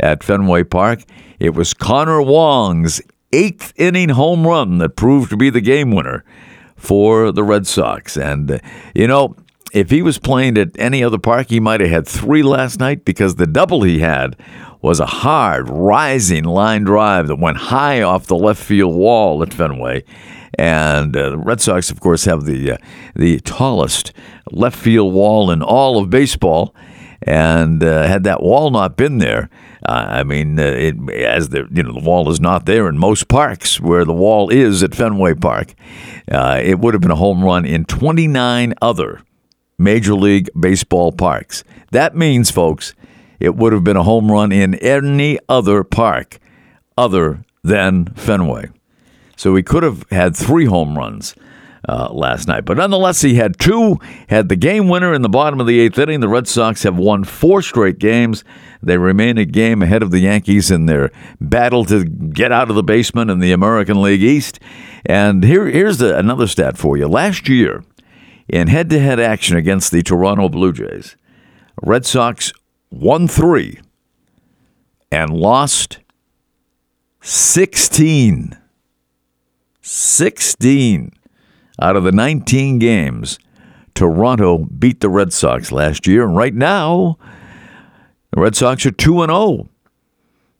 at 0.00 0.24
Fenway 0.24 0.64
Park. 0.64 1.02
It 1.38 1.54
was 1.54 1.72
Connor 1.72 2.22
Wong's 2.22 3.00
eighth 3.32 3.72
inning 3.76 4.10
home 4.10 4.46
run 4.46 4.78
that 4.78 4.96
proved 4.96 5.30
to 5.30 5.36
be 5.36 5.50
the 5.50 5.60
game 5.60 5.92
winner 5.92 6.24
for 6.76 7.30
the 7.30 7.44
Red 7.44 7.66
Sox. 7.66 8.16
And, 8.16 8.50
uh, 8.50 8.58
you 8.94 9.06
know, 9.06 9.36
if 9.72 9.90
he 9.90 10.02
was 10.02 10.18
playing 10.18 10.58
at 10.58 10.78
any 10.78 11.02
other 11.02 11.18
park, 11.18 11.48
he 11.48 11.60
might 11.60 11.80
have 11.80 11.90
had 11.90 12.08
three 12.08 12.42
last 12.42 12.80
night 12.80 13.04
because 13.04 13.36
the 13.36 13.46
double 13.46 13.82
he 13.82 14.00
had 14.00 14.36
was 14.82 15.00
a 15.00 15.06
hard, 15.06 15.68
rising 15.68 16.44
line 16.44 16.84
drive 16.84 17.28
that 17.28 17.36
went 17.36 17.56
high 17.56 18.02
off 18.02 18.26
the 18.26 18.36
left 18.36 18.62
field 18.62 18.94
wall 18.94 19.42
at 19.42 19.52
Fenway. 19.52 20.04
And 20.58 21.16
uh, 21.16 21.30
the 21.30 21.38
Red 21.38 21.60
Sox, 21.60 21.90
of 21.90 22.00
course, 22.00 22.24
have 22.24 22.44
the 22.44 22.72
uh, 22.72 22.76
the 23.14 23.40
tallest 23.40 24.12
left 24.50 24.76
field 24.76 25.14
wall 25.14 25.50
in 25.50 25.62
all 25.62 25.98
of 25.98 26.10
baseball. 26.10 26.74
And 27.22 27.84
uh, 27.84 28.04
had 28.04 28.24
that 28.24 28.42
wall 28.42 28.70
not 28.70 28.96
been 28.96 29.18
there, 29.18 29.50
uh, 29.86 30.06
I 30.08 30.24
mean, 30.24 30.58
uh, 30.58 30.62
it, 30.62 31.10
as 31.10 31.50
the 31.50 31.68
you 31.70 31.82
know 31.82 31.92
the 31.92 32.00
wall 32.00 32.30
is 32.30 32.40
not 32.40 32.64
there 32.64 32.88
in 32.88 32.98
most 32.98 33.28
parks 33.28 33.78
where 33.78 34.06
the 34.06 34.14
wall 34.14 34.48
is 34.48 34.82
at 34.82 34.94
Fenway 34.94 35.34
Park, 35.34 35.74
uh, 36.30 36.60
it 36.62 36.78
would 36.78 36.94
have 36.94 37.02
been 37.02 37.10
a 37.10 37.16
home 37.16 37.44
run 37.44 37.66
in 37.66 37.84
29 37.84 38.74
other 38.80 39.20
Major 39.80 40.14
League 40.14 40.50
Baseball 40.58 41.10
parks. 41.10 41.64
That 41.90 42.14
means, 42.14 42.50
folks, 42.50 42.94
it 43.40 43.56
would 43.56 43.72
have 43.72 43.82
been 43.82 43.96
a 43.96 44.02
home 44.02 44.30
run 44.30 44.52
in 44.52 44.74
any 44.76 45.38
other 45.48 45.82
park 45.82 46.38
other 46.98 47.44
than 47.64 48.06
Fenway. 48.14 48.68
So 49.36 49.56
he 49.56 49.62
could 49.62 49.82
have 49.82 50.04
had 50.10 50.36
three 50.36 50.66
home 50.66 50.98
runs 50.98 51.34
uh, 51.88 52.12
last 52.12 52.46
night. 52.46 52.66
But 52.66 52.76
nonetheless, 52.76 53.22
he 53.22 53.36
had 53.36 53.58
two, 53.58 53.98
had 54.28 54.50
the 54.50 54.56
game 54.56 54.88
winner 54.88 55.14
in 55.14 55.22
the 55.22 55.30
bottom 55.30 55.60
of 55.60 55.66
the 55.66 55.80
eighth 55.80 55.98
inning. 55.98 56.20
The 56.20 56.28
Red 56.28 56.46
Sox 56.46 56.82
have 56.82 56.98
won 56.98 57.24
four 57.24 57.62
straight 57.62 57.98
games. 57.98 58.44
They 58.82 58.98
remain 58.98 59.38
a 59.38 59.46
game 59.46 59.82
ahead 59.82 60.02
of 60.02 60.10
the 60.10 60.20
Yankees 60.20 60.70
in 60.70 60.84
their 60.86 61.10
battle 61.40 61.86
to 61.86 62.04
get 62.04 62.52
out 62.52 62.68
of 62.68 62.76
the 62.76 62.82
basement 62.82 63.30
in 63.30 63.38
the 63.38 63.52
American 63.52 64.02
League 64.02 64.22
East. 64.22 64.60
And 65.06 65.42
here, 65.42 65.66
here's 65.66 65.98
the, 65.98 66.18
another 66.18 66.46
stat 66.46 66.76
for 66.76 66.98
you. 66.98 67.08
Last 67.08 67.48
year, 67.48 67.82
in 68.52 68.68
head 68.68 68.90
to 68.90 68.98
head 68.98 69.20
action 69.20 69.56
against 69.56 69.92
the 69.92 70.02
Toronto 70.02 70.48
Blue 70.48 70.72
Jays, 70.72 71.16
Red 71.82 72.04
Sox 72.04 72.52
won 72.90 73.28
three 73.28 73.80
and 75.10 75.30
lost 75.30 75.98
16. 77.22 78.56
16 79.82 81.12
out 81.80 81.96
of 81.96 82.04
the 82.04 82.12
19 82.12 82.78
games. 82.78 83.38
Toronto 83.94 84.58
beat 84.58 85.00
the 85.00 85.08
Red 85.08 85.32
Sox 85.32 85.72
last 85.72 86.06
year. 86.06 86.24
And 86.24 86.36
right 86.36 86.54
now, 86.54 87.18
the 88.32 88.40
Red 88.40 88.54
Sox 88.56 88.84
are 88.86 88.90
2 88.90 89.26
0 89.26 89.68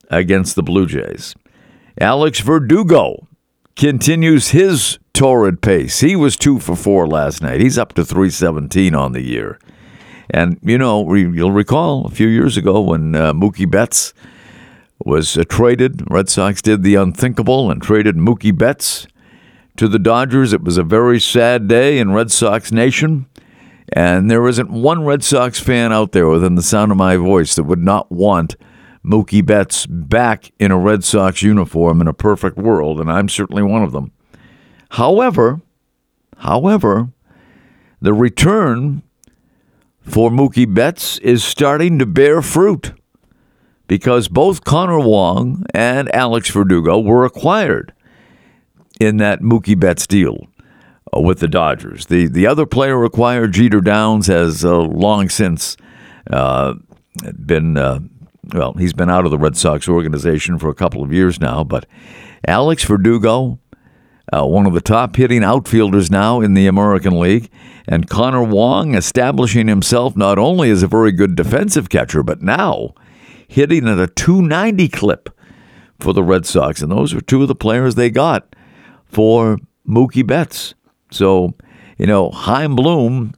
against 0.09 0.55
the 0.55 0.63
Blue 0.63 0.85
Jays. 0.85 1.35
Alex 1.99 2.39
Verdugo 2.39 3.27
continues 3.75 4.49
his 4.49 4.99
torrid 5.13 5.61
pace. 5.61 5.99
He 5.99 6.15
was 6.15 6.35
2 6.35 6.59
for 6.59 6.75
4 6.75 7.07
last 7.07 7.41
night. 7.41 7.61
He's 7.61 7.77
up 7.77 7.93
to 7.93 8.05
317 8.05 8.95
on 8.95 9.11
the 9.13 9.21
year. 9.21 9.59
And, 10.29 10.59
you 10.61 10.77
know, 10.77 11.13
you'll 11.13 11.51
recall 11.51 12.05
a 12.05 12.09
few 12.09 12.27
years 12.27 12.57
ago 12.57 12.79
when 12.81 13.15
uh, 13.15 13.33
Mookie 13.33 13.69
Betts 13.69 14.13
was 15.03 15.37
uh, 15.37 15.43
traded, 15.43 16.09
Red 16.09 16.29
Sox 16.29 16.61
did 16.61 16.83
the 16.83 16.95
unthinkable 16.95 17.69
and 17.69 17.81
traded 17.81 18.15
Mookie 18.15 18.57
Betts 18.57 19.07
to 19.77 19.87
the 19.87 19.99
Dodgers. 19.99 20.53
It 20.53 20.63
was 20.63 20.77
a 20.77 20.83
very 20.83 21.19
sad 21.19 21.67
day 21.67 21.97
in 21.97 22.13
Red 22.13 22.31
Sox 22.31 22.71
Nation. 22.71 23.25
And 23.93 24.31
there 24.31 24.47
isn't 24.47 24.71
one 24.71 25.03
Red 25.03 25.23
Sox 25.23 25.59
fan 25.59 25.91
out 25.91 26.13
there 26.13 26.27
within 26.27 26.55
the 26.55 26.63
sound 26.63 26.91
of 26.91 26.97
my 26.97 27.17
voice 27.17 27.55
that 27.55 27.63
would 27.63 27.83
not 27.83 28.09
want 28.11 28.55
Mookie 29.05 29.45
Betts 29.45 29.85
back 29.85 30.51
in 30.59 30.71
a 30.71 30.77
Red 30.77 31.03
Sox 31.03 31.41
uniform 31.41 32.01
in 32.01 32.07
a 32.07 32.13
perfect 32.13 32.57
world, 32.57 32.99
and 32.99 33.11
I'm 33.11 33.29
certainly 33.29 33.63
one 33.63 33.83
of 33.83 33.91
them. 33.91 34.11
However, 34.91 35.61
however, 36.37 37.09
the 37.99 38.13
return 38.13 39.03
for 40.01 40.29
Mookie 40.29 40.71
Betts 40.71 41.17
is 41.19 41.43
starting 41.43 41.99
to 41.99 42.05
bear 42.05 42.41
fruit 42.41 42.93
because 43.87 44.27
both 44.27 44.63
Connor 44.63 44.99
Wong 44.99 45.65
and 45.73 46.13
Alex 46.15 46.49
Verdugo 46.49 46.99
were 46.99 47.25
acquired 47.25 47.93
in 48.99 49.17
that 49.17 49.41
Mookie 49.41 49.79
Betts 49.79 50.05
deal 50.07 50.47
uh, 51.15 51.19
with 51.19 51.39
the 51.39 51.47
Dodgers. 51.47 52.05
The 52.05 52.27
the 52.27 52.47
other 52.47 52.65
player 52.65 53.03
acquired, 53.03 53.53
Jeter 53.53 53.81
Downs, 53.81 54.27
has 54.27 54.63
uh, 54.63 54.77
long 54.77 55.29
since 55.29 55.75
uh, 56.29 56.75
been 57.45 57.77
uh, 57.77 57.99
well, 58.53 58.73
he's 58.73 58.93
been 58.93 59.09
out 59.09 59.25
of 59.25 59.31
the 59.31 59.37
Red 59.37 59.57
Sox 59.57 59.87
organization 59.87 60.57
for 60.59 60.69
a 60.69 60.75
couple 60.75 61.03
of 61.03 61.13
years 61.13 61.39
now, 61.39 61.63
but 61.63 61.85
Alex 62.47 62.83
Verdugo, 62.83 63.59
uh, 64.33 64.45
one 64.45 64.65
of 64.65 64.73
the 64.73 64.81
top 64.81 65.15
hitting 65.15 65.43
outfielders 65.43 66.11
now 66.11 66.41
in 66.41 66.53
the 66.53 66.67
American 66.67 67.19
League, 67.19 67.49
and 67.87 68.09
Connor 68.09 68.43
Wong 68.43 68.95
establishing 68.95 69.67
himself 69.67 70.15
not 70.15 70.37
only 70.37 70.69
as 70.69 70.83
a 70.83 70.87
very 70.87 71.11
good 71.11 71.35
defensive 71.35 71.89
catcher, 71.89 72.23
but 72.23 72.41
now 72.41 72.93
hitting 73.47 73.87
at 73.87 73.99
a 73.99 74.07
290 74.07 74.87
clip 74.89 75.29
for 75.99 76.13
the 76.13 76.23
Red 76.23 76.45
Sox. 76.45 76.81
And 76.81 76.91
those 76.91 77.13
are 77.13 77.21
two 77.21 77.41
of 77.41 77.47
the 77.47 77.55
players 77.55 77.95
they 77.95 78.09
got 78.09 78.55
for 79.05 79.57
Mookie 79.87 80.25
Betts. 80.25 80.73
So, 81.11 81.53
you 81.97 82.05
know, 82.05 82.31
Chaim 82.31 82.75
Bloom 82.75 83.33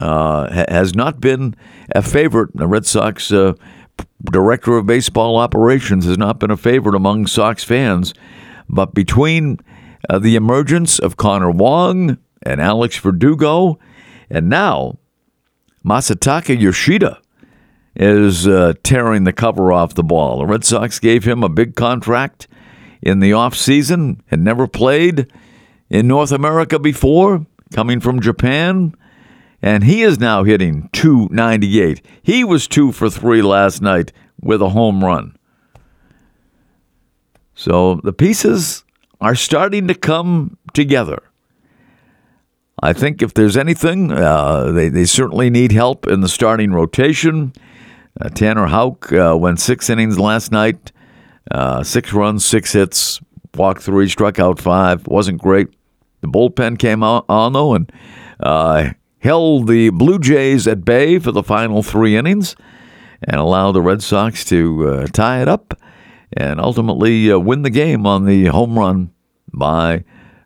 uh, 0.00 0.64
has 0.68 0.94
not 0.94 1.20
been 1.20 1.54
a 1.94 2.02
favorite. 2.02 2.50
The 2.54 2.66
Red 2.66 2.86
Sox 2.86 3.32
uh, 3.32 3.54
director 4.24 4.76
of 4.76 4.86
baseball 4.86 5.36
operations 5.36 6.04
has 6.04 6.18
not 6.18 6.38
been 6.38 6.50
a 6.50 6.56
favorite 6.56 6.94
among 6.94 7.26
Sox 7.26 7.64
fans. 7.64 8.14
But 8.68 8.94
between 8.94 9.60
uh, 10.08 10.18
the 10.18 10.36
emergence 10.36 10.98
of 10.98 11.16
Connor 11.16 11.50
Wong 11.50 12.18
and 12.42 12.60
Alex 12.60 12.98
Verdugo, 12.98 13.78
and 14.30 14.48
now 14.48 14.98
Masataka 15.84 16.58
Yoshida 16.58 17.20
is 17.94 18.46
uh, 18.46 18.74
tearing 18.82 19.24
the 19.24 19.32
cover 19.32 19.72
off 19.72 19.94
the 19.94 20.02
ball. 20.02 20.38
The 20.38 20.46
Red 20.46 20.64
Sox 20.64 20.98
gave 20.98 21.24
him 21.24 21.42
a 21.42 21.48
big 21.48 21.76
contract 21.76 22.46
in 23.00 23.20
the 23.20 23.30
offseason 23.30 24.20
and 24.30 24.44
never 24.44 24.66
played 24.66 25.32
in 25.88 26.08
North 26.08 26.32
America 26.32 26.78
before, 26.78 27.46
coming 27.72 28.00
from 28.00 28.20
Japan. 28.20 28.94
And 29.62 29.84
he 29.84 30.02
is 30.02 30.18
now 30.18 30.44
hitting 30.44 30.88
298. 30.92 32.04
He 32.22 32.44
was 32.44 32.68
two 32.68 32.92
for 32.92 33.08
three 33.08 33.42
last 33.42 33.80
night 33.80 34.12
with 34.40 34.60
a 34.60 34.70
home 34.70 35.02
run. 35.04 35.36
So 37.54 38.00
the 38.04 38.12
pieces 38.12 38.84
are 39.20 39.34
starting 39.34 39.88
to 39.88 39.94
come 39.94 40.58
together. 40.74 41.22
I 42.82 42.92
think 42.92 43.22
if 43.22 43.32
there's 43.32 43.56
anything, 43.56 44.12
uh, 44.12 44.70
they, 44.72 44.90
they 44.90 45.06
certainly 45.06 45.48
need 45.48 45.72
help 45.72 46.06
in 46.06 46.20
the 46.20 46.28
starting 46.28 46.72
rotation. 46.72 47.54
Uh, 48.20 48.28
Tanner 48.28 48.66
Houck 48.66 49.10
uh, 49.12 49.36
went 49.38 49.60
six 49.60 49.88
innings 49.88 50.18
last 50.18 50.52
night, 50.52 50.92
uh, 51.50 51.82
six 51.82 52.12
runs, 52.12 52.44
six 52.44 52.72
hits, 52.72 53.20
walked 53.54 53.82
three, 53.82 54.08
struck 54.08 54.38
out 54.38 54.60
five. 54.60 55.06
Wasn't 55.06 55.40
great. 55.40 55.68
The 56.20 56.28
bullpen 56.28 56.78
came 56.78 57.02
on, 57.02 57.24
on 57.28 57.54
though 57.54 57.74
and 57.74 57.90
uh, 58.40 58.90
held 59.26 59.66
the 59.66 59.90
Blue 59.90 60.20
Jays 60.20 60.68
at 60.68 60.84
bay 60.84 61.18
for 61.18 61.32
the 61.32 61.42
final 61.42 61.82
three 61.82 62.16
innings 62.16 62.54
and 63.20 63.40
allowed 63.40 63.72
the 63.72 63.82
Red 63.82 64.00
Sox 64.00 64.44
to 64.44 64.88
uh, 64.88 65.06
tie 65.08 65.42
it 65.42 65.48
up 65.48 65.74
and 66.32 66.60
ultimately 66.60 67.32
uh, 67.32 67.36
win 67.36 67.62
the 67.62 67.70
game 67.70 68.06
on 68.06 68.24
the 68.24 68.44
home 68.46 68.78
run 68.78 69.10
by 69.52 70.04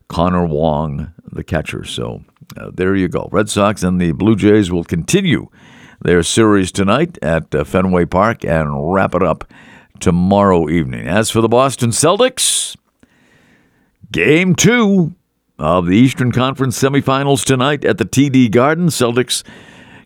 Connor 0.09 0.47
Wong, 0.47 1.12
the 1.31 1.45
catcher. 1.45 1.85
So 1.85 2.24
uh, 2.57 2.70
there 2.72 2.97
you 2.97 3.09
go. 3.09 3.28
Red 3.31 3.51
Sox 3.51 3.83
and 3.83 4.01
the 4.01 4.12
Blue 4.12 4.35
Jays 4.35 4.72
will 4.72 4.85
continue 4.85 5.49
their 6.01 6.22
series 6.22 6.72
tonight 6.72 7.18
at 7.20 7.55
uh, 7.55 7.64
Fenway 7.64 8.07
Park 8.07 8.47
and 8.47 8.95
wrap 8.95 9.14
it 9.14 9.22
up 9.22 9.45
tomorrow 10.01 10.70
evening. 10.70 11.07
As 11.07 11.28
for 11.28 11.43
the 11.43 11.49
Boston 11.49 11.91
Celtics, 11.91 12.78
game 14.11 14.55
two 14.55 15.14
of 15.61 15.86
the 15.86 15.96
Eastern 15.96 16.32
Conference 16.32 16.80
semifinals 16.80 17.44
tonight 17.44 17.84
at 17.84 17.98
the 17.98 18.06
TD 18.06 18.50
Garden. 18.50 18.86
Celtics 18.86 19.44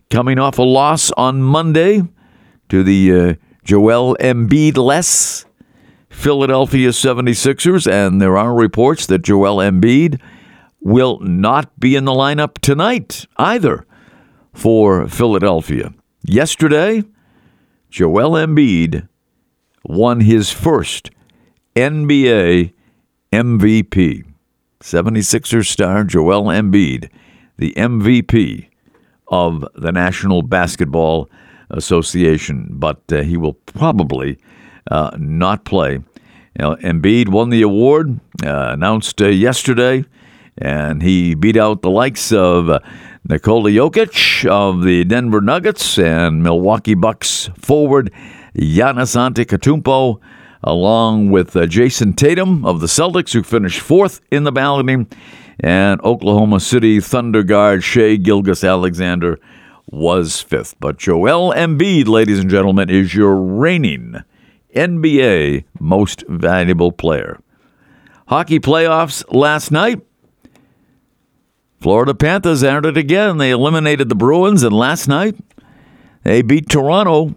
coming 0.09 0.37
off 0.37 0.59
a 0.59 0.63
loss 0.63 1.11
on 1.11 1.41
Monday 1.41 2.03
to 2.67 2.83
the 2.83 3.11
uh, 3.13 3.33
Joel 3.63 4.17
Embiid 4.19 4.75
less 4.75 5.45
Philadelphia 6.09 6.89
76ers, 6.89 7.89
and 7.89 8.21
there 8.21 8.37
are 8.37 8.53
reports 8.53 9.05
that 9.07 9.21
Joel 9.21 9.57
Embiid 9.57 10.19
will 10.81 11.19
not 11.21 11.79
be 11.79 11.95
in 11.95 12.03
the 12.03 12.11
lineup 12.11 12.59
tonight 12.59 13.25
either 13.37 13.85
for 14.53 15.07
Philadelphia. 15.07 15.93
Yesterday, 16.23 17.03
Joel 17.89 18.31
Embiid 18.31 19.07
won 19.85 20.19
his 20.19 20.51
first 20.51 21.11
NBA 21.77 22.73
MVP. 23.31 24.34
76ers 24.85 25.65
star 25.65 26.03
Joel 26.03 26.43
Embiid, 26.43 27.09
the 27.57 27.73
MVP 27.73 28.67
of 29.27 29.67
the 29.73 29.91
National 29.91 30.43
Basketball 30.43 31.27
Association, 31.71 32.67
but 32.69 33.01
uh, 33.11 33.23
he 33.23 33.35
will 33.35 33.53
probably 33.53 34.37
uh, 34.91 35.09
not 35.17 35.65
play. 35.65 35.93
You 35.93 36.03
know, 36.59 36.75
Embiid 36.75 37.29
won 37.29 37.49
the 37.49 37.63
award, 37.63 38.19
uh, 38.43 38.73
announced 38.73 39.19
uh, 39.23 39.29
yesterday, 39.29 40.05
and 40.59 41.01
he 41.01 41.33
beat 41.33 41.57
out 41.57 41.81
the 41.81 41.89
likes 41.89 42.31
of 42.31 42.69
uh, 42.69 42.79
Nikola 43.27 43.71
Jokic 43.71 44.47
of 44.47 44.83
the 44.83 45.03
Denver 45.03 45.41
Nuggets 45.41 45.97
and 45.97 46.43
Milwaukee 46.43 46.93
Bucks 46.93 47.49
forward 47.57 48.11
Giannis 48.55 49.15
Antetokounmpo, 49.15 50.19
along 50.65 51.29
with 51.29 51.55
uh, 51.55 51.67
Jayson 51.67 52.15
Tatum 52.15 52.65
of 52.65 52.81
the 52.81 52.87
Celtics, 52.87 53.31
who 53.31 53.43
finished 53.43 53.79
fourth 53.79 54.19
in 54.31 54.43
the 54.43 54.51
balloting, 54.51 55.07
and 55.59 56.01
Oklahoma 56.01 56.59
City 56.59 56.99
Thunder 56.99 57.43
guard 57.43 57.83
Shai 57.83 58.15
Gilgeous-Alexander 58.15 59.39
was 59.85 60.41
fifth. 60.41 60.75
But 60.79 60.97
Joel 60.97 61.53
Embiid, 61.53 62.07
ladies 62.07 62.39
and 62.39 62.49
gentlemen, 62.49 62.89
is 62.89 63.13
your 63.13 63.35
reigning 63.35 64.15
NBA 64.75 65.65
most 65.79 66.23
valuable 66.27 66.91
player. 66.91 67.39
Hockey 68.27 68.59
playoffs 68.59 69.23
last 69.31 69.71
night. 69.71 70.01
Florida 71.79 72.15
Panthers 72.15 72.63
entered 72.63 72.87
it 72.87 72.97
again. 72.97 73.37
They 73.37 73.51
eliminated 73.51 74.09
the 74.09 74.15
Bruins, 74.15 74.63
and 74.63 74.75
last 74.75 75.07
night 75.07 75.35
they 76.23 76.41
beat 76.41 76.67
Toronto 76.67 77.35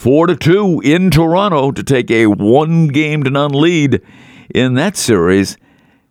four 0.00 0.26
to 0.26 0.34
two 0.34 0.80
in 0.82 1.10
Toronto 1.10 1.70
to 1.70 1.82
take 1.82 2.10
a 2.10 2.24
one 2.24 2.88
game 2.88 3.22
to 3.22 3.28
none 3.28 3.52
lead 3.52 4.00
in 4.48 4.72
that 4.72 4.96
series. 4.96 5.58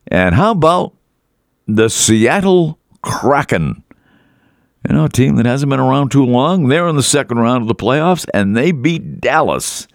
And 0.05 0.35
how 0.35 0.51
about 0.51 0.93
the 1.67 1.89
Seattle 1.89 2.77
Kraken? 3.01 3.83
You 4.87 4.93
know, 4.93 5.05
a 5.05 5.09
team 5.09 5.37
that 5.37 5.47
hasn't 5.47 5.71
been 5.71 5.79
around 5.79 6.11
too 6.11 6.23
long. 6.23 6.67
They're 6.67 6.87
in 6.87 6.97
the 6.97 7.03
second 7.03 7.39
round 7.39 7.63
of 7.63 7.67
the 7.67 7.73
playoffs, 7.73 8.27
and 8.31 8.55
they 8.55 8.71
beat 8.71 9.21
Dallas 9.21 9.87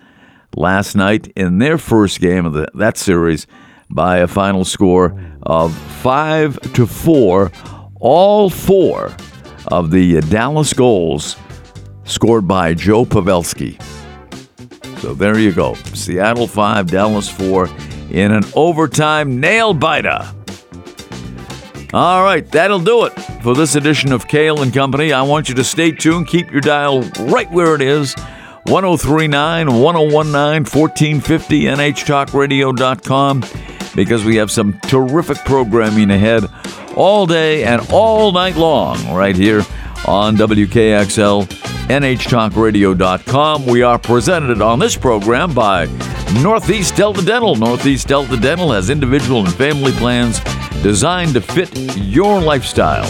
last 0.56 0.96
night 0.96 1.28
in 1.36 1.58
their 1.58 1.78
first 1.78 2.20
game 2.20 2.46
of 2.46 2.52
the, 2.52 2.66
that 2.74 2.96
series 2.96 3.46
by 3.90 4.18
a 4.18 4.26
final 4.26 4.64
score 4.64 5.16
of 5.42 5.72
five 6.02 6.60
to 6.72 6.88
four. 6.88 7.52
All 8.00 8.50
four 8.50 9.14
of 9.68 9.92
the 9.92 10.20
Dallas 10.22 10.72
goals 10.72 11.36
scored 12.04 12.46
by 12.46 12.74
Joe 12.74 13.04
Pavelski. 13.04 13.80
So 15.00 15.14
there 15.14 15.38
you 15.38 15.52
go. 15.52 15.74
Seattle 15.92 16.46
five, 16.46 16.86
Dallas 16.90 17.28
four 17.28 17.68
in 18.10 18.32
an 18.32 18.44
overtime 18.54 19.40
nail 19.40 19.74
biter. 19.74 20.32
All 21.92 22.24
right, 22.24 22.44
that'll 22.50 22.80
do 22.80 23.04
it 23.04 23.10
for 23.42 23.54
this 23.54 23.76
edition 23.76 24.12
of 24.12 24.26
Cail 24.26 24.62
and 24.62 24.74
Company. 24.74 25.12
I 25.12 25.22
want 25.22 25.48
you 25.48 25.54
to 25.54 25.64
stay 25.64 25.92
tuned. 25.92 26.26
Keep 26.26 26.50
your 26.50 26.60
dial 26.60 27.02
right 27.28 27.50
where 27.52 27.74
it 27.76 27.82
is 27.82 28.14
1039, 28.66 29.80
1019, 29.80 30.64
1450, 30.64 31.62
NHTalkRadio.com, 31.64 33.44
because 33.94 34.24
we 34.24 34.36
have 34.36 34.50
some 34.50 34.80
terrific 34.80 35.36
programming 35.44 36.10
ahead 36.10 36.44
all 36.96 37.26
day 37.26 37.62
and 37.64 37.86
all 37.92 38.32
night 38.32 38.56
long 38.56 39.14
right 39.14 39.36
here 39.36 39.62
on 40.06 40.36
WKXL, 40.36 41.46
NHTalkRadio.com. 41.88 43.66
We 43.66 43.82
are 43.82 43.98
presented 43.98 44.62
on 44.62 44.78
this 44.78 44.96
program 44.96 45.52
by 45.52 45.86
Northeast 46.42 46.96
Delta 46.96 47.24
Dental. 47.24 47.56
Northeast 47.56 48.08
Delta 48.08 48.36
Dental 48.36 48.72
has 48.72 48.90
individual 48.90 49.44
and 49.44 49.54
family 49.54 49.92
plans 49.92 50.40
designed 50.82 51.34
to 51.34 51.40
fit 51.40 51.70
your 51.96 52.40
lifestyle. 52.40 53.06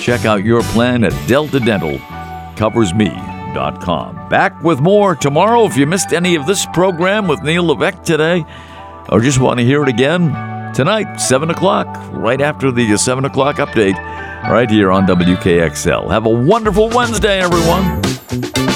Check 0.00 0.24
out 0.24 0.44
your 0.44 0.62
plan 0.62 1.04
at 1.04 1.12
deltadentalcoversme.com. 1.28 4.28
Back 4.28 4.62
with 4.62 4.80
more 4.80 5.14
tomorrow. 5.14 5.64
If 5.64 5.76
you 5.76 5.86
missed 5.86 6.12
any 6.12 6.34
of 6.34 6.46
this 6.46 6.66
program 6.66 7.28
with 7.28 7.42
Neil 7.42 7.64
Levesque 7.64 8.02
today, 8.02 8.44
or 9.08 9.20
just 9.20 9.40
want 9.40 9.58
to 9.58 9.64
hear 9.64 9.82
it 9.82 9.88
again, 9.88 10.30
tonight, 10.74 11.18
7 11.18 11.50
o'clock, 11.50 11.86
right 12.12 12.40
after 12.40 12.70
the 12.70 12.96
7 12.96 13.24
o'clock 13.24 13.56
update, 13.56 13.96
right 14.48 14.70
here 14.70 14.90
on 14.90 15.06
WKXL. 15.06 16.10
Have 16.10 16.26
a 16.26 16.30
wonderful 16.30 16.88
Wednesday, 16.88 17.40
everyone. 17.40 18.71